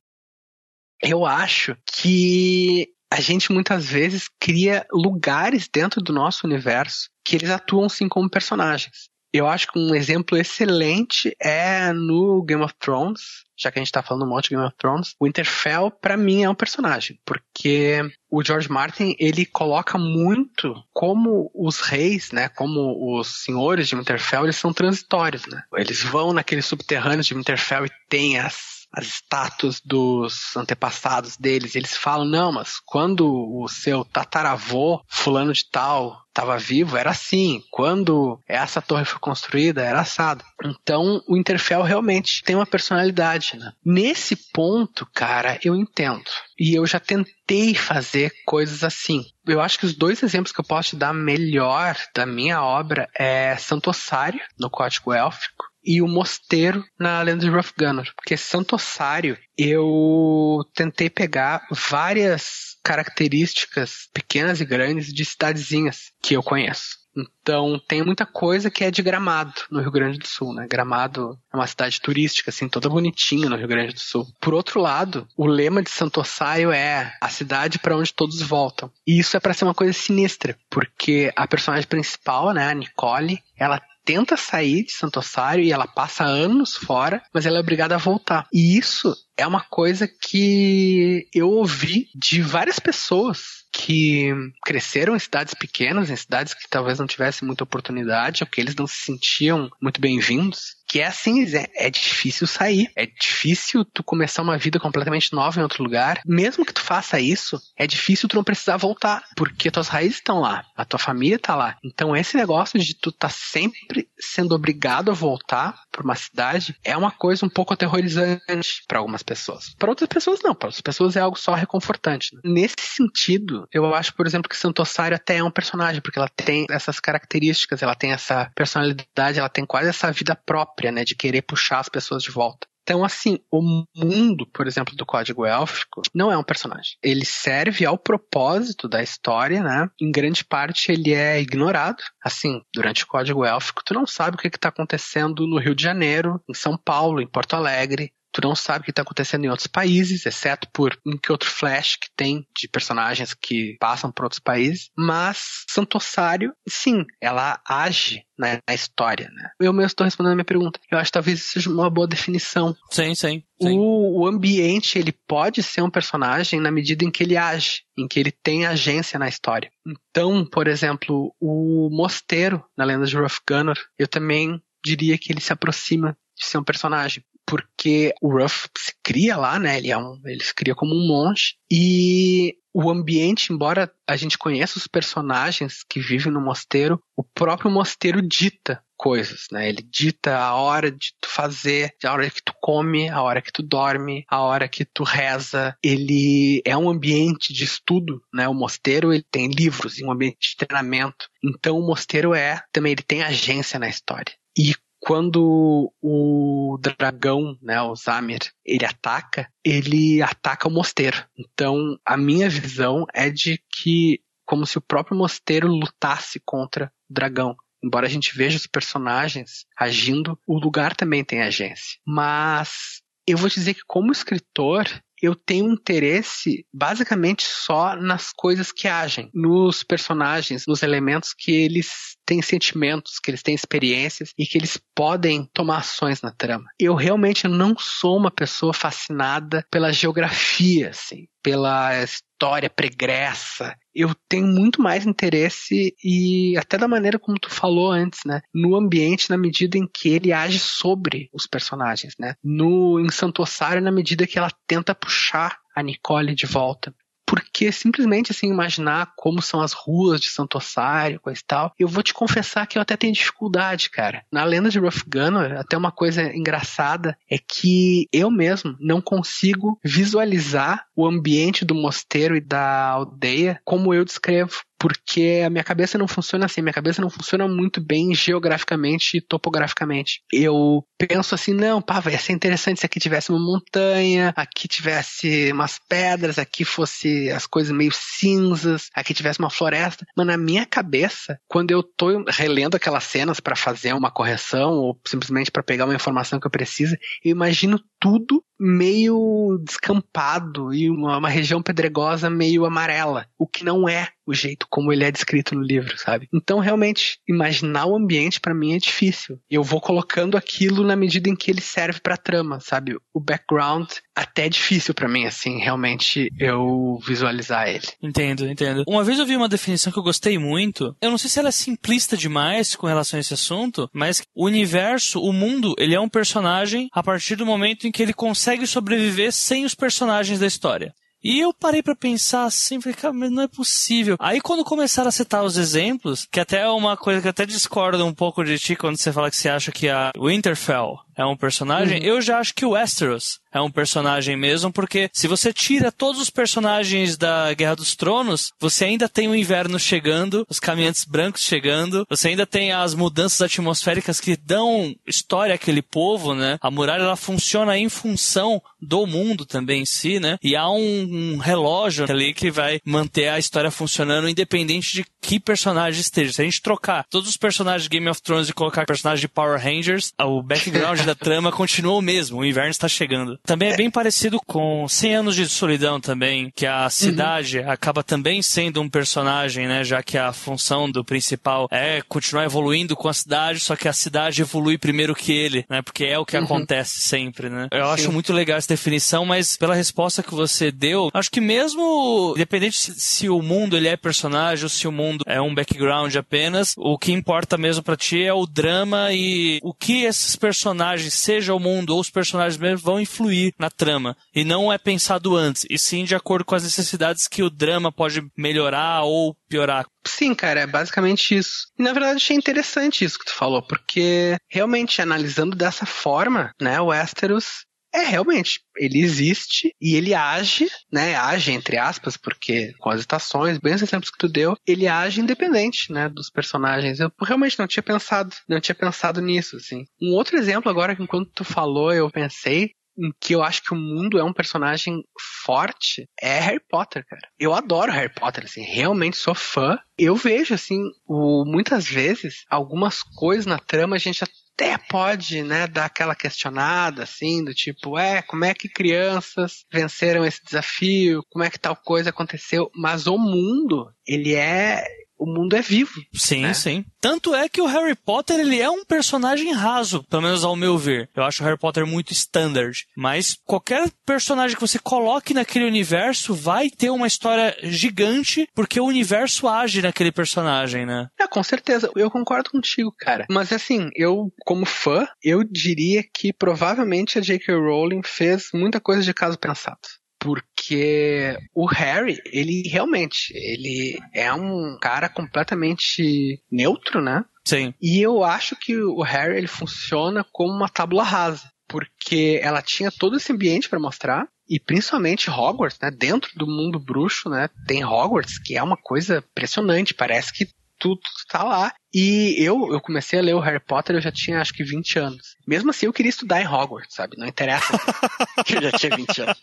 Eu 1.04 1.26
acho 1.26 1.76
que 1.86 2.88
a 3.12 3.20
gente 3.20 3.52
muitas 3.52 3.86
vezes 3.86 4.30
cria 4.40 4.88
lugares 4.90 5.68
dentro 5.68 6.02
do 6.02 6.14
nosso 6.14 6.48
universo 6.48 7.10
que 7.22 7.36
eles 7.36 7.50
atuam 7.50 7.90
sim 7.90 8.08
como 8.08 8.30
personagens. 8.30 9.10
Eu 9.34 9.46
acho 9.46 9.68
que 9.68 9.78
um 9.78 9.94
exemplo 9.94 10.38
excelente 10.38 11.36
é 11.38 11.92
no 11.92 12.42
Game 12.44 12.64
of 12.64 12.74
Thrones, 12.80 13.44
já 13.60 13.70
que 13.70 13.78
a 13.78 13.84
gente 13.84 13.92
tá 13.92 14.02
falando 14.02 14.24
um 14.24 14.30
monte 14.30 14.46
de 14.46 14.56
Game 14.56 14.66
of 14.66 14.76
Thrones, 14.78 15.16
o 15.20 15.26
Winterfell 15.26 15.92
para 15.92 16.16
mim 16.16 16.44
é 16.44 16.50
um 16.50 16.56
personagem, 16.56 17.20
porque 17.26 18.00
o 18.32 18.42
George 18.42 18.72
Martin 18.72 19.18
ele 19.20 19.46
coloca 19.46 19.98
muito 19.98 20.74
como 20.94 21.52
os 21.54 21.82
reis, 21.82 22.32
né, 22.32 22.48
como 22.48 23.20
os 23.20 23.44
senhores 23.44 23.90
de 23.90 23.98
Winterfell, 23.98 24.46
eles 24.46 24.56
são 24.56 24.72
transitórios, 24.72 25.46
né? 25.46 25.62
Eles 25.76 26.02
vão 26.02 26.32
naqueles 26.32 26.66
subterrâneos 26.66 27.28
de 27.28 27.34
Winterfell 27.34 27.86
e 27.86 27.92
tem 28.08 28.40
as 28.40 28.77
as 28.92 29.06
estátuas 29.06 29.82
dos 29.84 30.56
antepassados 30.56 31.38
deles, 31.38 31.76
eles 31.76 31.96
falam, 31.96 32.26
não, 32.26 32.52
mas 32.52 32.80
quando 32.86 33.28
o 33.28 33.68
seu 33.68 34.04
tataravô, 34.06 35.02
fulano 35.08 35.54
de 35.54 35.70
tal, 35.70 36.18
estava 36.38 36.58
vivo, 36.58 36.96
era 36.96 37.10
assim. 37.10 37.64
Quando 37.72 38.40
essa 38.48 38.82
torre 38.82 39.06
foi 39.06 39.20
construída, 39.20 39.82
era 39.84 40.02
assado. 40.02 40.46
Então, 40.64 41.22
o 41.28 41.36
Interfell 41.36 41.82
realmente 41.82 42.44
tem 42.44 42.56
uma 42.56 42.66
personalidade, 42.66 43.58
né? 43.58 43.74
Nesse 43.84 44.36
ponto, 44.54 45.08
cara, 45.14 45.60
eu 45.64 45.76
entendo. 45.76 46.30
E 46.60 46.76
eu 46.76 46.86
já 46.86 47.00
tentei 47.00 47.74
fazer 47.74 48.32
coisas 48.46 48.84
assim. 48.84 49.26
Eu 49.46 49.62
acho 49.62 49.80
que 49.80 49.86
os 49.86 49.96
dois 49.96 50.22
exemplos 50.22 50.52
que 50.52 50.60
eu 50.60 50.66
posso 50.66 50.90
te 50.90 50.96
dar 50.96 51.14
melhor 51.14 51.96
da 52.16 52.26
minha 52.26 52.62
obra 52.62 53.10
é 53.18 53.56
Santo 53.58 53.90
Ossário, 53.90 54.42
no 54.60 54.70
Código 54.70 55.14
Élfico, 55.14 55.66
e 55.88 56.02
o 56.02 56.08
Mosteiro 56.08 56.84
na 57.00 57.22
Lenda 57.22 57.46
de 57.46 57.50
Rough 57.50 57.72
Gunner. 57.80 58.12
Porque 58.14 58.36
Santo 58.36 58.76
Ossário, 58.76 59.38
eu 59.58 60.60
tentei 60.76 61.10
pegar 61.10 61.66
várias 61.72 62.76
características 62.84 64.10
pequenas 64.14 64.60
e 64.60 64.66
grandes 64.66 65.14
de 65.14 65.24
cidadezinhas 65.24 66.12
que 66.22 66.36
eu 66.36 66.44
conheço. 66.44 67.08
Então 67.18 67.82
tem 67.88 68.04
muita 68.04 68.26
coisa 68.26 68.70
que 68.70 68.84
é 68.84 68.92
de 68.92 69.02
Gramado 69.02 69.54
no 69.72 69.82
Rio 69.82 69.92
Grande 69.92 70.20
do 70.20 70.28
Sul, 70.28 70.54
né? 70.54 70.68
Gramado 70.70 71.38
é 71.52 71.58
uma 71.58 71.66
cidade 71.66 72.00
turística, 72.00 72.52
assim, 72.52 72.70
toda 72.70 72.90
bonitinha 72.90 73.50
no 73.50 73.56
Rio 73.56 73.68
Grande 73.68 73.94
do 73.94 74.00
Sul. 74.00 74.28
Por 74.40 74.54
outro 74.54 74.80
lado, 74.80 75.28
o 75.36 75.48
lema 75.48 75.82
de 75.82 75.90
Santo 75.90 76.20
Ossaio 76.20 76.72
é 76.72 77.16
a 77.20 77.30
cidade 77.30 77.80
para 77.80 77.98
onde 77.98 78.14
todos 78.14 78.42
voltam. 78.42 78.92
E 79.06 79.18
isso 79.18 79.36
é 79.36 79.40
para 79.40 79.54
ser 79.54 79.64
uma 79.64 79.74
coisa 79.74 79.94
sinistra, 79.94 80.56
porque 80.70 81.32
a 81.36 81.48
personagem 81.48 81.88
principal, 81.88 82.54
né, 82.54 82.70
a 82.70 82.74
Nicole, 82.76 83.42
ela 83.58 83.82
tenta 84.08 84.38
sair 84.38 84.86
de 84.86 84.94
Santo 84.94 85.20
Ossário 85.20 85.62
e 85.62 85.72
ela 85.74 85.86
passa 85.86 86.24
anos 86.24 86.78
fora, 86.78 87.22
mas 87.34 87.46
ela 87.46 87.58
é 87.58 87.60
obrigada 87.60 87.96
a 87.96 87.98
voltar. 87.98 88.48
E 88.54 88.78
isso 88.78 89.14
é 89.38 89.46
uma 89.46 89.62
coisa 89.62 90.08
que 90.08 91.28
eu 91.34 91.50
ouvi 91.50 92.10
de 92.16 92.42
várias 92.42 92.80
pessoas 92.80 93.58
que 93.72 94.34
cresceram 94.66 95.16
em 95.16 95.20
cidades 95.20 95.54
pequenas, 95.54 96.10
em 96.10 96.16
cidades 96.16 96.54
que 96.54 96.68
talvez 96.68 96.98
não 96.98 97.06
tivessem 97.06 97.46
muita 97.46 97.64
oportunidade, 97.64 98.44
ou 98.44 98.48
que 98.48 98.60
eles 98.60 98.76
não 98.76 98.88
se 98.88 99.04
sentiam 99.04 99.70
muito 99.80 100.02
bem-vindos, 100.02 100.78
que 100.88 101.00
é 101.00 101.06
assim, 101.06 101.44
é, 101.56 101.70
é, 101.76 101.90
difícil 101.90 102.48
sair, 102.48 102.90
é 102.96 103.06
difícil 103.06 103.84
tu 103.84 104.04
começar 104.04 104.42
uma 104.42 104.58
vida 104.58 104.80
completamente 104.80 105.34
nova 105.34 105.60
em 105.60 105.64
outro 105.64 105.84
lugar. 105.84 106.22
Mesmo 106.26 106.66
que 106.66 106.74
tu 106.74 106.82
faça 106.82 107.20
isso, 107.20 107.62
é 107.76 107.86
difícil 107.86 108.30
tu 108.30 108.38
não 108.38 108.44
precisar 108.44 108.78
voltar, 108.78 109.24
porque 109.36 109.70
tuas 109.70 109.90
raízes 109.90 110.18
estão 110.18 110.40
lá, 110.40 110.66
a 110.76 110.86
tua 110.86 111.00
família 111.00 111.38
tá 111.38 111.56
lá. 111.56 111.78
Então 111.84 112.16
esse 112.16 112.38
negócio 112.38 112.80
de 112.80 112.96
tu 112.96 113.12
tá 113.12 113.30
sempre 113.30 114.08
sendo 114.18 114.56
obrigado 114.56 115.12
a 115.12 115.14
voltar 115.14 115.78
para 115.92 116.04
uma 116.04 116.16
cidade 116.16 116.76
é 116.84 116.96
uma 116.96 117.12
coisa 117.12 117.46
um 117.46 117.50
pouco 117.50 117.74
aterrorizante 117.74 118.84
para 118.88 119.00
algumas 119.00 119.24
pessoas. 119.28 119.76
Para 119.78 119.90
outras 119.90 120.08
pessoas 120.08 120.40
não, 120.42 120.56
para 120.56 120.70
outras 120.70 120.82
pessoas 120.82 121.16
é 121.16 121.20
algo 121.20 121.38
só 121.38 121.54
reconfortante. 121.54 122.34
Né? 122.34 122.42
Nesse 122.46 122.76
sentido, 122.80 123.68
eu 123.72 123.94
acho, 123.94 124.16
por 124.16 124.26
exemplo, 124.26 124.50
que 124.50 124.58
Santossário 124.58 125.16
até 125.16 125.38
é 125.38 125.44
um 125.44 125.52
personagem, 125.52 126.02
porque 126.02 126.18
ela 126.18 126.30
tem 126.30 126.66
essas 126.72 127.00
características, 127.00 127.84
ela 127.84 127.94
tem 127.94 128.14
essa 128.14 128.50
personalidade, 128.56 129.40
ela 129.40 129.50
tem 129.50 129.66
quase 129.66 129.90
essa 129.90 130.12
vida 130.12 130.36
própria, 130.36 130.92
né, 130.92 131.04
de 131.04 131.16
querer 131.16 131.42
puxar 131.42 131.80
as 131.80 131.90
pessoas 131.90 132.24
de 132.24 132.32
volta. 132.32 132.66
Então, 132.88 133.04
assim, 133.04 133.38
o 133.52 133.62
mundo, 133.94 134.48
por 134.48 134.66
exemplo, 134.66 134.96
do 134.96 135.06
código 135.06 135.46
élfico 135.46 136.02
não 136.16 136.32
é 136.32 136.38
um 136.38 136.44
personagem. 136.44 136.96
Ele 137.04 137.26
serve 137.26 137.86
ao 137.86 137.98
propósito 137.98 138.88
da 138.88 139.04
história, 139.04 139.62
né? 139.62 139.90
Em 140.00 140.10
grande 140.10 140.46
parte 140.46 140.90
ele 140.90 141.14
é 141.14 141.42
ignorado. 141.42 142.02
Assim, 142.24 142.62
durante 142.74 143.04
o 143.04 143.08
código 143.08 143.44
élfico, 143.44 143.84
tu 143.86 143.94
não 143.94 144.08
sabe 144.08 144.38
o 144.38 144.40
que 144.40 144.48
está 144.48 144.70
acontecendo 144.70 145.46
no 145.46 145.60
Rio 145.60 145.76
de 145.76 145.84
Janeiro, 145.84 146.42
em 146.50 146.54
São 146.54 146.78
Paulo, 146.78 147.20
em 147.20 147.28
Porto 147.28 147.56
Alegre, 147.56 148.14
tu 148.38 148.48
não 148.48 148.56
sabe 148.56 148.82
o 148.82 148.84
que 148.84 148.92
está 148.92 149.02
acontecendo 149.02 149.46
em 149.46 149.50
outros 149.50 149.68
países, 149.68 150.26
exceto 150.26 150.68
por 150.72 150.98
um 151.06 151.18
que 151.18 151.32
outro 151.32 151.50
flash 151.50 151.96
que 151.96 152.08
tem 152.16 152.46
de 152.56 152.68
personagens 152.68 153.34
que 153.34 153.76
passam 153.80 154.12
por 154.12 154.26
outros 154.26 154.40
países. 154.40 154.90
Mas 154.96 155.66
Santossário, 155.68 156.54
sim, 156.68 157.04
ela 157.20 157.60
age 157.68 158.24
na, 158.38 158.60
na 158.68 158.76
história, 158.76 159.30
né? 159.34 159.50
Eu 159.60 159.74
mesmo 159.74 159.88
estou 159.88 160.06
respondendo 160.06 160.34
a 160.34 160.36
minha 160.36 160.46
pergunta. 160.46 160.80
Eu 160.92 161.00
acho 161.00 161.08
que 161.08 161.14
talvez 161.14 161.40
isso 161.40 161.54
seja 161.54 161.70
uma 161.70 161.90
boa 161.90 162.08
definição. 162.08 162.76
Sim, 162.92 163.16
sim. 163.16 163.44
sim. 163.60 163.80
O, 163.80 164.22
o 164.22 164.28
ambiente, 164.28 165.00
ele 165.00 165.12
pode 165.28 165.64
ser 165.64 165.82
um 165.82 165.90
personagem 165.90 166.60
na 166.60 166.72
medida 166.72 167.04
em 167.04 167.10
que 167.10 167.24
ele 167.24 167.36
age, 167.36 167.82
em 167.98 168.08
que 168.08 168.20
ele 168.20 168.32
tem 168.32 168.68
agência 168.68 169.18
na 169.18 169.28
história. 169.28 169.72
Então, 169.88 170.46
por 170.46 170.68
exemplo, 170.68 171.34
o 171.40 171.90
mosteiro 171.92 172.64
na 172.78 172.86
lenda 172.86 173.06
de 173.06 173.18
Rough 173.18 173.40
Gunner, 173.48 173.78
eu 173.98 174.08
também 174.08 174.62
diria 174.86 175.18
que 175.18 175.32
ele 175.32 175.42
se 175.42 175.52
aproxima 175.52 176.16
de 176.38 176.46
ser 176.46 176.60
um 176.60 176.64
personagem 176.64 177.24
porque 177.48 178.14
o 178.22 178.30
Ruff 178.30 178.68
se 178.78 178.94
cria 179.02 179.38
lá, 179.38 179.58
né? 179.58 179.78
Ele, 179.78 179.90
é 179.90 179.98
um, 179.98 180.20
ele 180.26 180.44
se 180.44 180.54
cria 180.54 180.76
como 180.76 180.94
um 180.94 181.08
monge 181.08 181.56
e 181.72 182.56
o 182.74 182.92
ambiente, 182.92 183.52
embora 183.52 183.92
a 184.08 184.16
gente 184.16 184.38
conheça 184.38 184.78
os 184.78 184.86
personagens 184.86 185.84
que 185.90 186.00
vivem 186.00 186.32
no 186.32 186.40
mosteiro, 186.42 187.02
o 187.16 187.24
próprio 187.24 187.72
mosteiro 187.72 188.22
dita 188.22 188.84
coisas, 188.96 189.46
né? 189.52 189.70
Ele 189.70 189.82
dita 189.82 190.38
a 190.38 190.56
hora 190.56 190.92
de 190.92 191.14
tu 191.22 191.30
fazer, 191.30 191.94
a 192.04 192.12
hora 192.12 192.30
que 192.30 192.44
tu 192.44 192.54
come, 192.62 193.10
a 193.10 193.22
hora 193.22 193.42
que 193.42 193.52
tu 193.52 193.64
dorme, 193.64 194.26
a 194.28 194.42
hora 194.42 194.68
que 194.68 194.84
tu 194.84 195.04
reza. 195.04 195.76
Ele 195.84 196.62
é 196.66 196.76
um 196.76 196.90
ambiente 196.90 197.54
de 197.54 197.64
estudo, 197.64 198.22
né? 198.34 198.48
O 198.48 198.54
mosteiro 198.54 199.14
ele 199.14 199.26
tem 199.32 199.50
livros 199.50 200.00
um 200.02 200.12
ambiente 200.12 200.52
de 200.52 200.58
treinamento. 200.58 201.30
Então 201.44 201.80
o 201.80 201.86
mosteiro 201.86 202.34
é 202.34 202.62
também 202.72 202.92
ele 202.92 203.04
tem 203.04 203.24
agência 203.24 203.80
na 203.80 203.88
história. 203.88 204.34
E 204.58 204.76
quando 205.00 205.94
o 206.02 206.78
dragão, 206.82 207.58
né, 207.62 207.82
o 207.82 207.96
Zamir, 207.96 208.40
ele 208.66 208.86
ataca, 208.86 209.50
ele 209.64 210.22
ataca 210.22 210.68
o 210.68 210.72
mosteiro. 210.72 211.26
Então, 211.38 211.98
a 212.06 212.18
minha 212.18 212.50
visão 212.50 213.06
é 213.14 213.30
de 213.30 213.62
que 213.72 214.22
como 214.46 214.66
se 214.66 214.78
o 214.78 214.82
próprio 214.82 215.18
mosteiro 215.18 215.68
lutasse 215.68 216.42
contra 216.44 216.92
o 217.10 217.14
dragão. 217.14 217.56
Embora 217.84 218.08
a 218.08 218.10
gente 218.10 218.36
veja 218.36 218.58
os 218.58 218.66
personagens 218.66 219.66
agindo, 219.78 220.40
o 220.48 220.58
lugar 220.58 220.96
também 220.96 221.24
tem 221.24 221.42
agência. 221.42 222.00
Mas 222.06 223.02
eu 223.28 223.38
vou 223.38 223.50
te 223.50 223.56
dizer 223.56 223.74
que 223.76 223.82
como 223.86 224.12
escritor, 224.12 224.86
eu 225.22 225.36
tenho 225.36 225.72
interesse 225.72 226.66
basicamente 226.74 227.44
só 227.44 227.96
nas 227.96 228.32
coisas 228.32 228.72
que 228.72 228.88
agem, 228.88 229.30
nos 229.34 229.84
personagens, 229.84 230.66
nos 230.66 230.82
elementos 230.82 231.34
que 231.38 231.52
eles 231.52 232.17
têm 232.28 232.42
sentimentos, 232.42 233.20
que 233.20 233.32
eles 233.32 233.42
têm 233.42 233.56
experiências 233.56 234.34
e 234.38 234.46
que 234.46 234.58
eles 234.58 234.78
podem 234.94 235.50
tomar 235.54 235.78
ações 235.78 236.22
na 236.22 236.32
trama. 236.32 236.66
Eu 236.78 236.94
realmente 236.94 237.48
não 237.48 237.74
sou 237.80 238.18
uma 238.18 238.30
pessoa 238.30 238.74
fascinada 238.74 239.66
pela 239.72 239.94
geografia, 239.94 240.90
assim, 240.90 241.28
pela 241.42 242.04
história 242.04 242.70
pregressa. 242.70 243.74
Eu 243.96 244.14
tenho 244.28 244.46
muito 244.46 244.82
mais 244.82 245.06
interesse 245.06 245.96
e 246.04 246.58
até 246.58 246.78
da 246.78 246.88
maneira 246.88 247.18
como 247.18 247.40
tu 247.40 247.50
falou 247.50 247.92
antes, 247.92 248.20
né, 248.26 248.42
no 248.54 248.76
ambiente 248.76 249.30
na 249.30 249.38
medida 249.38 249.78
em 249.78 249.88
que 249.88 250.10
ele 250.10 250.34
age 250.34 250.60
sobre 250.60 251.30
os 251.34 251.48
personagens, 251.48 252.14
né? 252.20 252.36
No 252.44 253.00
em 253.00 253.10
Santossário 253.10 253.82
na 253.82 253.92
medida 253.92 254.28
que 254.28 254.38
ela 254.38 254.52
tenta 254.68 254.94
puxar 254.94 255.58
a 255.74 255.82
Nicole 255.82 256.36
de 256.36 256.46
volta 256.46 256.94
porque 257.28 257.74
simplesmente 257.74 258.32
assim 258.32 258.48
imaginar 258.48 259.12
como 259.18 259.42
são 259.42 259.60
as 259.60 259.74
ruas 259.74 260.22
de 260.22 260.30
Santo 260.30 260.58
Ossário, 260.58 261.20
coisa 261.20 261.42
e 261.42 261.44
tal, 261.46 261.74
eu 261.78 261.88
vou 261.88 262.02
te 262.02 262.14
confessar 262.14 262.66
que 262.66 262.78
eu 262.78 262.82
até 262.82 262.96
tenho 262.96 263.14
dificuldade, 263.14 263.90
cara. 263.90 264.24
Na 264.32 264.46
lenda 264.46 264.70
de 264.70 264.80
Rough 264.80 265.04
Gunner, 265.06 265.60
até 265.60 265.76
uma 265.78 265.92
coisa 265.92 266.24
engraçada 266.34 267.18
é 267.30 267.38
que 267.38 268.08
eu 268.14 268.32
mesmo 268.32 268.78
não 268.80 269.02
consigo 269.02 269.78
visualizar 269.84 270.86
o 270.96 271.06
ambiente 271.06 271.66
do 271.66 271.76
mosteiro 271.76 272.38
e 272.38 272.42
da 272.42 272.88
aldeia 272.88 273.60
como 273.66 273.94
eu 273.94 274.06
descrevo 274.06 274.62
porque 274.80 275.44
a 275.46 275.50
minha 275.50 275.64
cabeça 275.64 275.98
não 275.98 276.08
funciona 276.08 276.46
assim, 276.46 276.62
minha 276.62 276.74
cabeça 276.74 277.02
não 277.02 277.10
funciona 277.10 277.48
muito 277.48 277.82
bem 277.82 278.14
geograficamente 278.14 279.18
e 279.18 279.22
topograficamente. 279.22 280.22
Eu 280.32 280.84
penso 280.98 281.36
assim, 281.36 281.54
não, 281.54 281.82
pá, 281.82 282.00
vai 282.00 282.18
ser 282.18 282.34
interessante 282.34 282.80
se 282.80 282.86
aqui 282.86 283.00
tivesse 283.00 283.32
uma 283.32 283.40
montanha, 283.40 284.34
aqui 284.36 284.68
tivesse 284.68 285.52
umas 285.52 285.80
pedras, 285.90 286.38
aqui 286.38 286.64
fosse 286.64 287.32
as 287.32 287.46
coisas 287.48 287.76
meio 287.76 287.92
cinzas, 287.94 288.90
aqui 288.94 289.14
tivesse 289.14 289.40
uma 289.40 289.50
floresta, 289.50 290.06
mas 290.16 290.28
na 290.28 290.38
minha 290.38 290.66
cabeça, 290.66 291.40
quando 291.48 291.72
eu 291.72 291.82
tô 291.84 292.24
relendo 292.28 292.76
aquelas 292.76 293.04
cenas 293.04 293.40
para 293.40 293.56
fazer 293.56 293.94
uma 293.94 294.12
correção 294.12 294.74
ou 294.74 295.00
simplesmente 295.06 295.52
para 295.52 295.64
pegar 295.64 295.86
uma 295.86 295.96
informação 295.96 296.40
que 296.40 296.48
eu 296.48 296.52
preciso, 296.52 296.96
eu 297.24 297.32
imagino 297.32 297.80
tudo 298.00 298.44
meio 298.60 299.60
descampado 299.64 300.74
e 300.74 300.90
uma, 300.90 301.18
uma 301.18 301.30
região 301.30 301.62
pedregosa 301.62 302.30
meio 302.30 302.66
amarela, 302.66 303.28
o 303.38 303.48
que 303.48 303.64
não 303.64 303.88
é 303.88 304.10
o 304.26 304.34
jeito 304.34 304.67
como 304.70 304.92
ele 304.92 305.04
é 305.04 305.12
descrito 305.12 305.56
no 305.56 305.62
livro, 305.62 305.98
sabe? 305.98 306.28
Então, 306.34 306.60
realmente, 306.60 307.20
imaginar 307.28 307.86
o 307.86 307.96
ambiente 307.96 308.40
para 308.40 308.54
mim 308.54 308.74
é 308.74 308.78
difícil. 308.78 309.40
Eu 309.50 309.64
vou 309.64 309.82
colocando 309.82 310.38
aquilo 310.38 310.84
na 310.84 310.96
medida 310.96 311.30
em 311.30 311.36
que 311.36 311.52
ele 311.52 311.62
serve 311.62 312.00
para 312.02 312.18
trama, 312.18 312.60
sabe? 312.60 312.96
O 313.14 313.20
background 313.20 313.90
até 314.16 314.46
é 314.46 314.50
difícil 314.50 314.94
para 314.94 315.08
mim, 315.08 315.26
assim, 315.26 315.60
realmente 315.60 316.32
eu 316.40 317.00
visualizar 317.06 317.68
ele. 317.68 317.86
Entendo, 318.02 318.48
entendo. 318.48 318.84
Uma 318.88 319.04
vez 319.04 319.20
eu 319.20 319.26
vi 319.26 319.36
uma 319.36 319.50
definição 319.50 319.92
que 319.92 320.00
eu 320.00 320.04
gostei 320.04 320.38
muito. 320.38 320.96
Eu 321.02 321.12
não 321.12 321.18
sei 321.18 321.30
se 321.30 321.40
ela 321.40 321.50
é 321.50 321.52
simplista 321.52 322.18
demais 322.18 322.76
com 322.76 322.88
relação 322.88 323.18
a 323.18 323.22
esse 323.22 323.34
assunto, 323.34 323.90
mas 323.94 324.24
o 324.36 324.46
universo, 324.46 325.22
o 325.22 325.32
mundo, 325.32 325.76
ele 325.78 325.96
é 325.96 326.00
um 326.00 326.10
personagem 326.10 326.88
a 326.92 327.04
partir 327.04 327.36
do 327.36 327.46
momento 327.46 327.88
em 327.88 327.92
que 327.92 328.02
ele 328.02 328.14
consegue 328.14 328.66
sobreviver 328.66 329.32
sem 329.32 329.66
os 329.66 329.76
personagens 329.76 330.40
da 330.40 330.48
história. 330.48 330.94
E 331.24 331.40
eu 331.40 331.54
parei 331.54 331.82
para 331.82 331.96
pensar 331.96 332.46
assim, 332.46 332.80
falei, 332.80 332.96
cara, 332.96 333.14
mas 333.14 333.32
não 333.32 333.44
é 333.44 333.48
possível. 333.48 334.16
Aí 334.20 334.40
quando 334.40 334.64
começaram 334.64 335.10
a 335.10 335.12
citar 335.12 335.44
os 335.44 335.58
exemplos, 335.58 336.28
que 336.32 336.40
até 336.40 336.62
é 336.62 336.70
uma 336.70 336.96
coisa 336.96 337.22
que 337.22 337.28
até 337.28 337.46
discorda 337.46 338.04
um 338.06 338.14
pouco 338.14 338.44
de 338.44 338.58
ti 338.60 338.76
quando 338.76 338.98
você 338.98 339.12
fala 339.12 339.30
que 339.30 339.38
você 339.38 339.50
acha 339.50 339.72
que 339.72 339.90
a 339.90 340.12
Winterfell 340.18 341.00
é 341.18 341.26
um 341.26 341.36
personagem, 341.36 342.00
uhum. 342.00 342.06
eu 342.06 342.22
já 342.22 342.38
acho 342.38 342.54
que 342.54 342.66
o 342.66 342.72
Westeros 342.72 343.40
é 343.52 343.60
um 343.60 343.72
personagem 343.72 344.38
mesmo, 344.38 344.72
porque 344.72 345.10
se 345.12 345.28
você 345.28 345.52
tira 345.52 345.92
todos 345.92 346.22
os 346.22 346.30
personagens 346.30 347.18
da 347.18 347.52
Guerra 347.54 347.76
dos 347.76 347.96
Tronos, 347.96 348.52
você 348.60 348.86
ainda 348.86 349.10
tem 349.10 349.28
o 349.28 349.36
inverno 349.36 349.80
chegando, 349.80 350.46
os 350.48 350.60
caminhantes 350.60 351.06
brancos 351.06 351.42
chegando, 351.42 352.06
você 352.08 352.30
ainda 352.30 352.46
tem 352.46 352.72
as 352.72 352.94
mudanças 352.94 353.42
atmosféricas 353.42 354.20
que 354.20 354.38
dão 354.38 354.96
história 355.08 355.56
àquele 355.56 355.82
povo, 355.82 356.36
né? 356.36 356.60
A 356.62 356.70
muralha 356.70 357.02
ela 357.02 357.16
funciona 357.16 357.78
em 357.78 357.90
função 357.90 358.62
do 358.80 359.08
mundo 359.08 359.46
também 359.46 359.82
em 359.82 359.86
si, 359.86 360.20
né? 360.20 360.38
E 360.44 360.56
há 360.56 360.70
um, 360.70 361.34
um 361.34 361.38
relógio 361.38 362.06
ali 362.10 362.34
que 362.34 362.52
vai 362.52 362.80
manter 362.86 363.30
a 363.30 363.40
história 363.40 363.72
funcionando 363.72 364.30
independente 364.30 364.94
de 364.94 365.06
que 365.22 365.40
personagem 365.40 366.00
esteja. 366.00 366.34
Se 366.34 366.42
a 366.42 366.46
gente 366.46 366.62
trocar 366.62 367.06
todos 367.10 367.28
os 367.28 367.38
personagens 367.38 367.84
de 367.84 367.90
Game 367.90 368.10
of 368.10 368.22
Thrones 368.22 368.50
e 368.50 368.54
colocar 368.54 368.86
personagens 368.86 369.22
de 369.22 369.28
Power 369.28 369.60
Rangers, 369.60 370.14
o 370.22 370.44
background 370.44 371.00
da 371.08 371.16
trama 371.16 371.52
continua 371.52 371.94
o 371.94 372.02
mesmo, 372.02 372.40
o 372.40 372.46
inverno 372.46 372.72
está 372.72 372.88
chegando. 372.88 373.40
Também 373.46 373.72
é 373.72 373.78
bem 373.78 373.90
parecido 373.90 374.40
com 374.46 374.88
100 374.88 375.16
anos 375.16 375.36
de 375.36 375.48
solidão 375.48 376.00
também, 376.00 376.52
que 376.56 376.66
a 376.66 376.90
cidade 376.90 377.60
uhum. 377.60 377.72
acaba 377.72 378.04
também 378.04 378.42
sendo 378.42 378.82
um 378.82 378.90
personagem, 378.90 379.68
né, 379.68 379.84
já 379.84 380.04
que 380.04 380.18
a 380.18 380.34
função 380.34 380.90
do 380.92 381.04
principal 381.04 381.68
é 381.72 382.02
continuar 382.02 382.44
evoluindo 382.44 382.96
com 382.96 383.08
a 383.08 383.14
cidade, 383.14 383.60
só 383.60 383.76
que 383.76 383.88
a 383.88 383.94
cidade 383.94 384.42
evolui 384.42 384.78
primeiro 384.78 385.16
que 385.16 385.32
ele, 385.32 385.66
né, 385.70 385.82
porque 385.82 386.04
é 386.04 386.20
o 386.20 386.26
que 386.26 386.38
uhum. 386.38 386.44
acontece 386.44 387.00
sempre, 387.00 387.50
né. 387.50 387.68
Eu 387.72 387.86
Sim. 387.86 387.92
acho 387.94 388.12
muito 388.12 388.34
legal 388.34 388.58
essa 388.58 388.68
definição, 388.68 389.26
mas 389.26 389.56
pela 389.56 389.76
resposta 389.76 390.22
que 390.22 390.36
você 390.36 390.72
deu, 390.72 391.10
acho 391.14 391.32
que 391.32 391.40
mesmo, 391.40 392.34
independente 392.36 392.78
se, 392.78 393.00
se 393.00 393.30
o 393.30 393.42
mundo 393.42 393.78
ele 393.78 393.88
é 393.88 393.96
personagem 393.96 394.64
ou 394.64 394.70
se 394.70 394.88
o 394.88 394.92
mundo 394.92 395.24
é 395.26 395.40
um 395.42 395.56
background 395.56 396.14
apenas, 396.16 396.74
o 396.78 396.98
que 396.98 397.14
importa 397.14 397.58
mesmo 397.58 397.82
para 397.82 397.96
ti 397.96 398.24
é 398.24 398.34
o 398.34 398.46
drama 398.46 399.14
e 399.14 399.60
o 399.64 399.74
que 399.74 400.04
esses 400.04 400.36
personagens 400.36 400.97
seja 401.10 401.54
o 401.54 401.60
mundo 401.60 401.92
ou 401.92 402.00
os 402.00 402.10
personagens 402.10 402.58
mesmo, 402.58 402.86
vão 402.86 403.00
influir 403.00 403.54
na 403.60 403.70
trama. 403.70 404.16
E 404.34 404.44
não 404.44 404.72
é 404.72 404.78
pensado 404.78 405.36
antes, 405.36 405.66
e 405.70 405.78
sim 405.78 406.04
de 406.04 406.16
acordo 406.16 406.46
com 406.46 406.56
as 406.56 406.64
necessidades 406.64 407.28
que 407.28 407.44
o 407.44 407.50
drama 407.50 407.92
pode 407.92 408.22
melhorar 408.38 409.04
ou 409.04 409.36
piorar. 409.50 409.86
Sim, 410.06 410.34
cara, 410.34 410.62
é 410.62 410.68
basicamente 410.68 411.36
isso. 411.36 411.68
E 411.78 411.84
na 411.84 411.94
verdade 411.94 412.18
achei 412.18 412.36
interessante 412.36 413.04
isso 413.04 413.20
que 413.20 413.26
tu 413.26 413.34
falou, 413.34 413.62
porque 413.62 414.38
realmente 414.50 415.02
analisando 415.02 415.56
dessa 415.56 415.86
forma, 415.86 416.52
né, 416.62 416.80
o 416.80 416.88
Westeros 416.88 417.66
é, 417.94 418.04
realmente, 418.04 418.62
ele 418.76 419.00
existe 419.00 419.74
e 419.82 419.96
ele 419.96 420.14
age, 420.14 420.68
né? 420.92 421.16
Age, 421.16 421.52
entre 421.52 421.78
aspas, 421.78 422.18
porque 422.18 422.74
com 422.80 422.90
as 422.90 423.00
estações, 423.00 423.58
bem 423.58 423.74
os 423.74 423.82
exemplos 423.82 424.12
que 424.12 424.18
tu 424.18 424.28
deu, 424.28 424.58
ele 424.66 424.88
age 424.88 425.22
independente, 425.22 425.92
né? 425.92 426.10
Dos 426.10 426.30
personagens. 426.30 427.00
Eu 427.00 427.12
realmente 427.22 427.58
não 427.58 427.68
tinha 427.68 427.84
pensado, 427.84 428.36
não 428.48 428.60
tinha 428.60 428.76
pensado 428.76 429.22
nisso, 429.22 429.58
assim. 429.58 429.86
Um 430.02 430.14
outro 430.14 430.38
exemplo 430.38 430.70
agora, 430.70 430.96
que 430.96 431.04
enquanto 431.04 431.32
tu 431.34 431.44
falou, 431.44 431.94
eu 431.94 432.10
pensei, 432.12 432.72
em 432.98 433.12
que 433.22 433.34
eu 433.34 433.44
acho 433.44 433.64
que 433.64 433.74
o 433.74 433.78
mundo 433.78 434.18
é 434.18 434.24
um 434.24 434.34
personagem 434.34 435.04
forte 435.46 436.10
é 436.20 436.40
Harry 436.40 436.60
Potter, 436.68 437.06
cara. 437.06 437.30
Eu 437.40 437.54
adoro 437.54 437.92
Harry 437.92 438.12
Potter, 438.14 438.46
assim, 438.46 438.62
realmente 438.62 439.18
sou 439.18 439.36
fã. 439.36 439.78
Eu 439.98 440.16
vejo, 440.16 440.54
assim, 440.54 440.82
o, 441.06 441.46
muitas 441.46 441.86
vezes, 441.88 442.44
algumas 442.50 443.04
coisas 443.04 443.46
na 443.46 443.60
trama 443.60 443.96
a 443.96 444.00
gente 444.00 444.24
até 444.58 444.76
pode, 444.76 445.44
né, 445.44 445.68
dar 445.68 445.86
aquela 445.86 446.16
questionada, 446.16 447.04
assim, 447.04 447.44
do 447.44 447.54
tipo, 447.54 447.98
é, 447.98 448.24
como 448.24 448.44
é 448.44 448.56
que 448.56 448.68
crianças 448.68 449.64
venceram 449.72 450.26
esse 450.26 450.44
desafio? 450.44 451.22
Como 451.30 451.46
é 451.46 451.50
que 451.50 451.60
tal 451.60 451.76
coisa 451.76 452.10
aconteceu? 452.10 452.72
Mas 452.76 453.06
o 453.06 453.20
mundo, 453.20 453.94
ele 454.06 454.34
é 454.34 454.84
o 455.18 455.26
mundo 455.26 455.56
é 455.56 455.62
vivo. 455.62 456.02
Sim, 456.14 456.42
né? 456.42 456.54
sim. 456.54 456.86
Tanto 457.02 457.34
é 457.34 457.50
que 457.50 457.62
o 457.62 457.66
Harry 457.66 457.96
Potter, 457.96 458.40
ele 458.40 458.60
é 458.60 458.70
um 458.70 458.86
personagem 458.86 459.52
raso, 459.52 460.04
pelo 460.04 460.22
menos 460.22 460.44
ao 460.44 460.56
meu 460.56 460.78
ver. 460.78 461.10
Eu 461.16 461.24
acho 461.24 461.42
o 461.42 461.46
Harry 461.46 461.58
Potter 461.58 461.86
muito 461.86 462.12
standard. 462.14 462.86
Mas 462.96 463.38
qualquer 463.46 463.90
personagem 464.06 464.56
que 464.56 464.62
você 464.62 464.80
coloque 464.80 465.34
naquele 465.34 465.66
universo 465.66 466.34
vai 466.34 466.70
ter 466.70 466.90
uma 466.90 467.08
história 467.08 467.56
gigante, 467.64 468.48
porque 468.54 468.80
o 468.80 468.86
universo 468.86 469.48
age 469.48 469.82
naquele 469.82 470.12
personagem, 470.12 470.86
né? 470.86 471.08
É, 471.20 471.28
com 471.28 471.44
certeza. 471.44 471.90
Eu 471.96 472.12
concordo 472.12 472.50
contigo, 472.50 472.94
cara. 472.98 473.26
Mas 473.30 473.52
assim, 473.52 473.90
eu, 473.96 474.32
como 474.46 474.66
fã, 474.66 475.08
eu 475.24 475.44
diria 475.44 476.04
que 476.04 476.34
provavelmente 476.34 477.18
a 477.18 477.22
J.K. 477.22 477.56
Rowling 477.56 478.02
fez 478.04 478.50
muita 478.54 478.80
coisa 478.80 479.02
de 479.02 479.14
caso 479.14 479.38
pensado 479.38 479.80
porque 480.20 481.38
o 481.54 481.66
Harry, 481.66 482.20
ele 482.26 482.68
realmente, 482.68 483.32
ele 483.34 483.98
é 484.14 484.34
um 484.34 484.78
cara 484.82 485.10
completamente 485.10 486.42
neutro, 486.52 487.02
né? 487.02 487.24
Sim. 487.46 487.74
E 487.82 488.02
eu 488.02 488.24
acho 488.24 488.56
que 488.56 488.76
o 488.76 489.02
Harry 489.02 489.38
ele 489.38 489.48
funciona 489.48 490.26
como 490.32 490.54
uma 490.54 490.68
tábula 490.68 491.04
rasa, 491.04 491.50
porque 491.68 492.40
ela 492.44 492.62
tinha 492.62 492.92
todo 492.92 493.18
esse 493.18 493.32
ambiente 493.32 493.70
para 493.70 493.80
mostrar 493.80 494.28
e 494.50 494.60
principalmente 494.60 495.30
Hogwarts, 495.30 495.80
né? 495.82 495.92
Dentro 495.92 496.32
do 496.36 496.48
mundo 496.48 496.80
bruxo, 496.80 497.30
né? 497.30 497.50
Tem 497.66 497.84
Hogwarts 497.84 498.40
que 498.40 498.58
é 498.58 498.64
uma 498.64 498.78
coisa 498.78 499.18
impressionante, 499.18 499.94
parece 499.94 500.34
que 500.34 500.48
tu, 500.80 500.96
tu 500.96 501.10
tá 501.30 501.44
lá. 501.44 501.74
E 501.94 502.36
eu, 502.38 502.72
eu 502.72 502.82
comecei 502.82 503.18
a 503.18 503.22
ler 503.22 503.34
o 503.34 503.40
Harry 503.40 503.60
Potter, 503.60 503.96
eu 503.96 504.02
já 504.02 504.12
tinha 504.12 504.40
acho 504.40 504.54
que 504.54 504.64
20 504.64 505.00
anos. 505.00 505.36
Mesmo 505.48 505.70
assim, 505.70 505.86
eu 505.86 505.94
queria 505.94 506.10
estudar 506.10 506.42
em 506.42 506.48
Hogwarts, 506.48 506.96
sabe? 506.96 507.18
Não 507.18 507.28
interessa 507.28 507.74
que 508.46 508.56
eu 508.56 508.62
já 508.62 508.72
tinha 508.72 508.96
20 508.96 509.22
anos. 509.22 509.42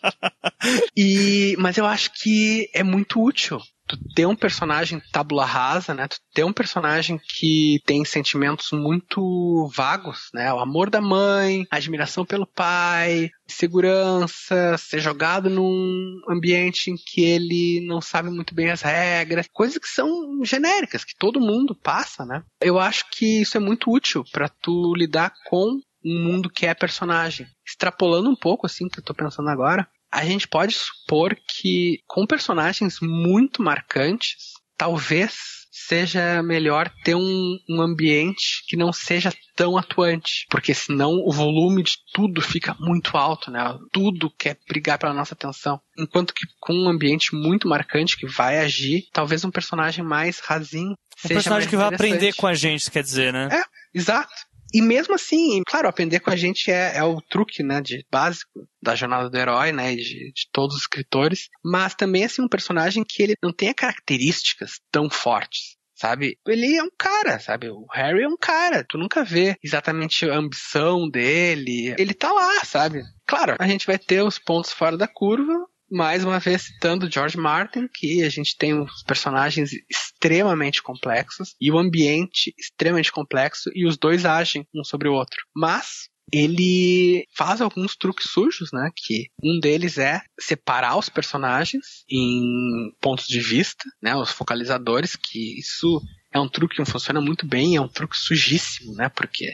E, 0.95 1.55
mas 1.59 1.77
eu 1.77 1.85
acho 1.85 2.11
que 2.13 2.69
é 2.73 2.83
muito 2.83 3.21
útil 3.21 3.59
tu 3.87 3.97
ter 4.15 4.25
um 4.25 4.35
personagem 4.35 5.01
tabula 5.11 5.45
rasa, 5.45 5.93
né? 5.93 6.07
Tu 6.07 6.17
ter 6.33 6.43
um 6.43 6.53
personagem 6.53 7.19
que 7.19 7.79
tem 7.85 8.03
sentimentos 8.03 8.71
muito 8.71 9.69
vagos, 9.73 10.29
né? 10.33 10.51
O 10.53 10.59
amor 10.59 10.89
da 10.89 11.01
mãe, 11.01 11.65
admiração 11.69 12.25
pelo 12.25 12.47
pai, 12.47 13.29
segurança, 13.47 14.77
ser 14.77 14.99
jogado 14.99 15.49
num 15.49 16.21
ambiente 16.29 16.91
em 16.91 16.95
que 16.95 17.23
ele 17.23 17.85
não 17.87 18.01
sabe 18.01 18.29
muito 18.29 18.55
bem 18.55 18.71
as 18.71 18.81
regras, 18.81 19.47
coisas 19.51 19.77
que 19.77 19.87
são 19.87 20.43
genéricas, 20.43 21.03
que 21.03 21.15
todo 21.17 21.39
mundo 21.39 21.75
passa, 21.75 22.25
né? 22.25 22.43
Eu 22.59 22.79
acho 22.79 23.05
que 23.11 23.41
isso 23.41 23.57
é 23.57 23.59
muito 23.59 23.91
útil 23.91 24.23
para 24.31 24.49
tu 24.49 24.93
lidar 24.95 25.33
com 25.45 25.79
um 26.05 26.23
mundo 26.23 26.49
que 26.49 26.67
é 26.67 26.73
personagem. 26.73 27.47
Extrapolando 27.65 28.29
um 28.29 28.35
pouco, 28.35 28.67
assim, 28.67 28.87
que 28.87 28.99
eu 28.99 29.03
tô 29.03 29.13
pensando 29.13 29.49
agora, 29.49 29.87
a 30.15 30.23
gente 30.23 30.47
pode 30.47 30.73
supor 30.73 31.35
que 31.35 31.99
com 32.07 32.25
personagens 32.25 32.99
muito 33.01 33.61
marcantes, 33.61 34.53
talvez 34.77 35.33
seja 35.69 36.41
melhor 36.41 36.89
ter 37.03 37.15
um, 37.15 37.57
um, 37.69 37.81
ambiente 37.81 38.63
que 38.65 38.77
não 38.77 38.93
seja 38.93 39.33
tão 39.57 39.77
atuante, 39.77 40.45
porque 40.49 40.73
senão 40.73 41.15
o 41.25 41.33
volume 41.33 41.83
de 41.83 41.97
tudo 42.13 42.41
fica 42.41 42.73
muito 42.79 43.17
alto, 43.17 43.51
né? 43.51 43.77
Tudo 43.91 44.31
quer 44.31 44.57
brigar 44.69 44.97
pela 44.97 45.13
nossa 45.13 45.33
atenção. 45.33 45.81
Enquanto 45.97 46.33
que 46.33 46.47
com 46.61 46.73
um 46.73 46.89
ambiente 46.89 47.35
muito 47.35 47.67
marcante 47.67 48.17
que 48.17 48.25
vai 48.25 48.59
agir, 48.59 49.03
talvez 49.11 49.43
um 49.43 49.51
personagem 49.51 50.03
mais 50.03 50.39
rasinho. 50.39 50.95
Um 51.25 51.27
personagem 51.27 51.69
que 51.69 51.75
vai 51.75 51.93
aprender 51.93 52.33
com 52.35 52.47
a 52.47 52.53
gente, 52.53 52.89
quer 52.89 53.03
dizer, 53.03 53.33
né? 53.33 53.49
É, 53.51 53.63
exato. 53.93 54.33
E 54.73 54.81
mesmo 54.81 55.15
assim, 55.15 55.61
claro, 55.65 55.87
aprender 55.87 56.19
com 56.19 56.29
a 56.29 56.35
gente 56.35 56.71
é, 56.71 56.97
é 56.97 57.03
o 57.03 57.21
truque, 57.21 57.63
né, 57.63 57.81
de 57.81 58.05
básico 58.11 58.67
da 58.81 58.95
jornada 58.95 59.29
do 59.29 59.37
herói, 59.37 59.71
né, 59.71 59.95
de, 59.95 60.31
de 60.31 60.49
todos 60.51 60.75
os 60.75 60.81
escritores, 60.81 61.49
mas 61.63 61.95
também 61.95 62.25
assim 62.25 62.41
um 62.41 62.49
personagem 62.49 63.03
que 63.07 63.23
ele 63.23 63.35
não 63.41 63.53
tenha 63.53 63.73
características 63.73 64.79
tão 64.91 65.09
fortes 65.09 65.75
sabe? 65.95 66.37
Ele 66.45 66.75
é 66.75 66.83
um 66.83 66.89
cara, 66.97 67.39
sabe? 67.39 67.69
O 67.69 67.85
Harry 67.93 68.23
é 68.23 68.27
um 68.27 68.37
cara. 68.37 68.85
Tu 68.87 68.97
nunca 68.97 69.23
vê 69.23 69.55
exatamente 69.63 70.29
a 70.29 70.35
ambição 70.35 71.09
dele. 71.09 71.95
Ele 71.97 72.13
tá 72.13 72.31
lá, 72.31 72.63
sabe? 72.65 73.01
Claro, 73.25 73.55
a 73.57 73.67
gente 73.67 73.87
vai 73.87 73.97
ter 73.97 74.21
os 74.21 74.37
pontos 74.37 74.71
fora 74.71 74.97
da 74.97 75.07
curva, 75.07 75.53
mais 75.89 76.23
uma 76.23 76.39
vez 76.39 76.63
citando 76.63 77.09
George 77.11 77.37
Martin, 77.37 77.87
que 77.93 78.23
a 78.23 78.29
gente 78.29 78.57
tem 78.57 78.79
os 78.79 79.03
personagens 79.03 79.71
extremamente 79.89 80.81
complexos 80.81 81.55
e 81.59 81.71
o 81.71 81.77
ambiente 81.77 82.53
extremamente 82.57 83.11
complexo 83.11 83.69
e 83.73 83.85
os 83.85 83.97
dois 83.97 84.25
agem 84.25 84.67
um 84.73 84.83
sobre 84.83 85.07
o 85.07 85.13
outro. 85.13 85.37
Mas 85.55 86.09
ele 86.31 87.27
faz 87.35 87.61
alguns 87.61 87.95
truques 87.95 88.29
sujos, 88.31 88.71
né? 88.73 88.89
Que 88.95 89.29
um 89.43 89.59
deles 89.59 89.97
é 89.97 90.21
separar 90.39 90.97
os 90.97 91.09
personagens 91.09 92.03
em 92.09 92.91
pontos 92.99 93.27
de 93.27 93.39
vista, 93.39 93.83
né? 94.01 94.15
Os 94.15 94.31
focalizadores, 94.31 95.15
que 95.15 95.59
isso 95.59 96.01
é 96.35 96.39
um 96.39 96.49
truque 96.49 96.75
que 96.75 96.91
funciona 96.91 97.21
muito 97.21 97.47
bem, 97.47 97.77
é 97.77 97.81
um 97.81 97.87
truque 97.87 98.17
sujíssimo, 98.17 98.93
né? 98.93 99.07
Porque 99.07 99.53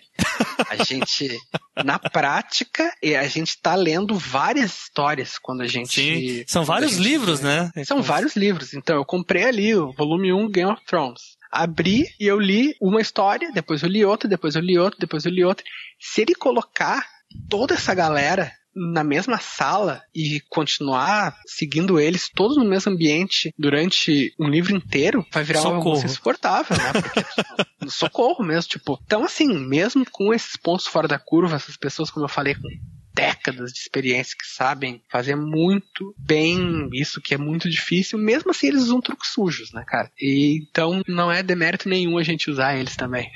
a 0.67 0.75
gente, 0.83 1.37
na 1.85 1.99
prática, 1.99 2.91
a 3.19 3.27
gente 3.27 3.61
tá 3.61 3.75
lendo 3.75 4.15
várias 4.15 4.79
histórias 4.79 5.37
quando 5.37 5.61
a 5.61 5.67
gente. 5.67 6.01
Sim, 6.01 6.43
são 6.47 6.65
vários 6.65 6.93
gente, 6.93 7.03
livros, 7.03 7.39
né? 7.39 7.71
São 7.85 8.01
vários 8.01 8.35
livros. 8.35 8.73
Então, 8.73 8.95
eu 8.95 9.05
comprei 9.05 9.43
ali 9.43 9.75
o 9.75 9.91
volume 9.91 10.33
1 10.33 10.49
Game 10.49 10.71
of 10.71 10.83
Thrones. 10.87 11.21
Abri 11.51 12.07
e 12.19 12.25
eu 12.25 12.39
li 12.39 12.75
uma 12.81 12.99
história, 12.99 13.51
depois 13.51 13.83
eu 13.83 13.89
li 13.89 14.03
outra, 14.03 14.27
depois 14.27 14.55
eu 14.55 14.61
li 14.61 14.75
outra, 14.75 14.99
depois 14.99 15.23
eu 15.23 15.31
li 15.31 15.43
outra. 15.43 15.63
Se 15.99 16.21
ele 16.21 16.33
colocar 16.33 17.05
toda 17.47 17.75
essa 17.75 17.93
galera 17.93 18.51
na 18.75 19.03
mesma 19.03 19.37
sala 19.37 20.01
e 20.13 20.41
continuar 20.49 21.37
seguindo 21.45 21.99
eles 21.99 22.29
todos 22.33 22.57
no 22.57 22.65
mesmo 22.65 22.91
ambiente 22.91 23.53
durante 23.57 24.33
um 24.39 24.47
livro 24.47 24.75
inteiro, 24.75 25.25
vai 25.31 25.43
virar 25.43 25.61
socorro. 25.61 25.95
algo 25.95 26.05
insuportável, 26.05 26.77
né? 26.77 27.01
Porque, 27.01 27.23
tipo, 27.23 27.89
socorro 27.89 28.43
mesmo, 28.43 28.69
tipo. 28.69 28.99
Então, 29.03 29.23
assim, 29.23 29.47
mesmo 29.47 30.05
com 30.09 30.33
esses 30.33 30.55
pontos 30.55 30.87
fora 30.87 31.07
da 31.07 31.19
curva, 31.19 31.55
essas 31.55 31.77
pessoas, 31.77 32.09
como 32.09 32.25
eu 32.25 32.29
falei, 32.29 32.55
com 32.55 32.67
décadas 33.13 33.73
de 33.73 33.79
experiência 33.79 34.35
que 34.37 34.47
sabem 34.47 35.03
fazer 35.09 35.35
muito 35.35 36.15
bem 36.17 36.89
isso 36.93 37.21
que 37.21 37.33
é 37.33 37.37
muito 37.37 37.69
difícil, 37.69 38.17
mesmo 38.17 38.51
assim 38.51 38.67
eles 38.67 38.83
usam 38.83 39.01
truques 39.01 39.31
sujos, 39.31 39.71
né, 39.73 39.83
cara? 39.85 40.09
E, 40.19 40.65
então 40.69 41.01
não 41.07 41.31
é 41.31 41.43
demérito 41.43 41.89
nenhum 41.89 42.17
a 42.17 42.23
gente 42.23 42.49
usar 42.49 42.77
eles 42.77 42.95
também. 42.95 43.29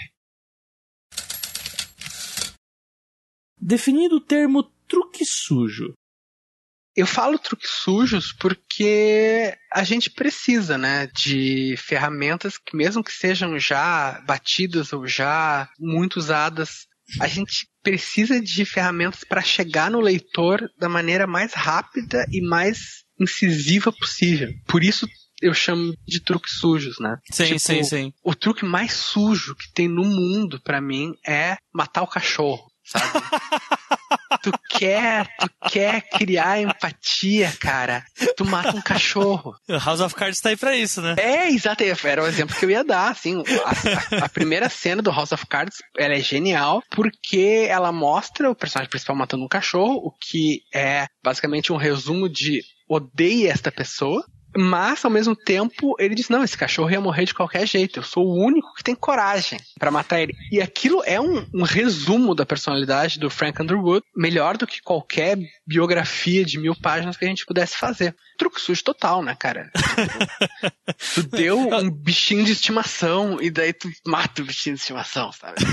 Definindo 3.59 4.17
o 4.17 4.21
termo 4.21 4.63
truque 4.87 5.25
sujo? 5.25 5.93
Eu 6.95 7.05
falo 7.05 7.37
truques 7.37 7.69
sujos 7.69 8.31
porque 8.31 9.53
a 9.71 9.83
gente 9.83 10.09
precisa, 10.09 10.77
né, 10.77 11.07
de 11.07 11.75
ferramentas 11.77 12.57
que 12.57 12.75
mesmo 12.75 13.03
que 13.03 13.11
sejam 13.11 13.59
já 13.59 14.21
batidas 14.25 14.93
ou 14.93 15.05
já 15.05 15.69
muito 15.77 16.15
usadas, 16.15 16.87
a 17.19 17.27
gente 17.27 17.67
precisa 17.83 18.39
de 18.41 18.65
ferramentas 18.65 19.23
para 19.23 19.41
chegar 19.41 19.91
no 19.91 19.99
leitor 19.99 20.69
da 20.79 20.87
maneira 20.87 21.27
mais 21.27 21.53
rápida 21.53 22.25
e 22.31 22.41
mais 22.41 23.03
incisiva 23.19 23.91
possível. 23.91 24.49
Por 24.65 24.83
isso 24.83 25.07
eu 25.41 25.53
chamo 25.53 25.93
de 26.07 26.21
truques 26.21 26.57
sujos, 26.57 26.95
né? 26.99 27.17
Sim, 27.29 27.45
tipo, 27.45 27.59
sim, 27.59 27.83
sim. 27.83 28.13
O 28.23 28.33
truque 28.33 28.65
mais 28.65 28.93
sujo 28.93 29.55
que 29.55 29.71
tem 29.73 29.87
no 29.87 30.03
mundo 30.03 30.61
para 30.61 30.81
mim 30.81 31.13
é 31.25 31.57
matar 31.73 32.03
o 32.03 32.07
cachorro, 32.07 32.71
sabe? 32.83 33.05
tu 34.41 34.51
quer, 34.69 35.27
tu 35.39 35.49
quer 35.69 36.01
criar 36.01 36.61
empatia, 36.61 37.51
cara. 37.59 38.03
Tu 38.35 38.45
mata 38.45 38.75
um 38.75 38.81
cachorro. 38.81 39.55
House 39.83 40.01
of 40.01 40.15
Cards 40.15 40.39
tá 40.39 40.49
aí 40.49 40.57
pra 40.57 40.75
isso, 40.75 41.01
né? 41.01 41.15
É, 41.17 41.49
exato. 41.49 41.83
Era 42.03 42.23
o 42.23 42.27
exemplo 42.27 42.55
que 42.55 42.65
eu 42.65 42.71
ia 42.71 42.83
dar, 42.83 43.09
assim. 43.09 43.43
A, 43.63 44.21
a, 44.21 44.25
a, 44.25 44.29
primeira 44.29 44.69
cena 44.69 45.01
do 45.01 45.11
House 45.11 45.31
of 45.31 45.45
Cards, 45.47 45.77
ela 45.97 46.13
é 46.13 46.19
genial 46.19 46.83
porque 46.91 47.67
ela 47.69 47.91
mostra 47.91 48.49
o 48.49 48.55
personagem 48.55 48.89
principal 48.89 49.15
matando 49.15 49.43
um 49.43 49.49
cachorro, 49.49 49.95
o 50.03 50.11
que 50.11 50.61
é 50.73 51.07
basicamente 51.23 51.71
um 51.71 51.77
resumo 51.77 52.29
de 52.29 52.61
odeie 52.87 53.47
esta 53.47 53.71
pessoa, 53.71 54.23
mas, 54.57 55.03
ao 55.03 55.11
mesmo 55.11 55.35
tempo, 55.35 55.95
ele 55.99 56.15
diz: 56.15 56.29
não, 56.29 56.43
esse 56.43 56.57
cachorro 56.57 56.89
ia 56.89 57.01
morrer 57.01 57.25
de 57.25 57.33
qualquer 57.33 57.67
jeito. 57.67 57.99
Eu 57.99 58.03
sou 58.03 58.25
o 58.25 58.43
único 58.43 58.73
que 58.73 58.83
tem 58.83 58.95
coragem 58.95 59.59
para 59.77 59.91
matar 59.91 60.21
ele. 60.21 60.33
E 60.51 60.61
aquilo 60.61 61.03
é 61.05 61.19
um, 61.19 61.45
um, 61.53 61.63
resumo 61.63 62.33
da 62.33 62.45
personalidade 62.45 63.19
do 63.19 63.29
Frank 63.29 63.61
Underwood, 63.61 64.05
melhor 64.15 64.57
do 64.57 64.65
que 64.65 64.81
qualquer 64.81 65.37
biografia 65.67 66.45
de 66.45 66.57
mil 66.57 66.75
páginas 66.75 67.17
que 67.17 67.25
a 67.25 67.27
gente 67.27 67.45
pudesse 67.45 67.77
fazer. 67.77 68.15
Truque 68.37 68.61
sujo 68.61 68.83
total, 68.83 69.21
né, 69.23 69.35
cara? 69.35 69.69
tu 71.13 71.23
deu 71.23 71.59
um 71.59 71.89
bichinho 71.89 72.45
de 72.45 72.53
estimação 72.53 73.41
e 73.41 73.49
daí 73.49 73.73
tu 73.73 73.89
mata 74.05 74.41
o 74.41 74.45
bichinho 74.45 74.75
de 74.75 74.81
estimação, 74.81 75.31
sabe? 75.31 75.55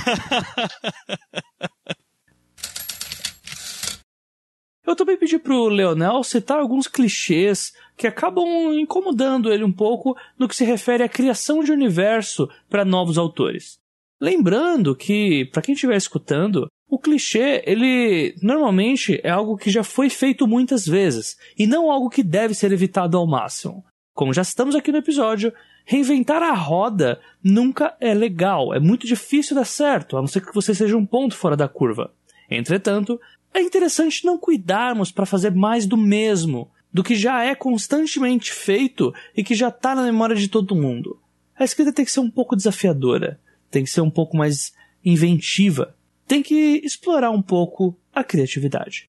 Eu 4.84 4.96
também 4.96 5.16
pedi 5.16 5.38
pro 5.38 5.68
Leonel 5.68 6.24
citar 6.24 6.58
alguns 6.58 6.88
clichês 6.88 7.72
que 7.96 8.06
acabam 8.06 8.72
incomodando 8.74 9.52
ele 9.52 9.62
um 9.62 9.72
pouco 9.72 10.16
no 10.36 10.48
que 10.48 10.56
se 10.56 10.64
refere 10.64 11.04
à 11.04 11.08
criação 11.08 11.62
de 11.62 11.70
universo 11.70 12.48
para 12.68 12.84
novos 12.84 13.16
autores. 13.16 13.78
Lembrando 14.20 14.94
que, 14.94 15.44
para 15.46 15.62
quem 15.62 15.74
estiver 15.74 15.96
escutando, 15.96 16.66
o 16.88 16.98
clichê, 16.98 17.62
ele 17.66 18.34
normalmente 18.42 19.20
é 19.24 19.30
algo 19.30 19.56
que 19.56 19.70
já 19.70 19.82
foi 19.82 20.10
feito 20.10 20.46
muitas 20.46 20.86
vezes 20.86 21.36
e 21.58 21.66
não 21.66 21.90
algo 21.90 22.10
que 22.10 22.22
deve 22.22 22.54
ser 22.54 22.70
evitado 22.70 23.16
ao 23.16 23.26
máximo. 23.26 23.84
Como 24.14 24.34
já 24.34 24.42
estamos 24.42 24.74
aqui 24.74 24.92
no 24.92 24.98
episódio, 24.98 25.52
reinventar 25.86 26.42
a 26.42 26.52
roda 26.52 27.20
nunca 27.42 27.96
é 27.98 28.12
legal, 28.12 28.74
é 28.74 28.78
muito 28.78 29.06
difícil 29.06 29.56
dar 29.56 29.64
certo, 29.64 30.16
a 30.16 30.20
não 30.20 30.26
ser 30.26 30.44
que 30.44 30.54
você 30.54 30.74
seja 30.74 30.96
um 30.96 31.06
ponto 31.06 31.34
fora 31.34 31.56
da 31.56 31.66
curva. 31.66 32.12
Entretanto, 32.50 33.18
é 33.54 33.60
interessante 33.60 34.24
não 34.24 34.38
cuidarmos 34.38 35.12
para 35.12 35.26
fazer 35.26 35.54
mais 35.54 35.86
do 35.86 35.96
mesmo, 35.96 36.70
do 36.92 37.02
que 37.02 37.14
já 37.14 37.44
é 37.44 37.54
constantemente 37.54 38.52
feito 38.52 39.12
e 39.36 39.42
que 39.42 39.54
já 39.54 39.68
está 39.68 39.94
na 39.94 40.02
memória 40.02 40.36
de 40.36 40.48
todo 40.48 40.76
mundo. 40.76 41.20
A 41.54 41.64
escrita 41.64 41.92
tem 41.92 42.04
que 42.04 42.12
ser 42.12 42.20
um 42.20 42.30
pouco 42.30 42.56
desafiadora, 42.56 43.40
tem 43.70 43.84
que 43.84 43.90
ser 43.90 44.00
um 44.00 44.10
pouco 44.10 44.36
mais 44.36 44.72
inventiva, 45.04 45.96
tem 46.26 46.42
que 46.42 46.80
explorar 46.84 47.30
um 47.30 47.42
pouco 47.42 47.98
a 48.12 48.22
criatividade. 48.22 49.08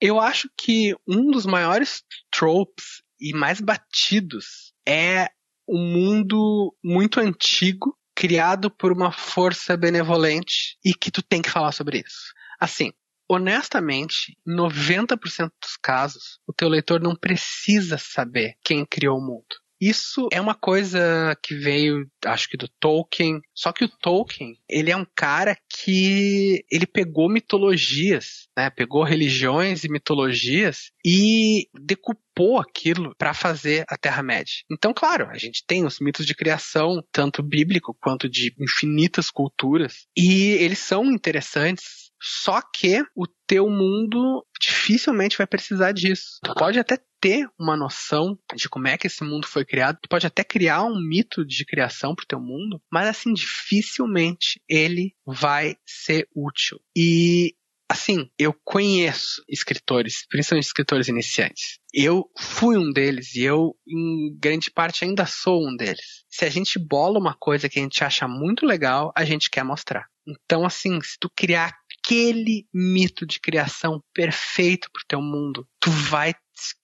Eu 0.00 0.20
acho 0.20 0.50
que 0.56 0.94
um 1.08 1.30
dos 1.30 1.46
maiores 1.46 2.02
tropes 2.30 3.02
e 3.20 3.32
mais 3.32 3.60
batidos 3.60 4.72
é 4.86 5.30
um 5.68 5.78
mundo 5.78 6.74
muito 6.84 7.18
antigo, 7.18 7.96
criado 8.14 8.70
por 8.70 8.92
uma 8.92 9.10
força 9.10 9.76
benevolente 9.76 10.76
e 10.84 10.92
que 10.92 11.10
tu 11.10 11.22
tem 11.22 11.42
que 11.42 11.50
falar 11.50 11.72
sobre 11.72 12.00
isso. 12.06 12.32
Assim, 12.60 12.92
honestamente, 13.28 14.36
90% 14.46 15.50
dos 15.60 15.76
casos, 15.82 16.38
o 16.46 16.52
teu 16.52 16.68
leitor 16.68 17.00
não 17.00 17.14
precisa 17.14 17.98
saber 17.98 18.54
quem 18.62 18.84
criou 18.84 19.18
o 19.18 19.24
mundo. 19.24 19.56
Isso 19.80 20.28
é 20.32 20.40
uma 20.40 20.54
coisa 20.54 21.36
que 21.42 21.54
veio, 21.54 22.08
acho 22.24 22.48
que 22.48 22.56
do 22.56 22.68
Tolkien. 22.80 23.40
Só 23.54 23.72
que 23.72 23.84
o 23.84 23.88
Tolkien, 23.88 24.58
ele 24.68 24.90
é 24.90 24.96
um 24.96 25.06
cara 25.14 25.56
que 25.68 26.64
ele 26.70 26.86
pegou 26.86 27.28
mitologias, 27.28 28.48
né? 28.56 28.70
Pegou 28.70 29.04
religiões 29.04 29.84
e 29.84 29.90
mitologias 29.90 30.90
e 31.04 31.68
decupou 31.78 32.58
aquilo 32.58 33.14
para 33.18 33.34
fazer 33.34 33.84
a 33.88 33.98
Terra-média. 33.98 34.54
Então, 34.70 34.94
claro, 34.94 35.28
a 35.28 35.36
gente 35.36 35.62
tem 35.66 35.84
os 35.84 36.00
mitos 36.00 36.24
de 36.24 36.34
criação, 36.34 37.02
tanto 37.12 37.42
bíblico 37.42 37.96
quanto 38.00 38.28
de 38.28 38.54
infinitas 38.58 39.30
culturas, 39.30 40.06
e 40.16 40.52
eles 40.52 40.78
são 40.78 41.04
interessantes 41.12 42.05
só 42.20 42.60
que 42.60 43.02
o 43.14 43.26
teu 43.46 43.68
mundo 43.68 44.44
dificilmente 44.60 45.36
vai 45.36 45.46
precisar 45.46 45.92
disso. 45.92 46.38
Tu 46.42 46.54
pode 46.54 46.78
até 46.78 46.98
ter 47.20 47.48
uma 47.58 47.76
noção 47.76 48.38
de 48.54 48.68
como 48.68 48.88
é 48.88 48.96
que 48.96 49.06
esse 49.06 49.24
mundo 49.24 49.46
foi 49.46 49.64
criado, 49.64 49.98
tu 50.02 50.08
pode 50.08 50.26
até 50.26 50.44
criar 50.44 50.84
um 50.84 51.00
mito 51.00 51.44
de 51.44 51.64
criação 51.64 52.14
pro 52.14 52.26
teu 52.26 52.40
mundo, 52.40 52.80
mas 52.92 53.08
assim, 53.08 53.32
dificilmente 53.32 54.60
ele 54.68 55.14
vai 55.26 55.76
ser 55.86 56.28
útil. 56.34 56.78
E 56.96 57.54
assim, 57.88 58.28
eu 58.38 58.52
conheço 58.64 59.42
escritores, 59.48 60.26
principalmente 60.28 60.66
escritores 60.66 61.08
iniciantes. 61.08 61.78
Eu 61.92 62.30
fui 62.38 62.76
um 62.76 62.90
deles 62.92 63.34
e 63.34 63.42
eu, 63.42 63.74
em 63.86 64.36
grande 64.38 64.70
parte, 64.70 65.04
ainda 65.04 65.24
sou 65.24 65.66
um 65.66 65.76
deles. 65.76 66.24
Se 66.28 66.44
a 66.44 66.50
gente 66.50 66.78
bola 66.78 67.18
uma 67.18 67.34
coisa 67.34 67.68
que 67.68 67.78
a 67.78 67.82
gente 67.82 68.02
acha 68.02 68.26
muito 68.28 68.66
legal, 68.66 69.12
a 69.16 69.24
gente 69.24 69.50
quer 69.50 69.64
mostrar. 69.64 70.06
Então, 70.26 70.64
assim, 70.64 71.00
se 71.00 71.16
tu 71.20 71.30
criar 71.34 71.72
aquele 72.06 72.66
mito 72.72 73.26
de 73.26 73.40
criação 73.40 74.00
perfeito 74.14 74.88
pro 74.92 75.02
teu 75.08 75.20
mundo, 75.20 75.66
tu 75.80 75.90
vai 75.90 76.32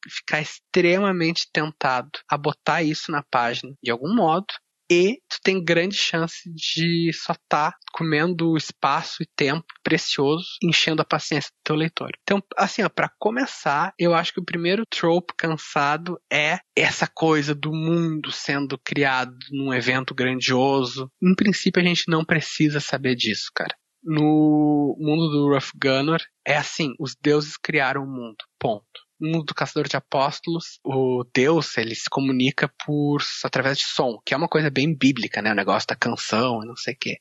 ficar 0.09 0.41
extremamente 0.41 1.49
tentado 1.53 2.11
a 2.29 2.37
botar 2.37 2.83
isso 2.83 3.11
na 3.11 3.23
página 3.23 3.73
de 3.83 3.91
algum 3.91 4.15
modo 4.15 4.53
e 4.91 5.23
tu 5.27 5.39
tem 5.43 5.65
grande 5.65 5.97
chance 5.97 6.53
de 6.53 7.11
só 7.15 7.33
estar 7.33 7.71
tá 7.71 7.79
comendo 7.95 8.57
espaço 8.59 9.23
e 9.23 9.27
tempo 9.35 9.65
precioso, 9.83 10.47
enchendo 10.63 11.01
a 11.01 11.05
paciência 11.05 11.51
do 11.51 11.65
teu 11.65 11.77
leitor. 11.77 12.11
Então, 12.23 12.43
assim, 12.59 12.87
para 12.95 13.11
começar, 13.19 13.95
eu 13.99 14.13
acho 14.13 14.35
que 14.35 14.41
o 14.41 14.45
primeiro 14.45 14.85
trope 14.85 15.33
cansado 15.39 16.21
é 16.31 16.59
essa 16.77 17.07
coisa 17.07 17.55
do 17.55 17.73
mundo 17.73 18.31
sendo 18.31 18.77
criado 18.77 19.35
num 19.51 19.73
evento 19.73 20.15
grandioso. 20.15 21.11
Em 21.23 21.35
princípio, 21.35 21.81
a 21.81 21.85
gente 21.87 22.05
não 22.09 22.23
precisa 22.23 22.79
saber 22.79 23.15
disso, 23.15 23.51
cara. 23.55 23.75
No 24.03 24.97
mundo 24.99 25.29
do 25.31 25.49
Rough 25.49 25.71
Gunner, 25.81 26.21
é 26.47 26.57
assim, 26.57 26.93
os 26.99 27.15
deuses 27.21 27.57
criaram 27.57 28.03
o 28.03 28.07
mundo, 28.07 28.39
ponto 28.59 29.01
mundo 29.23 29.45
do 29.45 29.55
caçador 29.55 29.89
de 29.89 29.97
apóstolos, 29.97 30.81
o 30.85 31.25
Deus, 31.33 31.77
ele 31.79 31.95
se 31.95 32.11
comunica 32.11 32.71
por 32.85 33.23
através 33.45 33.79
de 33.79 33.85
som, 33.85 34.19
que 34.25 34.35
é 34.35 34.37
uma 34.37 34.49
coisa 34.49 34.71
bem 34.71 34.95
bíblica, 34.95 35.41
né? 35.41 35.53
O 35.53 35.55
negócio 35.55 35.87
da 35.87 35.97
canção 35.97 36.63
e 36.63 36.67
não 36.67 36.77
sei 36.77 36.95
o 36.95 36.97
quê. 36.99 37.19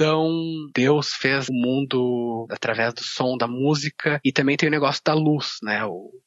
Então, 0.00 0.30
Deus 0.74 1.12
fez 1.12 1.50
o 1.50 1.52
mundo 1.52 2.46
através 2.50 2.94
do 2.94 3.02
som 3.02 3.36
da 3.36 3.46
música 3.46 4.18
e 4.24 4.32
também 4.32 4.56
tem 4.56 4.70
o 4.70 4.72
negócio 4.72 5.02
da 5.04 5.12
luz, 5.12 5.58
né? 5.62 5.82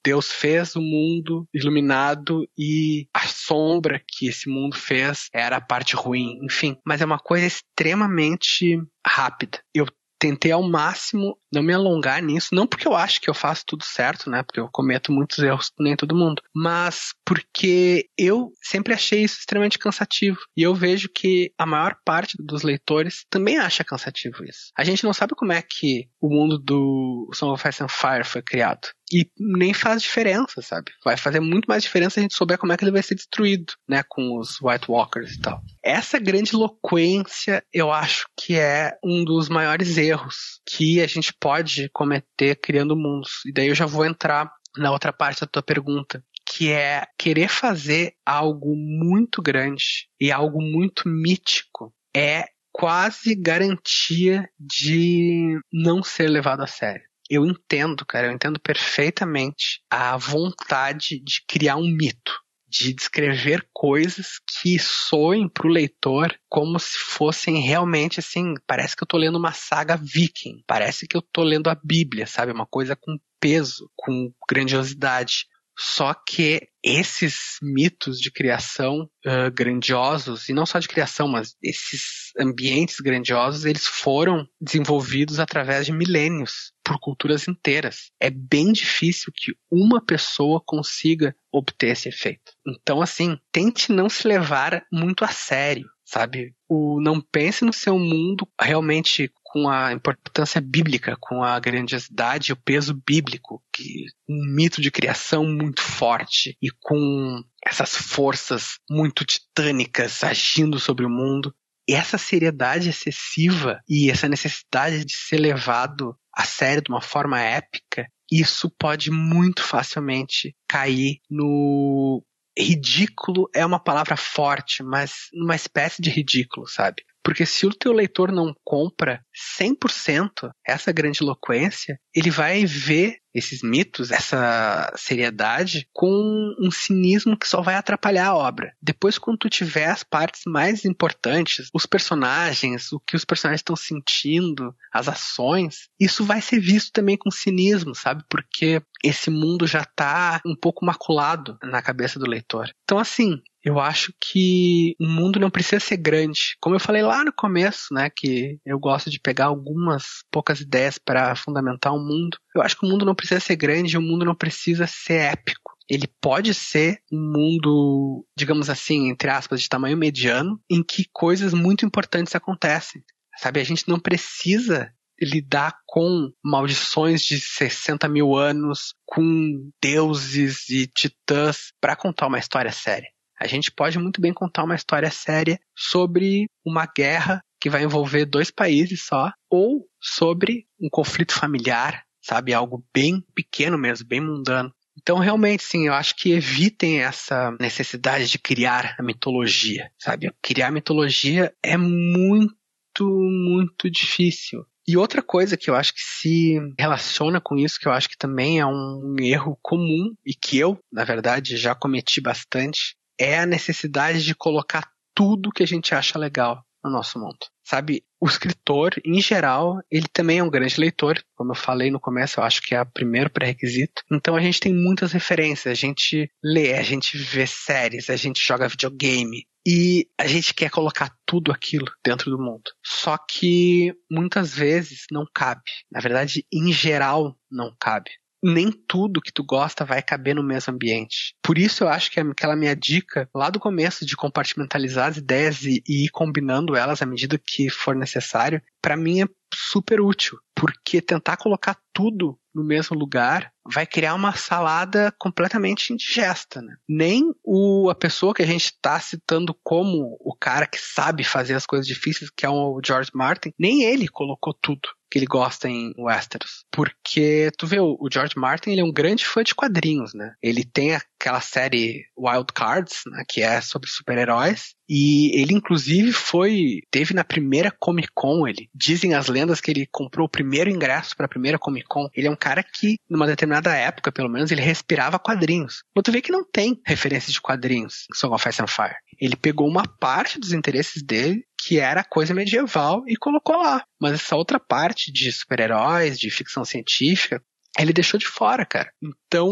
Deus 0.05 0.31
fez 0.31 0.75
o 0.75 0.79
mundo 0.79 1.47
iluminado 1.51 2.47
e 2.55 3.07
a 3.11 3.25
sombra 3.25 3.99
que 4.07 4.27
esse 4.27 4.47
mundo 4.47 4.75
fez 4.75 5.27
era 5.33 5.57
a 5.57 5.61
parte 5.61 5.95
ruim, 5.95 6.37
enfim. 6.43 6.77
Mas 6.85 7.01
é 7.01 7.05
uma 7.05 7.17
coisa 7.17 7.47
extremamente 7.47 8.79
rápida. 9.03 9.59
Eu 9.73 9.87
tentei 10.23 10.53
ao 10.53 10.63
máximo 10.63 11.37
não 11.51 11.61
me 11.61 11.73
alongar 11.73 12.21
nisso, 12.23 12.55
não 12.55 12.65
porque 12.65 12.87
eu 12.87 12.95
acho 12.95 13.19
que 13.19 13.29
eu 13.29 13.33
faço 13.33 13.65
tudo 13.67 13.83
certo, 13.83 14.29
né? 14.29 14.41
Porque 14.41 14.59
eu 14.59 14.69
cometo 14.71 15.11
muitos 15.11 15.37
erros, 15.39 15.69
nem 15.77 15.97
todo 15.97 16.15
mundo, 16.15 16.41
mas 16.55 17.13
porque 17.25 18.07
eu 18.17 18.49
sempre 18.63 18.93
achei 18.93 19.21
isso 19.21 19.39
extremamente 19.39 19.77
cansativo. 19.77 20.39
E 20.55 20.63
eu 20.63 20.73
vejo 20.73 21.09
que 21.13 21.51
a 21.57 21.65
maior 21.65 21.95
parte 22.05 22.37
dos 22.39 22.63
leitores 22.63 23.25
também 23.29 23.57
acha 23.57 23.83
cansativo 23.83 24.45
isso. 24.45 24.71
A 24.77 24.85
gente 24.85 25.03
não 25.03 25.13
sabe 25.13 25.35
como 25.35 25.51
é 25.51 25.61
que 25.61 26.07
o 26.21 26.29
mundo 26.29 26.57
do 26.57 27.29
Song 27.33 27.51
of 27.51 27.67
Ice 27.67 27.83
and 27.83 27.89
Fire 27.89 28.23
foi 28.23 28.41
criado. 28.41 28.87
E 29.11 29.29
nem 29.37 29.73
faz 29.73 30.01
diferença, 30.01 30.61
sabe? 30.61 30.91
Vai 31.03 31.17
fazer 31.17 31.39
muito 31.39 31.65
mais 31.67 31.83
diferença 31.83 32.15
se 32.15 32.19
a 32.19 32.23
gente 32.23 32.35
souber 32.35 32.57
como 32.57 32.73
é 32.73 32.77
que 32.77 32.83
ele 32.83 32.91
vai 32.91 33.03
ser 33.03 33.15
destruído, 33.15 33.73
né? 33.87 34.01
Com 34.07 34.39
os 34.39 34.59
White 34.61 34.89
Walkers 34.89 35.33
e 35.33 35.41
tal. 35.41 35.61
Essa 35.83 36.19
grande 36.19 36.55
eloquência, 36.55 37.63
eu 37.71 37.91
acho 37.91 38.25
que 38.37 38.57
é 38.57 38.97
um 39.03 39.23
dos 39.23 39.49
maiores 39.49 39.97
erros 39.97 40.59
que 40.65 41.01
a 41.01 41.07
gente 41.07 41.33
pode 41.39 41.89
cometer 41.89 42.55
criando 42.55 42.95
mundos. 42.95 43.45
E 43.45 43.53
daí 43.53 43.67
eu 43.67 43.75
já 43.75 43.85
vou 43.85 44.05
entrar 44.05 44.51
na 44.77 44.91
outra 44.91 45.13
parte 45.13 45.41
da 45.41 45.47
tua 45.47 45.61
pergunta, 45.61 46.23
que 46.45 46.71
é 46.71 47.05
querer 47.17 47.47
fazer 47.47 48.13
algo 48.25 48.75
muito 48.75 49.41
grande 49.41 50.07
e 50.19 50.31
algo 50.31 50.61
muito 50.61 51.07
mítico 51.07 51.93
é 52.15 52.45
quase 52.71 53.35
garantia 53.35 54.49
de 54.59 55.59
não 55.71 56.03
ser 56.03 56.27
levado 56.27 56.61
a 56.61 56.67
sério. 56.67 57.03
Eu 57.29 57.45
entendo, 57.45 58.05
cara, 58.05 58.27
eu 58.27 58.31
entendo 58.31 58.59
perfeitamente 58.59 59.81
a 59.89 60.17
vontade 60.17 61.19
de 61.23 61.43
criar 61.47 61.77
um 61.77 61.87
mito 61.87 62.43
de 62.73 62.91
descrever 62.91 63.67
coisas 63.71 64.39
que 64.59 64.79
soem 64.79 65.47
para 65.47 65.67
o 65.67 65.69
leitor 65.69 66.35
como 66.49 66.79
se 66.79 66.97
fossem 66.97 67.61
realmente 67.61 68.19
assim, 68.19 68.55
parece 68.65 68.95
que 68.95 69.03
eu 69.03 69.05
estou 69.05 69.19
lendo 69.19 69.37
uma 69.37 69.51
saga 69.51 69.95
viking, 69.95 70.63
parece 70.65 71.07
que 71.07 71.15
eu 71.15 71.19
estou 71.19 71.43
lendo 71.43 71.69
a 71.69 71.75
Bíblia, 71.75 72.25
sabe, 72.25 72.51
uma 72.51 72.65
coisa 72.65 72.95
com 72.95 73.15
peso, 73.39 73.91
com 73.95 74.33
grandiosidade. 74.49 75.45
Só 75.77 76.13
que 76.13 76.67
esses 76.83 77.57
mitos 77.61 78.19
de 78.19 78.31
criação 78.31 79.09
uh, 79.25 79.51
grandiosos, 79.53 80.49
e 80.49 80.53
não 80.53 80.65
só 80.65 80.79
de 80.79 80.87
criação, 80.87 81.27
mas 81.27 81.55
esses 81.63 82.31
ambientes 82.37 82.99
grandiosos, 82.99 83.65
eles 83.65 83.87
foram 83.87 84.47
desenvolvidos 84.59 85.39
através 85.39 85.85
de 85.85 85.91
milênios, 85.91 86.73
por 86.83 86.99
culturas 86.99 87.47
inteiras. 87.47 88.11
É 88.19 88.29
bem 88.29 88.71
difícil 88.71 89.31
que 89.35 89.53
uma 89.71 90.03
pessoa 90.03 90.61
consiga 90.65 91.35
obter 91.51 91.91
esse 91.91 92.09
efeito. 92.09 92.51
Então, 92.67 93.01
assim, 93.01 93.37
tente 93.51 93.91
não 93.91 94.09
se 94.09 94.27
levar 94.27 94.85
muito 94.91 95.23
a 95.23 95.29
sério 95.29 95.87
sabe? 96.05 96.53
O 96.69 97.01
não 97.01 97.19
pense 97.19 97.65
no 97.65 97.73
seu 97.73 97.97
mundo 97.97 98.47
realmente 98.61 99.31
com 99.53 99.69
a 99.69 99.93
importância 99.93 100.59
bíblica, 100.59 101.15
com 101.21 101.43
a 101.43 101.59
grandiosidade 101.59 102.49
e 102.49 102.53
o 102.53 102.57
peso 102.57 102.99
bíblico, 103.05 103.63
que 103.71 104.07
um 104.27 104.51
mito 104.55 104.81
de 104.81 104.89
criação 104.89 105.45
muito 105.45 105.79
forte 105.79 106.57
e 106.59 106.71
com 106.81 107.39
essas 107.63 107.95
forças 107.95 108.79
muito 108.89 109.23
titânicas 109.23 110.23
agindo 110.23 110.79
sobre 110.79 111.05
o 111.05 111.09
mundo. 111.09 111.53
E 111.87 111.93
essa 111.93 112.17
seriedade 112.17 112.89
excessiva 112.89 113.79
e 113.87 114.09
essa 114.09 114.27
necessidade 114.27 115.05
de 115.05 115.13
ser 115.13 115.37
levado 115.37 116.17
a 116.35 116.45
sério 116.45 116.81
de 116.81 116.89
uma 116.89 117.01
forma 117.01 117.39
épica, 117.39 118.07
isso 118.31 118.71
pode 118.71 119.11
muito 119.11 119.61
facilmente 119.61 120.55
cair 120.67 121.19
no 121.29 122.25
ridículo 122.57 123.49
é 123.53 123.63
uma 123.63 123.79
palavra 123.79 124.15
forte, 124.17 124.81
mas 124.81 125.27
uma 125.33 125.55
espécie 125.55 126.01
de 126.01 126.09
ridículo, 126.09 126.67
sabe? 126.67 127.03
Porque 127.23 127.45
se 127.45 127.65
o 127.65 127.73
teu 127.73 127.93
leitor 127.93 128.31
não 128.31 128.53
compra 128.63 129.23
100% 129.59 130.51
essa 130.67 130.91
grande 130.91 131.23
eloquência, 131.23 131.97
ele 132.13 132.29
vai 132.29 132.65
ver 132.65 133.17
esses 133.33 133.61
mitos, 133.61 134.11
essa 134.11 134.91
seriedade, 134.95 135.87
com 135.91 136.55
um 136.59 136.71
cinismo 136.71 137.37
que 137.37 137.47
só 137.47 137.61
vai 137.61 137.75
atrapalhar 137.75 138.27
a 138.27 138.35
obra. 138.35 138.73
Depois, 138.81 139.17
quando 139.17 139.39
tu 139.39 139.49
tiver 139.49 139.85
as 139.85 140.03
partes 140.03 140.41
mais 140.45 140.85
importantes, 140.85 141.69
os 141.73 141.85
personagens, 141.85 142.91
o 142.91 142.99
que 142.99 143.15
os 143.15 143.25
personagens 143.25 143.59
estão 143.59 143.75
sentindo, 143.75 144.75
as 144.91 145.07
ações, 145.07 145.89
isso 145.99 146.23
vai 146.23 146.41
ser 146.41 146.59
visto 146.59 146.91
também 146.91 147.17
com 147.17 147.31
cinismo, 147.31 147.95
sabe? 147.95 148.23
Porque 148.29 148.81
esse 149.03 149.29
mundo 149.29 149.67
já 149.67 149.83
tá 149.83 150.41
um 150.45 150.55
pouco 150.55 150.85
maculado 150.85 151.57
na 151.63 151.81
cabeça 151.81 152.19
do 152.19 152.29
leitor. 152.29 152.69
Então, 152.83 152.99
assim, 152.99 153.41
eu 153.63 153.79
acho 153.79 154.13
que 154.19 154.95
o 154.99 155.07
mundo 155.07 155.39
não 155.39 155.49
precisa 155.49 155.79
ser 155.79 155.97
grande. 155.97 156.57
Como 156.59 156.75
eu 156.75 156.79
falei 156.79 157.01
lá 157.01 157.23
no 157.23 157.31
começo, 157.31 157.93
né, 157.93 158.09
que 158.09 158.59
eu 158.65 158.77
gosto 158.77 159.09
de 159.09 159.19
pegar 159.19 159.45
algumas 159.45 160.23
poucas 160.29 160.59
ideias 160.59 160.97
para 160.97 161.35
fundamentar 161.35 161.93
o 161.93 161.99
mundo. 161.99 162.37
Eu 162.53 162.61
acho 162.61 162.77
que 162.77 162.85
o 162.85 162.89
mundo 162.89 163.05
não 163.05 163.15
precisa 163.23 163.39
ser 163.39 163.55
grande, 163.55 163.97
o 163.97 164.01
mundo 164.01 164.25
não 164.25 164.35
precisa 164.35 164.85
ser 164.85 165.31
épico. 165.31 165.71
Ele 165.89 166.07
pode 166.21 166.53
ser 166.53 166.99
um 167.11 167.19
mundo, 167.19 168.25
digamos 168.37 168.69
assim, 168.69 169.09
entre 169.09 169.29
aspas, 169.29 169.61
de 169.61 169.69
tamanho 169.69 169.97
mediano, 169.97 170.59
em 170.69 170.83
que 170.83 171.05
coisas 171.11 171.53
muito 171.53 171.85
importantes 171.85 172.35
acontecem. 172.35 173.01
Sabe, 173.37 173.59
a 173.59 173.63
gente 173.63 173.87
não 173.87 173.99
precisa 173.99 174.93
lidar 175.21 175.73
com 175.87 176.31
maldições 176.43 177.21
de 177.21 177.39
60 177.39 178.07
mil 178.09 178.35
anos, 178.35 178.93
com 179.05 179.69
deuses 179.81 180.69
e 180.69 180.87
titãs 180.87 181.71
para 181.79 181.95
contar 181.95 182.27
uma 182.27 182.39
história 182.39 182.71
séria. 182.71 183.07
A 183.39 183.47
gente 183.47 183.71
pode 183.71 183.97
muito 183.99 184.21
bem 184.21 184.33
contar 184.33 184.63
uma 184.63 184.75
história 184.75 185.11
séria 185.11 185.59
sobre 185.75 186.45
uma 186.65 186.85
guerra 186.85 187.41
que 187.59 187.69
vai 187.69 187.83
envolver 187.83 188.25
dois 188.25 188.51
países 188.51 189.05
só, 189.05 189.31
ou 189.49 189.87
sobre 190.01 190.65
um 190.79 190.89
conflito 190.89 191.33
familiar, 191.33 192.03
sabe? 192.23 192.53
Algo 192.53 192.83
bem 192.93 193.21
pequeno 193.35 193.77
mesmo, 193.77 194.07
bem 194.07 194.21
mundano. 194.21 194.73
Então, 194.99 195.17
realmente, 195.17 195.63
sim, 195.63 195.87
eu 195.87 195.93
acho 195.93 196.15
que 196.15 196.31
evitem 196.31 197.01
essa 197.01 197.55
necessidade 197.59 198.27
de 198.27 198.39
criar 198.39 198.95
a 198.97 199.03
mitologia, 199.03 199.91
sabe? 199.99 200.31
Criar 200.41 200.71
mitologia 200.71 201.53
é 201.61 201.75
muito, 201.75 203.01
muito 203.01 203.89
difícil. 203.89 204.65
E 204.87 204.97
outra 204.97 205.21
coisa 205.21 205.57
que 205.57 205.69
eu 205.69 205.75
acho 205.75 205.93
que 205.93 206.01
se 206.01 206.59
relaciona 206.77 207.41
com 207.41 207.57
isso, 207.57 207.79
que 207.79 207.87
eu 207.87 207.91
acho 207.91 208.09
que 208.09 208.17
também 208.17 208.59
é 208.59 208.65
um 208.65 209.15
erro 209.19 209.57
comum 209.61 210.13
e 210.25 210.33
que 210.33 210.57
eu, 210.57 210.77
na 210.91 211.03
verdade, 211.03 211.57
já 211.57 211.73
cometi 211.73 212.21
bastante, 212.21 212.95
é 213.17 213.39
a 213.39 213.45
necessidade 213.45 214.23
de 214.23 214.35
colocar 214.35 214.87
tudo 215.15 215.51
que 215.51 215.63
a 215.63 215.67
gente 215.67 215.95
acha 215.95 216.19
legal 216.19 216.63
no 216.83 216.91
nosso 216.91 217.19
mundo. 217.19 217.37
Sabe, 217.63 218.03
o 218.19 218.27
escritor, 218.27 218.93
em 219.05 219.21
geral, 219.21 219.81
ele 219.89 220.07
também 220.11 220.39
é 220.39 220.43
um 220.43 220.49
grande 220.49 220.79
leitor. 220.79 221.23
Como 221.35 221.51
eu 221.51 221.55
falei 221.55 221.89
no 221.89 221.99
começo, 221.99 222.39
eu 222.39 222.43
acho 222.43 222.61
que 222.61 222.75
é 222.75 222.81
o 222.81 222.85
primeiro 222.85 223.29
pré-requisito. 223.29 224.03
Então 224.11 224.35
a 224.35 224.41
gente 224.41 224.59
tem 224.59 224.73
muitas 224.73 225.11
referências. 225.13 225.71
A 225.71 225.75
gente 225.75 226.29
lê, 226.43 226.73
a 226.73 226.83
gente 226.83 227.17
vê 227.17 227.47
séries, 227.47 228.09
a 228.09 228.15
gente 228.15 228.45
joga 228.45 228.67
videogame. 228.67 229.45
E 229.65 230.09
a 230.19 230.27
gente 230.27 230.53
quer 230.53 230.69
colocar 230.69 231.15
tudo 231.25 231.49
aquilo 231.49 231.89
dentro 232.03 232.29
do 232.29 232.37
mundo. 232.37 232.69
Só 232.85 233.17
que 233.17 233.95
muitas 234.11 234.53
vezes 234.53 235.05
não 235.09 235.25
cabe. 235.33 235.71
Na 235.89 236.01
verdade, 236.01 236.45
em 236.51 236.71
geral, 236.73 237.33
não 237.49 237.73
cabe 237.79 238.11
nem 238.43 238.71
tudo 238.71 239.21
que 239.21 239.31
tu 239.31 239.43
gosta 239.43 239.85
vai 239.85 240.01
caber 240.01 240.35
no 240.35 240.43
mesmo 240.43 240.73
ambiente. 240.73 241.33
Por 241.41 241.57
isso 241.57 241.83
eu 241.83 241.87
acho 241.87 242.11
que 242.11 242.19
aquela 242.19 242.55
minha 242.55 242.75
dica 242.75 243.29
lá 243.33 243.49
do 243.49 243.59
começo 243.59 244.05
de 244.05 244.17
compartimentalizar 244.17 245.09
as 245.09 245.17
ideias 245.17 245.63
e, 245.63 245.81
e 245.87 246.05
ir 246.05 246.09
combinando 246.09 246.75
elas 246.75 247.01
à 247.01 247.05
medida 247.05 247.39
que 247.43 247.69
for 247.69 247.95
necessário, 247.95 248.61
para 248.81 248.97
mim 248.97 249.21
é 249.21 249.27
super 249.53 250.01
útil, 250.01 250.37
porque 250.55 251.01
tentar 251.01 251.37
colocar 251.37 251.77
tudo 251.93 252.37
no 252.53 252.63
mesmo 252.63 252.97
lugar 252.97 253.51
vai 253.65 253.85
criar 253.85 254.13
uma 254.13 254.33
salada 254.33 255.13
completamente 255.17 255.93
indigesta. 255.93 256.61
Né? 256.61 256.75
Nem 256.87 257.23
o, 257.43 257.89
a 257.89 257.95
pessoa 257.95 258.33
que 258.33 258.43
a 258.43 258.47
gente 258.47 258.65
está 258.65 258.99
citando 258.99 259.55
como 259.63 260.17
o 260.19 260.35
cara 260.35 260.67
que 260.67 260.77
sabe 260.77 261.23
fazer 261.23 261.55
as 261.55 261.65
coisas 261.65 261.87
difíceis, 261.87 262.29
que 262.29 262.45
é 262.45 262.49
o 262.49 262.79
George 262.85 263.11
Martin, 263.13 263.51
nem 263.57 263.83
ele 263.83 264.07
colocou 264.07 264.53
tudo 264.53 264.89
que 265.13 265.19
ele 265.19 265.27
gosta 265.27 265.69
em 265.69 265.93
Westeros. 265.95 266.65
Porque, 266.71 267.51
tu 267.55 267.67
vê, 267.67 267.79
o 267.79 268.09
George 268.11 268.33
Martin 268.35 268.71
ele 268.71 268.81
é 268.81 268.83
um 268.83 268.91
grande 268.91 269.23
fã 269.23 269.43
de 269.43 269.53
quadrinhos, 269.53 270.11
né? 270.15 270.33
Ele 270.41 270.63
tem 270.63 270.95
aquela 270.95 271.39
série 271.39 272.07
Wild 272.17 272.47
Cards, 272.51 273.03
né, 273.05 273.23
que 273.29 273.43
é 273.43 273.61
sobre 273.61 273.91
super-heróis, 273.91 274.73
e 274.89 275.39
ele 275.39 275.53
inclusive 275.53 276.11
foi, 276.11 276.81
teve 276.89 277.13
na 277.13 277.23
primeira 277.23 277.69
Comic 277.69 278.09
Con, 278.13 278.47
ele 278.47 278.67
dizem 278.73 279.13
as 279.13 279.27
lendas 279.27 279.61
que 279.61 279.69
ele 279.69 279.87
comprou 279.91 280.25
o 280.25 280.29
primeiro 280.29 280.69
ingresso 280.69 281.15
para 281.15 281.27
a 281.27 281.29
primeira 281.29 281.59
Comic 281.59 281.85
Con. 281.87 282.09
Ele 282.15 282.27
é 282.27 282.31
um 282.31 282.35
cara 282.35 282.63
que 282.63 282.97
numa 283.07 283.27
determinada 283.27 283.71
época, 283.75 284.11
pelo 284.11 284.29
menos, 284.29 284.49
ele 284.49 284.61
respirava 284.61 285.19
quadrinhos. 285.19 285.83
Mas 285.95 286.03
tu 286.03 286.11
vê 286.11 286.21
que 286.21 286.31
não 286.31 286.43
tem 286.43 286.81
referência 286.83 287.31
de 287.31 287.39
quadrinhos 287.39 288.07
em 288.11 288.17
Song 288.17 288.33
of 288.33 288.49
Ice 288.49 288.61
and 288.63 288.67
Fire. 288.67 288.95
Ele 289.21 289.35
pegou 289.35 289.67
uma 289.67 289.87
parte 289.87 290.39
dos 290.39 290.53
interesses 290.53 291.03
dele 291.03 291.45
que 291.65 291.79
era 291.79 292.03
coisa 292.03 292.33
medieval 292.33 293.03
e 293.07 293.15
colocou 293.15 293.55
lá. 293.55 293.83
Mas 293.99 294.13
essa 294.13 294.35
outra 294.35 294.59
parte 294.59 295.11
de 295.11 295.31
super-heróis, 295.31 296.19
de 296.19 296.29
ficção 296.29 296.65
científica, 296.65 297.41
ele 297.79 297.93
deixou 297.93 298.19
de 298.19 298.27
fora, 298.27 298.65
cara. 298.65 298.91
Então, 299.01 299.49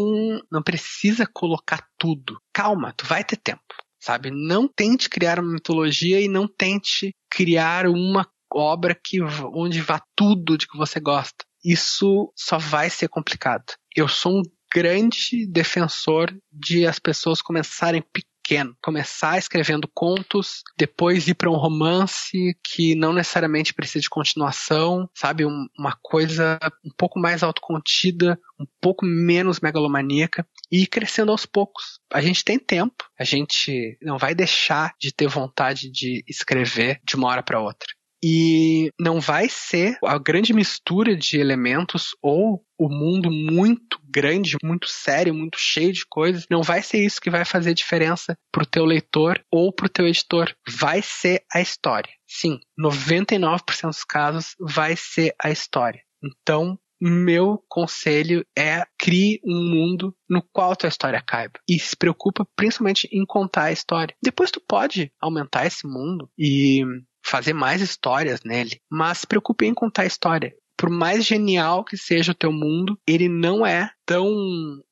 não 0.50 0.62
precisa 0.62 1.26
colocar 1.26 1.86
tudo. 1.98 2.38
Calma, 2.52 2.92
tu 2.96 3.06
vai 3.06 3.24
ter 3.24 3.36
tempo, 3.36 3.62
sabe? 4.00 4.30
Não 4.30 4.68
tente 4.68 5.08
criar 5.08 5.40
uma 5.40 5.52
mitologia 5.52 6.20
e 6.20 6.28
não 6.28 6.46
tente 6.46 7.14
criar 7.30 7.86
uma 7.86 8.28
obra 8.52 8.94
que 8.94 9.18
onde 9.54 9.80
vá 9.80 10.00
tudo 10.14 10.58
de 10.58 10.68
que 10.68 10.76
você 10.76 11.00
gosta. 11.00 11.44
Isso 11.64 12.32
só 12.36 12.58
vai 12.58 12.90
ser 12.90 13.08
complicado. 13.08 13.64
Eu 13.96 14.06
sou 14.08 14.38
um 14.38 14.42
grande 14.72 15.46
defensor 15.46 16.34
de 16.50 16.86
as 16.86 16.98
pessoas 16.98 17.42
começarem 17.42 18.02
pequeno. 18.42 18.76
Começar 18.82 19.38
escrevendo 19.38 19.88
contos, 19.94 20.62
depois 20.76 21.28
ir 21.28 21.34
para 21.34 21.50
um 21.50 21.56
romance 21.56 22.56
que 22.64 22.94
não 22.94 23.12
necessariamente 23.12 23.72
precisa 23.72 24.00
de 24.00 24.10
continuação, 24.10 25.08
sabe? 25.14 25.46
Um, 25.46 25.66
uma 25.78 25.96
coisa 26.02 26.58
um 26.84 26.90
pouco 26.96 27.18
mais 27.18 27.42
autocontida, 27.42 28.38
um 28.58 28.66
pouco 28.80 29.06
menos 29.06 29.60
megalomaníaca 29.60 30.46
e 30.70 30.82
ir 30.82 30.86
crescendo 30.86 31.30
aos 31.30 31.46
poucos. 31.46 32.00
A 32.12 32.20
gente 32.20 32.44
tem 32.44 32.58
tempo, 32.58 33.04
a 33.18 33.24
gente 33.24 33.96
não 34.02 34.18
vai 34.18 34.34
deixar 34.34 34.94
de 35.00 35.12
ter 35.12 35.28
vontade 35.28 35.90
de 35.90 36.24
escrever 36.28 37.00
de 37.04 37.16
uma 37.16 37.28
hora 37.28 37.42
para 37.42 37.60
outra 37.60 37.88
e 38.22 38.90
não 39.00 39.20
vai 39.20 39.48
ser 39.48 39.98
a 40.04 40.16
grande 40.16 40.52
mistura 40.52 41.16
de 41.16 41.38
elementos 41.38 42.10
ou 42.22 42.64
o 42.78 42.88
mundo 42.88 43.30
muito 43.30 43.98
grande, 44.08 44.56
muito 44.62 44.88
sério, 44.88 45.34
muito 45.34 45.58
cheio 45.58 45.92
de 45.92 46.04
coisas, 46.06 46.46
não 46.50 46.62
vai 46.62 46.82
ser 46.82 47.04
isso 47.04 47.20
que 47.20 47.30
vai 47.30 47.44
fazer 47.44 47.74
diferença 47.74 48.36
pro 48.52 48.66
teu 48.66 48.84
leitor 48.84 49.42
ou 49.50 49.72
pro 49.72 49.88
teu 49.88 50.06
editor. 50.06 50.54
Vai 50.68 51.00
ser 51.02 51.42
a 51.52 51.60
história. 51.60 52.10
Sim, 52.28 52.60
99% 52.78 53.88
dos 53.88 54.04
casos 54.04 54.54
vai 54.60 54.94
ser 54.96 55.34
a 55.42 55.50
história. 55.50 56.00
Então, 56.22 56.78
meu 57.00 57.60
conselho 57.68 58.46
é 58.56 58.84
crie 58.96 59.40
um 59.44 59.68
mundo 59.68 60.14
no 60.30 60.40
qual 60.52 60.76
tua 60.76 60.88
história 60.88 61.20
caiba. 61.20 61.58
E 61.68 61.76
se 61.78 61.96
preocupa 61.96 62.46
principalmente 62.54 63.08
em 63.10 63.26
contar 63.26 63.64
a 63.64 63.72
história. 63.72 64.14
Depois 64.22 64.52
tu 64.52 64.60
pode 64.60 65.12
aumentar 65.20 65.66
esse 65.66 65.84
mundo 65.84 66.30
e 66.38 66.84
fazer 67.24 67.52
mais 67.52 67.80
histórias 67.80 68.40
nele, 68.44 68.80
mas 68.90 69.18
se 69.18 69.26
preocupe 69.26 69.66
em 69.66 69.74
contar 69.74 70.02
a 70.02 70.06
história. 70.06 70.54
Por 70.76 70.90
mais 70.90 71.24
genial 71.24 71.84
que 71.84 71.96
seja 71.96 72.32
o 72.32 72.34
teu 72.34 72.50
mundo, 72.50 72.98
ele 73.06 73.28
não 73.28 73.64
é 73.64 73.88
tão 74.04 74.26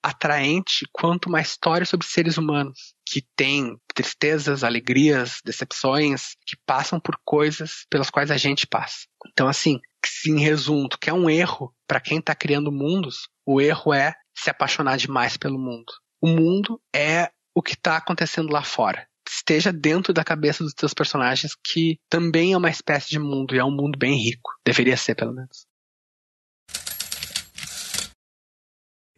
atraente 0.01 0.87
quanto 0.93 1.29
uma 1.29 1.41
história 1.41 1.85
sobre 1.85 2.07
seres 2.07 2.39
humanos 2.39 2.95
que 3.05 3.25
tem 3.35 3.77
tristezas, 3.93 4.63
alegrias, 4.63 5.41
decepções, 5.45 6.37
que 6.47 6.57
passam 6.65 7.01
por 7.01 7.19
coisas 7.25 7.87
pelas 7.91 8.09
quais 8.09 8.31
a 8.31 8.37
gente 8.37 8.69
passa. 8.69 9.07
Então, 9.33 9.49
assim, 9.49 9.81
em 10.29 10.39
resumo, 10.39 10.89
tu 10.89 10.97
quer 10.97 11.13
um 11.13 11.29
erro 11.29 11.75
para 11.89 12.01
quem 12.01 12.19
está 12.19 12.37
criando 12.37 12.71
mundos, 12.71 13.29
o 13.45 13.61
erro 13.61 13.93
é 13.93 14.15
se 14.33 14.49
apaixonar 14.49 14.97
demais 14.97 15.37
pelo 15.37 15.59
mundo. 15.59 15.93
O 16.23 16.29
mundo 16.29 16.81
é 16.95 17.31
o 17.53 17.61
que 17.61 17.73
está 17.73 17.97
acontecendo 17.97 18.53
lá 18.53 18.63
fora 18.63 19.10
esteja 19.31 19.73
dentro 19.73 20.13
da 20.13 20.25
cabeça 20.25 20.65
dos 20.65 20.75
teus 20.75 20.93
personagens, 20.93 21.53
que 21.55 21.99
também 22.09 22.53
é 22.53 22.57
uma 22.57 22.71
espécie 22.71 23.09
de 23.09 23.19
mundo, 23.19 23.55
e 23.55 23.59
é 23.59 23.65
um 23.65 23.71
mundo 23.71 23.99
bem 23.99 24.17
rico. 24.17 24.51
Deveria 24.65 24.97
ser, 24.97 25.15
pelo 25.15 25.33
menos. 25.33 25.67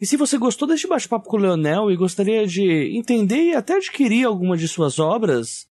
E 0.00 0.06
se 0.06 0.16
você 0.16 0.36
gostou 0.36 0.66
deste 0.66 0.88
bate-papo 0.88 1.28
com 1.28 1.36
o 1.36 1.40
Leonel 1.40 1.90
e 1.90 1.96
gostaria 1.96 2.44
de 2.44 2.96
entender 2.96 3.50
e 3.50 3.54
até 3.54 3.76
adquirir 3.76 4.24
alguma 4.24 4.56
de 4.56 4.66
suas 4.66 4.98
obras, 4.98 5.68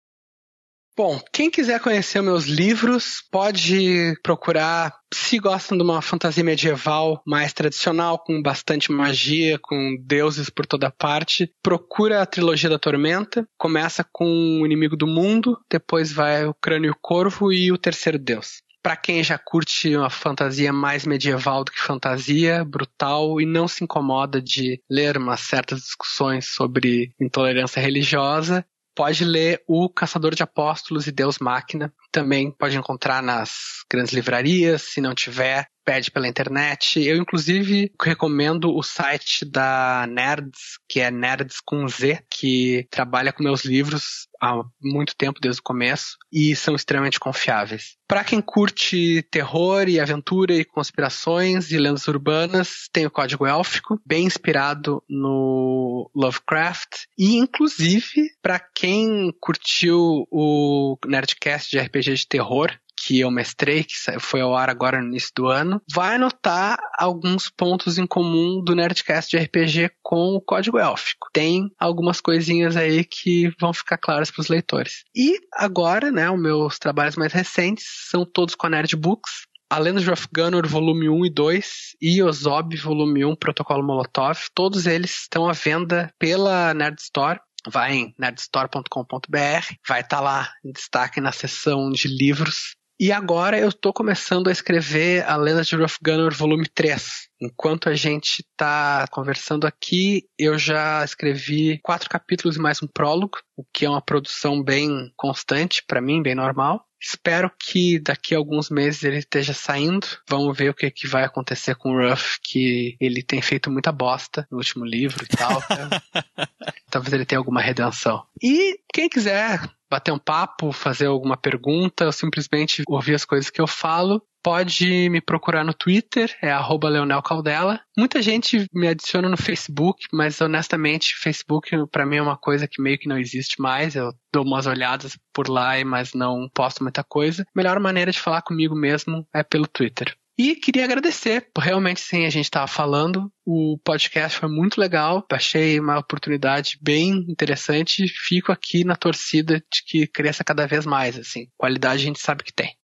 Bom, 0.98 1.22
quem 1.32 1.52
quiser 1.52 1.80
conhecer 1.80 2.24
meus 2.24 2.45
livros, 2.45 3.22
pode 3.32 4.19
procurar. 4.24 4.95
Se 5.14 5.38
gostam 5.38 5.78
de 5.78 5.84
uma 5.84 6.02
fantasia 6.02 6.44
medieval 6.44 7.22
mais 7.24 7.53
tradicional, 7.53 8.18
com 8.18 8.41
bastante 8.41 8.91
magia, 8.91 9.60
com 9.61 9.95
deuses 10.02 10.49
por 10.49 10.65
toda 10.65 10.90
parte, 10.90 11.53
procura 11.61 12.24
a 12.24 12.26
trilogia 12.26 12.68
da 12.68 12.80
Tormenta. 12.80 13.48
Começa 13.60 14.03
com 14.11 14.26
o 14.26 14.65
Inimigo 14.65 14.98
do 14.98 15.06
Mundo, 15.06 15.60
depois 15.69 16.11
vai 16.11 16.48
o 16.48 16.53
Crânio 16.56 16.88
e 16.88 16.91
o 16.91 16.98
Corvo 16.99 17.53
e 17.53 17.72
o 17.72 17.78
Terceiro 17.78 18.18
Deus. 18.18 18.64
Para 18.82 18.98
quem 18.98 19.24
já 19.24 19.38
curte 19.38 19.95
uma 19.95 20.10
fantasia 20.10 20.74
mais 20.74 21.06
medieval 21.06 21.64
do 21.64 21.72
que 21.72 21.80
fantasia, 21.80 22.65
brutal 22.65 23.40
e 23.40 23.45
não 23.45 23.68
se 23.68 23.84
incomoda 23.84 24.41
de 24.41 24.82
ler 24.90 25.15
umas 25.15 25.41
certas 25.41 25.82
discussões 25.82 26.48
sobre 26.56 27.11
intolerância 27.19 27.80
religiosa, 27.80 28.65
pode 28.98 29.24
ler 29.24 29.61
O 29.68 29.88
Caçador 29.88 30.34
de 30.34 30.41
Apóstolos 30.41 31.06
e 31.06 31.11
Deus 31.11 31.38
Máquina. 31.38 31.94
Também 32.11 32.52
pode 32.52 32.76
encontrar 32.76 33.22
nas 33.22 33.52
grandes 33.90 34.11
livrarias. 34.11 34.82
Se 34.82 34.99
não 34.99 35.14
tiver, 35.14 35.68
pede 35.88 36.11
pela 36.11 36.27
internet. 36.27 37.01
Eu, 37.01 37.15
inclusive, 37.15 37.93
recomendo 38.03 38.76
o 38.76 38.84
site 38.84 39.45
da 39.45 40.05
Nerds, 40.09 40.77
que 40.89 40.99
é 40.99 41.09
Nerds 41.09 41.61
com 41.65 41.88
Z, 41.88 42.19
que 42.30 42.85
trabalha 42.91 43.31
com 43.31 43.41
meus 43.41 43.64
livros 43.64 44.27
há 44.41 44.61
muito 44.81 45.15
tempo, 45.15 45.39
desde 45.39 45.61
o 45.61 45.64
começo, 45.64 46.18
e 46.30 46.53
são 46.57 46.76
extremamente 46.76 47.18
confiáveis. 47.18 47.95
Para 48.05 48.26
quem 48.26 48.41
curte 48.41 49.26
terror 49.31 49.88
e 49.88 49.97
aventura 49.97 50.53
e 50.53 50.65
conspirações 50.65 51.72
e 51.72 51.77
lendas 51.77 52.05
urbanas, 52.07 52.89
tem 52.91 53.05
o 53.05 53.11
Código 53.11 53.45
Élfico, 53.45 53.99
bem 54.05 54.26
inspirado 54.26 55.01
no 55.09 56.11
Lovecraft, 56.14 57.05
e 57.18 57.38
inclusive 57.38 58.30
para 58.41 58.59
quem 58.59 59.34
curtiu 59.39 60.27
o 60.30 60.97
Nerdcast 61.05 61.72
de 61.72 61.80
RPG 61.80 62.14
de 62.14 62.27
terror, 62.27 62.77
que 63.08 63.22
eu 63.22 63.32
mestrei, 63.32 63.86
que 63.86 63.94
foi 64.20 64.42
ao 64.42 64.54
ar 64.54 64.70
agora 64.70 65.00
no 65.00 65.08
início 65.08 65.32
do 65.34 65.48
ano, 65.48 65.82
vai 65.90 66.18
notar 66.18 66.78
alguns 67.00 67.50
pontos 67.50 67.98
em 67.98 68.06
comum 68.06 68.62
do 68.62 68.76
Nerdcast 68.76 69.32
de 69.32 69.42
RPG 69.42 69.92
com 70.04 70.36
o 70.36 70.42
código 70.42 70.78
élfico. 70.78 71.30
Tem 71.32 71.72
algumas 71.80 72.20
coisinhas 72.20 72.76
aí 72.76 73.06
que 73.06 73.50
vão 73.62 73.72
ficar 73.72 73.98
claras 73.98 74.30
para 74.30 74.42
os 74.42 74.50
leitores. 74.50 75.06
E 75.16 75.40
agora, 75.54 76.12
né, 76.12 76.30
os 76.30 76.38
meus 76.38 76.78
trabalhos 76.78 77.16
mais 77.16 77.32
recentes 77.32 77.86
são 78.10 78.26
todos 78.26 78.56
com 78.56 78.68
a 78.68 78.72
Nerd 78.72 78.94
Books, 78.98 79.48
A 79.70 79.80
Lenda 79.80 80.02
de 80.02 80.12
Gunner 80.36 80.68
volume 80.68 81.08
1 81.08 81.28
e 81.28 81.30
2 81.30 81.68
e 82.02 82.22
Ozob 82.22 82.76
volume 82.76 83.24
1 83.24 83.38
Protocolo 83.38 83.84
Molotov, 83.84 84.38
todos 84.54 84.86
eles 84.86 85.12
estão 85.22 85.48
à 85.48 85.54
venda 85.54 86.12
pela 86.20 86.74
Nerd 86.74 87.00
Store 87.00 87.40
vai 87.70 87.96
em 87.96 88.16
nerdstore.com.br, 88.18 89.76
vai 89.88 90.02
estar 90.02 90.08
tá 90.08 90.22
lá 90.22 90.50
em 90.64 90.72
destaque 90.72 91.20
na 91.20 91.32
seção 91.32 91.90
de 91.90 92.08
livros. 92.08 92.78
E 92.99 93.11
agora 93.11 93.60
eu 93.60 93.69
estou 93.69 93.94
começando 93.94 94.48
a 94.48 94.52
escrever 94.52 95.24
a 95.30 95.36
Lenda 95.36 95.61
de 95.61 95.76
Rough 95.76 95.99
Gunner 96.03 96.34
volume 96.34 96.68
3. 96.68 97.30
Enquanto 97.40 97.90
a 97.90 97.94
gente 97.94 98.40
está 98.40 99.06
conversando 99.11 99.68
aqui, 99.68 100.24
eu 100.36 100.57
já 100.57 101.06
escrevi 101.06 101.80
quatro 101.84 102.10
capítulos 102.10 102.57
e 102.57 102.60
mais 102.60 102.82
um 102.82 102.88
prólogo, 102.88 103.38
o 103.56 103.64
que 103.72 103.86
é 103.86 103.90
uma 103.90 104.02
produção 104.02 104.64
bem 104.64 105.14
constante 105.15 105.84
para 105.88 106.02
mim, 106.02 106.24
bem 106.24 106.34
normal. 106.34 106.88
Espero 106.99 107.52
que 107.60 107.99
daqui 107.99 108.34
a 108.34 108.40
alguns 108.40 108.72
meses 108.72 109.03
ele 109.03 109.19
esteja 109.19 109.53
saindo. 109.53 110.07
Vamos 110.28 110.57
ver 110.57 110.72
o 110.72 110.74
que, 110.74 110.90
que 110.90 111.06
vai 111.06 111.24
acontecer 111.24 111.76
com 111.76 111.91
o 111.91 112.10
Ruff, 112.10 112.40
que 112.44 112.98
ele 112.99 113.22
tem 113.22 113.44
feito 113.44 113.69
muita 113.69 113.91
bosta 113.91 114.48
no 114.49 114.57
último 114.57 114.84
livro 114.84 115.24
e 115.24 115.28
tal. 115.28 115.61
Talvez 116.90 117.14
ele 117.14 117.26
tenha 117.26 117.38
alguma 117.38 117.61
redenção. 117.61 118.26
E 118.41 118.80
quem 118.91 119.07
quiser 119.07 119.61
bater 119.89 120.11
um 120.11 120.19
papo, 120.19 120.72
fazer 120.72 121.07
alguma 121.07 121.38
pergunta, 121.38 122.05
ou 122.05 122.11
simplesmente 122.11 122.84
ouvir 122.88 123.15
as 123.15 123.26
coisas 123.26 123.49
que 123.49 123.61
eu 123.61 123.68
falo, 123.68 124.22
pode 124.43 125.09
me 125.09 125.19
procurar 125.19 125.64
no 125.64 125.73
Twitter, 125.73 126.34
é 126.41 126.51
@leonelcaldela. 126.57 127.81
Muita 127.97 128.22
gente 128.22 128.65
me 128.73 128.88
adiciona 128.88 129.27
no 129.27 129.38
Facebook, 129.38 130.05
mas 130.14 130.39
honestamente, 130.39 131.15
Facebook 131.18 131.69
para 131.91 132.05
mim 132.05 132.18
é 132.18 132.22
uma 132.22 132.38
coisa 132.38 132.68
que 132.68 132.81
meio 132.81 132.97
que 132.97 133.09
não 133.09 133.18
existe 133.18 133.61
mais. 133.61 133.95
Eu 133.95 134.14
dou 134.31 134.45
umas 134.45 134.65
olhadas 134.65 135.18
por 135.34 135.49
lá, 135.49 135.73
mas 135.85 136.14
não 136.14 136.49
posto 136.53 136.84
muita 136.84 137.03
coisa. 137.03 137.45
Melhor 137.55 137.80
maneira 137.80 138.11
de 138.11 138.19
falar 138.19 138.41
comigo 138.41 138.76
mesmo 138.76 139.27
é 139.34 139.43
pelo 139.43 139.68
Twitter. 139.68 140.15
E 140.39 140.55
queria 140.55 140.84
agradecer, 140.85 141.49
realmente 141.57 141.99
sim, 141.99 142.23
a 142.23 142.30
gente 142.30 142.45
estava 142.45 142.68
falando, 142.68 143.31
o 143.43 143.76
podcast 143.84 144.38
foi 144.38 144.47
muito 144.47 144.80
legal, 144.80 145.26
achei 145.31 145.80
uma 145.80 145.97
oportunidade 145.97 146.77
bem 146.80 147.26
interessante, 147.27 148.07
fico 148.07 148.51
aqui 148.51 148.84
na 148.84 148.95
torcida 148.95 149.57
de 149.57 149.84
que 149.84 150.05
cresça 150.05 150.43
cada 150.43 150.68
vez 150.68 150.85
mais, 150.85 151.18
assim, 151.18 151.47
qualidade 151.57 152.03
a 152.03 152.05
gente 152.05 152.19
sabe 152.19 152.43
que 152.43 152.53
tem. 152.53 152.77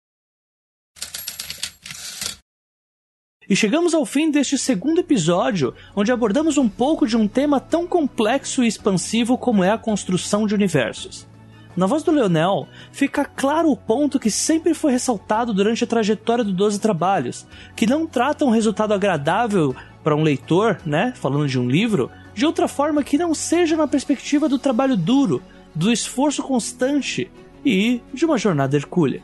E 3.46 3.54
chegamos 3.54 3.92
ao 3.92 4.06
fim 4.06 4.30
deste 4.30 4.56
segundo 4.56 5.00
episódio, 5.00 5.74
onde 5.94 6.10
abordamos 6.10 6.56
um 6.56 6.70
pouco 6.70 7.06
de 7.06 7.18
um 7.18 7.28
tema 7.28 7.60
tão 7.60 7.86
complexo 7.86 8.64
e 8.64 8.66
expansivo 8.66 9.36
como 9.36 9.62
é 9.62 9.70
a 9.70 9.76
construção 9.76 10.46
de 10.46 10.54
universos. 10.54 11.28
Na 11.74 11.86
voz 11.86 12.03
do 12.03 12.11
Leonel, 12.11 12.69
fica 12.90 13.24
claro 13.24 13.70
o 13.70 13.77
ponto 13.77 14.20
que 14.20 14.31
sempre 14.31 14.74
foi 14.74 14.93
ressaltado 14.93 15.55
durante 15.55 15.85
a 15.85 15.86
trajetória 15.86 16.44
do 16.44 16.53
Doze 16.53 16.78
Trabalhos, 16.78 17.47
que 17.74 17.86
não 17.86 18.07
trata 18.07 18.44
um 18.44 18.51
resultado 18.51 18.93
agradável 18.93 19.74
para 20.05 20.15
um 20.15 20.23
leitor, 20.23 20.78
né, 20.85 21.15
falando 21.16 21.49
de 21.49 21.59
um 21.59 21.69
livro, 21.69 22.11
de 22.35 22.44
outra 22.44 22.69
forma 22.69 23.03
que 23.03 23.16
não 23.16 23.35
seja 23.35 23.77
na 23.77 23.89
perspectiva 23.89 24.49
do 24.49 24.59
trabalho 24.59 24.97
duro, 24.97 25.43
do 25.74 25.90
esforço 25.90 26.43
constante 26.43 27.31
e 27.65 28.03
de 28.12 28.24
uma 28.27 28.36
jornada 28.36 28.77
hercúlea. 28.77 29.23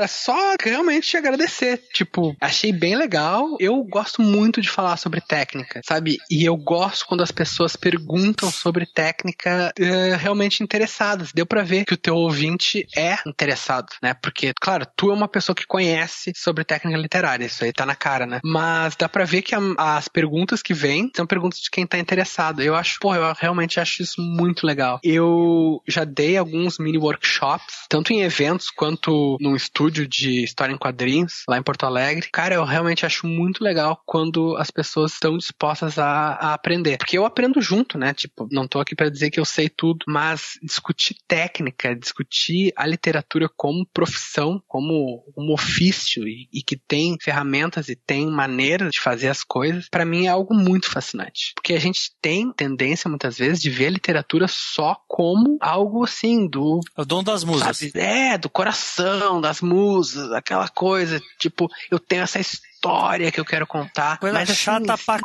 Só 0.08 0.45
realmente 0.62 1.08
te 1.08 1.16
agradecer. 1.16 1.82
Tipo, 1.92 2.36
achei 2.40 2.72
bem 2.72 2.96
legal. 2.96 3.56
Eu 3.60 3.82
gosto 3.84 4.22
muito 4.22 4.60
de 4.60 4.68
falar 4.68 4.96
sobre 4.96 5.20
técnica, 5.20 5.80
sabe? 5.84 6.18
E 6.30 6.44
eu 6.44 6.56
gosto 6.56 7.06
quando 7.06 7.22
as 7.22 7.30
pessoas 7.30 7.76
perguntam 7.76 8.50
sobre 8.50 8.86
técnica 8.86 9.72
uh, 9.78 10.16
realmente 10.16 10.62
interessadas. 10.62 11.32
Deu 11.32 11.46
para 11.46 11.62
ver 11.62 11.84
que 11.84 11.94
o 11.94 11.96
teu 11.96 12.16
ouvinte 12.16 12.86
é 12.96 13.16
interessado, 13.26 13.88
né? 14.02 14.14
Porque, 14.14 14.52
claro, 14.60 14.86
tu 14.96 15.10
é 15.10 15.14
uma 15.14 15.28
pessoa 15.28 15.54
que 15.54 15.66
conhece 15.66 16.32
sobre 16.34 16.64
técnica 16.64 16.98
literária, 16.98 17.44
isso 17.44 17.64
aí 17.64 17.72
tá 17.72 17.84
na 17.84 17.94
cara, 17.94 18.26
né? 18.26 18.40
Mas 18.44 18.96
dá 18.96 19.08
para 19.08 19.24
ver 19.24 19.42
que 19.42 19.54
a, 19.54 19.60
as 19.78 20.08
perguntas 20.08 20.62
que 20.62 20.74
vêm 20.74 21.10
são 21.14 21.26
perguntas 21.26 21.60
de 21.60 21.70
quem 21.70 21.86
tá 21.86 21.98
interessado. 21.98 22.62
Eu 22.62 22.74
acho, 22.74 22.98
pô, 23.00 23.14
eu 23.14 23.34
realmente 23.38 23.80
acho 23.80 24.02
isso 24.02 24.20
muito 24.20 24.66
legal. 24.66 25.00
Eu 25.02 25.82
já 25.86 26.04
dei 26.04 26.36
alguns 26.36 26.78
mini 26.78 26.98
workshops, 26.98 27.86
tanto 27.88 28.12
em 28.12 28.22
eventos 28.22 28.70
quanto 28.70 29.36
num 29.40 29.56
estúdio 29.56 30.06
de 30.06 30.45
história 30.46 30.72
em 30.72 30.78
quadrinhos 30.78 31.42
lá 31.48 31.58
em 31.58 31.62
Porto 31.62 31.84
Alegre. 31.84 32.28
Cara, 32.32 32.54
eu 32.54 32.64
realmente 32.64 33.04
acho 33.04 33.26
muito 33.26 33.62
legal 33.62 34.00
quando 34.04 34.56
as 34.56 34.70
pessoas 34.70 35.12
estão 35.12 35.36
dispostas 35.36 35.98
a, 35.98 36.06
a 36.06 36.54
aprender. 36.54 36.98
Porque 36.98 37.18
eu 37.18 37.24
aprendo 37.24 37.60
junto, 37.60 37.98
né? 37.98 38.14
Tipo, 38.14 38.48
não 38.50 38.66
tô 38.66 38.80
aqui 38.80 38.94
para 38.94 39.10
dizer 39.10 39.30
que 39.30 39.40
eu 39.40 39.44
sei 39.44 39.68
tudo, 39.68 40.04
mas 40.08 40.58
discutir 40.62 41.16
técnica, 41.26 41.94
discutir 41.94 42.72
a 42.76 42.86
literatura 42.86 43.48
como 43.54 43.86
profissão, 43.86 44.62
como 44.66 45.24
um 45.36 45.52
ofício 45.52 46.26
e, 46.26 46.48
e 46.52 46.62
que 46.62 46.76
tem 46.76 47.16
ferramentas 47.20 47.88
e 47.88 47.96
tem 47.96 48.26
maneiras 48.26 48.90
de 48.90 49.00
fazer 49.00 49.28
as 49.28 49.42
coisas, 49.42 49.88
para 49.88 50.04
mim 50.04 50.26
é 50.26 50.28
algo 50.28 50.54
muito 50.54 50.90
fascinante. 50.90 51.52
Porque 51.54 51.74
a 51.74 51.80
gente 51.80 52.12
tem 52.20 52.52
tendência 52.52 53.08
muitas 53.08 53.38
vezes 53.38 53.60
de 53.60 53.70
ver 53.70 53.86
a 53.86 53.90
literatura 53.90 54.46
só 54.48 54.96
como 55.08 55.58
algo 55.60 56.04
assim 56.04 56.46
do. 56.48 56.80
O 56.96 57.04
dom 57.04 57.22
das 57.22 57.44
musas. 57.44 57.78
Sabe? 57.78 57.92
É, 57.94 58.38
do 58.38 58.48
coração, 58.48 59.40
das 59.40 59.60
musas, 59.60 60.30
aquela 60.38 60.68
coisa, 60.68 61.20
tipo, 61.38 61.70
eu 61.90 61.98
tenho 61.98 62.22
essa 62.22 62.38
história 62.38 63.30
que 63.32 63.40
eu 63.40 63.44
quero 63.44 63.66
contar. 63.66 64.18
Coisa 64.18 64.38
mas 64.38 64.48
chata 64.50 64.94
assim, 64.94 65.04
pra 65.04 65.20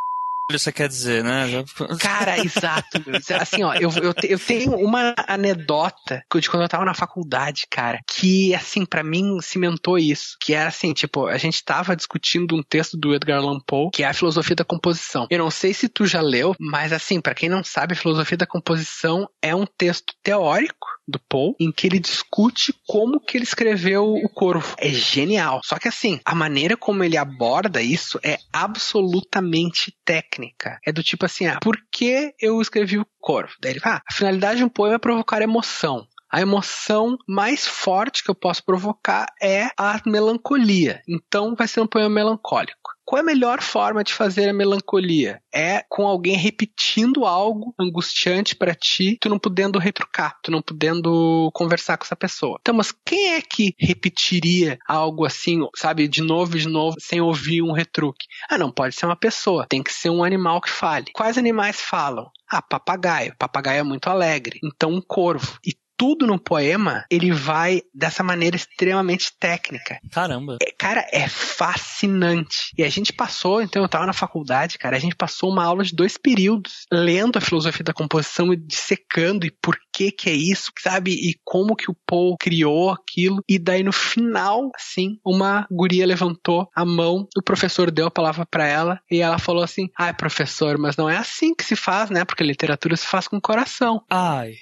você 0.59 0.71
quer 0.71 0.87
dizer, 0.87 1.23
né? 1.23 1.63
Cara, 1.99 2.39
exato. 2.43 3.01
Assim, 3.39 3.63
ó, 3.63 3.73
eu, 3.73 3.91
eu, 4.01 4.13
eu 4.23 4.39
tenho 4.39 4.75
uma 4.75 5.13
anedota 5.27 6.23
de 6.39 6.49
quando 6.49 6.63
eu 6.63 6.69
tava 6.69 6.85
na 6.85 6.93
faculdade, 6.93 7.67
cara, 7.69 7.99
que, 8.07 8.53
assim, 8.55 8.85
para 8.85 9.03
mim 9.03 9.39
cimentou 9.41 9.97
isso. 9.97 10.37
Que 10.41 10.53
era 10.53 10.69
assim, 10.69 10.93
tipo, 10.93 11.27
a 11.27 11.37
gente 11.37 11.63
tava 11.63 11.95
discutindo 11.95 12.55
um 12.55 12.63
texto 12.63 12.97
do 12.97 13.13
Edgar 13.13 13.39
Allan 13.39 13.59
Poe, 13.59 13.89
que 13.93 14.03
é 14.03 14.07
a 14.07 14.13
filosofia 14.13 14.55
da 14.55 14.65
composição. 14.65 15.27
Eu 15.29 15.39
não 15.39 15.51
sei 15.51 15.73
se 15.73 15.87
tu 15.87 16.05
já 16.05 16.21
leu, 16.21 16.55
mas 16.59 16.91
assim, 16.91 17.21
para 17.21 17.35
quem 17.35 17.49
não 17.49 17.63
sabe, 17.63 17.93
a 17.93 17.97
filosofia 17.97 18.37
da 18.37 18.47
composição 18.47 19.29
é 19.41 19.55
um 19.55 19.65
texto 19.65 20.13
teórico 20.23 20.87
do 21.07 21.19
Poe, 21.19 21.53
em 21.59 21.71
que 21.71 21.87
ele 21.87 21.99
discute 21.99 22.73
como 22.87 23.19
que 23.19 23.37
ele 23.37 23.43
escreveu 23.43 24.13
o 24.13 24.29
Corvo. 24.29 24.75
É 24.77 24.89
genial. 24.89 25.59
Só 25.63 25.77
que 25.77 25.87
assim, 25.87 26.19
a 26.25 26.33
maneira 26.33 26.77
como 26.77 27.03
ele 27.03 27.17
aborda 27.17 27.81
isso 27.81 28.19
é 28.23 28.37
absolutamente 28.51 29.93
técnica. 30.05 30.40
É 30.85 30.91
do 30.91 31.03
tipo 31.03 31.26
assim, 31.26 31.47
ah, 31.47 31.59
por 31.61 31.77
que 31.91 32.34
eu 32.39 32.61
escrevi 32.61 32.97
o 32.97 33.07
Corvo? 33.19 33.53
Daí 33.61 33.73
ele 33.73 33.80
fala, 33.80 33.97
ah, 33.97 34.01
a 34.07 34.13
finalidade 34.13 34.57
de 34.57 34.63
um 34.63 34.69
poema 34.69 34.95
é 34.95 34.99
provocar 34.99 35.41
emoção. 35.41 36.07
A 36.31 36.39
emoção 36.39 37.18
mais 37.27 37.68
forte 37.68 38.23
que 38.23 38.31
eu 38.31 38.35
posso 38.35 38.63
provocar 38.63 39.27
é 39.41 39.68
a 39.77 39.99
melancolia. 40.05 41.01
Então 41.05 41.55
vai 41.55 41.68
ser 41.68 41.81
um 41.81 41.88
poema 41.88 42.09
melancólico. 42.09 42.91
Qual 43.05 43.17
é 43.19 43.21
a 43.21 43.25
melhor 43.25 43.61
forma 43.61 44.03
de 44.03 44.13
fazer 44.13 44.49
a 44.49 44.53
melancolia? 44.53 45.41
É 45.53 45.83
com 45.89 46.07
alguém 46.07 46.37
repetindo 46.37 47.25
algo 47.25 47.73
angustiante 47.79 48.55
para 48.55 48.75
ti, 48.75 49.17
tu 49.19 49.27
não 49.27 49.39
podendo 49.39 49.79
retrucar, 49.79 50.37
tu 50.41 50.51
não 50.51 50.61
podendo 50.61 51.51
conversar 51.53 51.97
com 51.97 52.05
essa 52.05 52.15
pessoa. 52.15 52.57
Então, 52.61 52.73
mas 52.73 52.93
quem 53.05 53.33
é 53.33 53.41
que 53.41 53.73
repetiria 53.77 54.77
algo 54.87 55.25
assim, 55.25 55.59
sabe, 55.75 56.07
de 56.07 56.21
novo 56.21 56.57
e 56.57 56.61
de 56.61 56.69
novo, 56.69 56.95
sem 56.99 57.19
ouvir 57.19 57.61
um 57.61 57.73
retruque? 57.73 58.27
Ah, 58.49 58.57
não 58.57 58.71
pode 58.71 58.95
ser 58.95 59.05
uma 59.05 59.15
pessoa, 59.15 59.65
tem 59.67 59.83
que 59.83 59.91
ser 59.91 60.09
um 60.09 60.23
animal 60.23 60.61
que 60.61 60.69
fale. 60.69 61.11
Quais 61.13 61.37
animais 61.37 61.81
falam? 61.81 62.29
Ah, 62.51 62.61
papagaio. 62.61 63.33
Papagaio 63.39 63.79
é 63.79 63.83
muito 63.83 64.09
alegre. 64.09 64.59
Então, 64.61 64.91
um 64.91 65.01
corvo. 65.01 65.57
E 65.65 65.73
tudo 66.01 66.25
no 66.25 66.39
poema, 66.39 67.05
ele 67.11 67.31
vai 67.31 67.83
dessa 67.93 68.23
maneira 68.23 68.55
extremamente 68.55 69.31
técnica. 69.39 69.99
Caramba. 70.11 70.57
É, 70.59 70.71
cara, 70.71 71.07
é 71.11 71.29
fascinante. 71.29 72.73
E 72.75 72.83
a 72.83 72.89
gente 72.89 73.13
passou, 73.13 73.61
então 73.61 73.83
eu 73.83 73.87
tava 73.87 74.07
na 74.07 74.11
faculdade, 74.11 74.79
cara, 74.79 74.97
a 74.97 74.99
gente 74.99 75.15
passou 75.15 75.51
uma 75.51 75.63
aula 75.63 75.83
de 75.83 75.93
dois 75.93 76.17
períodos 76.17 76.87
lendo 76.91 77.37
a 77.37 77.41
filosofia 77.41 77.83
da 77.83 77.93
composição 77.93 78.51
e 78.51 78.57
dissecando 78.57 79.45
e 79.45 79.51
por 79.61 79.77
que 79.93 80.11
que 80.11 80.27
é 80.27 80.33
isso, 80.33 80.71
sabe? 80.79 81.11
E 81.11 81.35
como 81.43 81.75
que 81.75 81.91
o 81.91 81.95
Paul 82.03 82.35
criou 82.35 82.89
aquilo. 82.89 83.43
E 83.47 83.59
daí 83.59 83.83
no 83.83 83.93
final, 83.93 84.71
assim, 84.75 85.19
uma 85.23 85.67
guria 85.69 86.07
levantou 86.07 86.67
a 86.75 86.83
mão, 86.83 87.27
o 87.37 87.43
professor 87.43 87.91
deu 87.91 88.07
a 88.07 88.11
palavra 88.11 88.43
para 88.43 88.65
ela 88.65 88.99
e 89.11 89.19
ela 89.19 89.37
falou 89.37 89.63
assim: 89.63 89.87
"Ai, 89.95 90.15
professor, 90.15 90.79
mas 90.79 90.97
não 90.97 91.07
é 91.07 91.17
assim 91.17 91.53
que 91.53 91.63
se 91.63 91.75
faz, 91.75 92.09
né? 92.09 92.25
Porque 92.25 92.43
literatura 92.43 92.97
se 92.97 93.05
faz 93.05 93.27
com 93.27 93.37
o 93.37 93.41
coração". 93.41 94.01
Ai. 94.09 94.55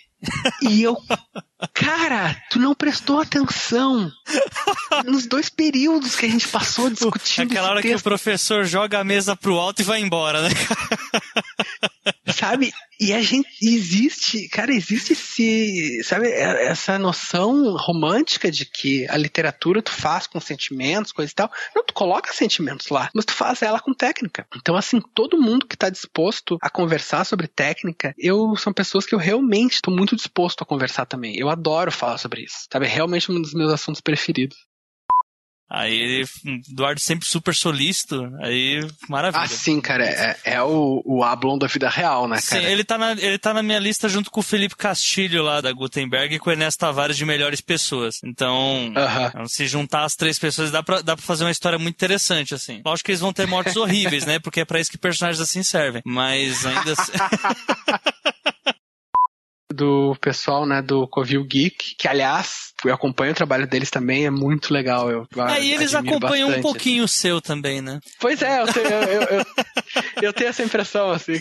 E 0.61 0.83
eu, 0.83 0.97
cara, 1.73 2.35
tu 2.49 2.59
não 2.59 2.75
prestou 2.75 3.21
atenção 3.21 4.11
nos 5.05 5.25
dois 5.25 5.49
períodos 5.49 6.15
que 6.15 6.25
a 6.25 6.29
gente 6.29 6.47
passou 6.47 6.89
discutindo. 6.89 7.51
Aquela 7.51 7.69
hora 7.69 7.81
texto. 7.81 7.95
que 7.95 7.99
o 7.99 8.03
professor 8.03 8.65
joga 8.65 8.99
a 8.99 9.03
mesa 9.03 9.35
pro 9.35 9.57
alto 9.57 9.81
e 9.81 9.85
vai 9.85 10.01
embora, 10.01 10.41
né? 10.41 10.49
Sabe? 12.33 12.71
E 12.99 13.13
a 13.13 13.21
gente 13.21 13.47
existe, 13.61 14.49
cara, 14.49 14.73
existe 14.73 15.13
esse, 15.13 16.03
sabe, 16.03 16.27
essa 16.29 16.99
noção 16.99 17.77
romântica 17.77 18.51
de 18.51 18.65
que 18.65 19.07
a 19.09 19.15
literatura 19.15 19.81
tu 19.81 19.91
faz 19.91 20.27
com 20.27 20.39
sentimentos, 20.39 21.13
coisa 21.13 21.31
e 21.31 21.35
tal. 21.35 21.49
Não, 21.73 21.83
tu 21.83 21.93
coloca 21.93 22.33
sentimentos 22.33 22.89
lá, 22.89 23.09
mas 23.15 23.23
tu 23.23 23.31
faz 23.31 23.61
ela 23.61 23.79
com 23.79 23.93
técnica. 23.93 24.45
Então, 24.55 24.75
assim, 24.75 24.99
todo 25.15 25.41
mundo 25.41 25.65
que 25.65 25.77
tá 25.77 25.89
disposto 25.89 26.57
a 26.61 26.69
conversar 26.69 27.23
sobre 27.23 27.47
técnica, 27.47 28.13
eu 28.17 28.53
são 28.57 28.73
pessoas 28.73 29.05
que 29.05 29.15
eu 29.15 29.19
realmente 29.19 29.75
estou 29.75 29.95
muito 29.95 30.15
disposto 30.15 30.61
a 30.61 30.65
conversar 30.65 31.05
também. 31.05 31.37
Eu 31.37 31.49
adoro 31.49 31.91
falar 31.91 32.17
sobre 32.17 32.41
isso. 32.43 32.67
Sabe? 32.71 32.85
É 32.85 32.89
realmente 32.89 33.31
um 33.31 33.41
dos 33.41 33.53
meus 33.53 33.71
assuntos 33.71 34.01
preferidos. 34.01 34.57
Aí 35.69 36.25
Eduardo 36.67 36.99
sempre 36.99 37.27
super 37.27 37.53
solícito, 37.53 38.27
aí 38.41 38.87
maravilha. 39.07 39.43
Ah, 39.43 39.47
sim, 39.47 39.79
cara, 39.79 40.03
é, 40.03 40.37
é 40.43 40.63
o, 40.63 41.01
o 41.05 41.23
Ablon 41.23 41.59
da 41.59 41.67
vida 41.67 41.87
real, 41.87 42.27
né, 42.27 42.41
cara? 42.41 42.61
Sim, 42.61 42.67
ele 42.67 42.83
tá, 42.83 42.97
na, 42.97 43.11
ele 43.11 43.37
tá 43.37 43.53
na 43.53 43.61
minha 43.61 43.77
lista 43.77 44.09
junto 44.09 44.31
com 44.31 44.39
o 44.39 44.43
Felipe 44.43 44.75
Castilho 44.75 45.43
lá 45.43 45.61
da 45.61 45.71
Gutenberg 45.71 46.33
e 46.33 46.39
com 46.39 46.49
o 46.49 46.53
Ernesto 46.53 46.79
Tavares 46.79 47.15
de 47.15 47.23
Melhores 47.23 47.61
Pessoas. 47.61 48.19
Então, 48.23 48.87
uh 48.89 49.41
-huh. 49.41 49.47
se 49.47 49.67
juntar 49.67 50.05
as 50.05 50.15
três 50.15 50.39
pessoas 50.39 50.71
dá 50.71 50.81
pra, 50.81 51.01
dá 51.01 51.15
pra 51.15 51.25
fazer 51.25 51.43
uma 51.43 51.51
história 51.51 51.77
muito 51.77 51.95
interessante, 51.95 52.55
assim. 52.55 52.81
Lógico 52.83 53.05
que 53.05 53.11
eles 53.11 53.21
vão 53.21 53.31
ter 53.31 53.45
mortes 53.45 53.75
horríveis, 53.75 54.25
né, 54.25 54.39
porque 54.39 54.61
é 54.61 54.65
pra 54.65 54.79
isso 54.79 54.89
que 54.89 54.97
personagens 54.97 55.39
assim 55.39 55.61
servem, 55.61 56.01
mas 56.03 56.65
ainda 56.65 56.93
assim... 56.93 57.11
do 59.79 60.13
pessoal, 60.19 60.65
né, 60.65 60.81
do 60.81 61.07
Covil 61.07 61.41
Geek, 61.45 61.95
que 61.97 62.05
aliás, 62.05 62.73
eu 62.83 62.93
acompanho 62.93 63.31
o 63.31 63.35
trabalho 63.35 63.65
deles 63.65 63.89
também, 63.89 64.25
é 64.25 64.29
muito 64.29 64.73
legal. 64.73 65.09
Eu, 65.09 65.25
é, 65.47 65.63
e 65.63 65.71
eles 65.71 65.95
acompanham 65.95 66.49
bastante, 66.49 66.59
um 66.59 66.61
pouquinho 66.61 67.05
assim. 67.05 67.17
o 67.17 67.19
seu 67.19 67.41
também, 67.41 67.81
né? 67.81 68.01
Pois 68.19 68.41
é, 68.41 68.59
eu, 68.59 68.65
eu, 68.65 68.83
eu, 68.83 69.21
eu, 69.21 69.45
eu 70.21 70.33
tenho 70.33 70.49
essa 70.49 70.63
impressão, 70.63 71.11
assim. 71.11 71.39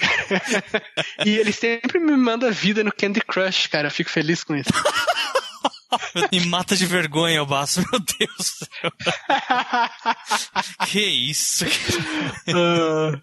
e 1.26 1.30
eles 1.30 1.56
sempre 1.56 1.98
me 1.98 2.16
mandam 2.16 2.52
vida 2.52 2.84
no 2.84 2.92
Candy 2.92 3.20
Crush, 3.20 3.66
cara, 3.66 3.88
eu 3.88 3.92
fico 3.92 4.10
feliz 4.10 4.44
com 4.44 4.54
isso. 4.54 4.70
Me 6.30 6.40
mata 6.44 6.76
de 6.76 6.84
vergonha, 6.84 7.42
o 7.42 7.46
baço, 7.46 7.80
meu 7.80 7.98
Deus 7.98 8.36
do 8.36 8.42
céu. 8.42 8.92
que 10.86 11.00
isso? 11.00 11.64
Uh, 12.46 13.18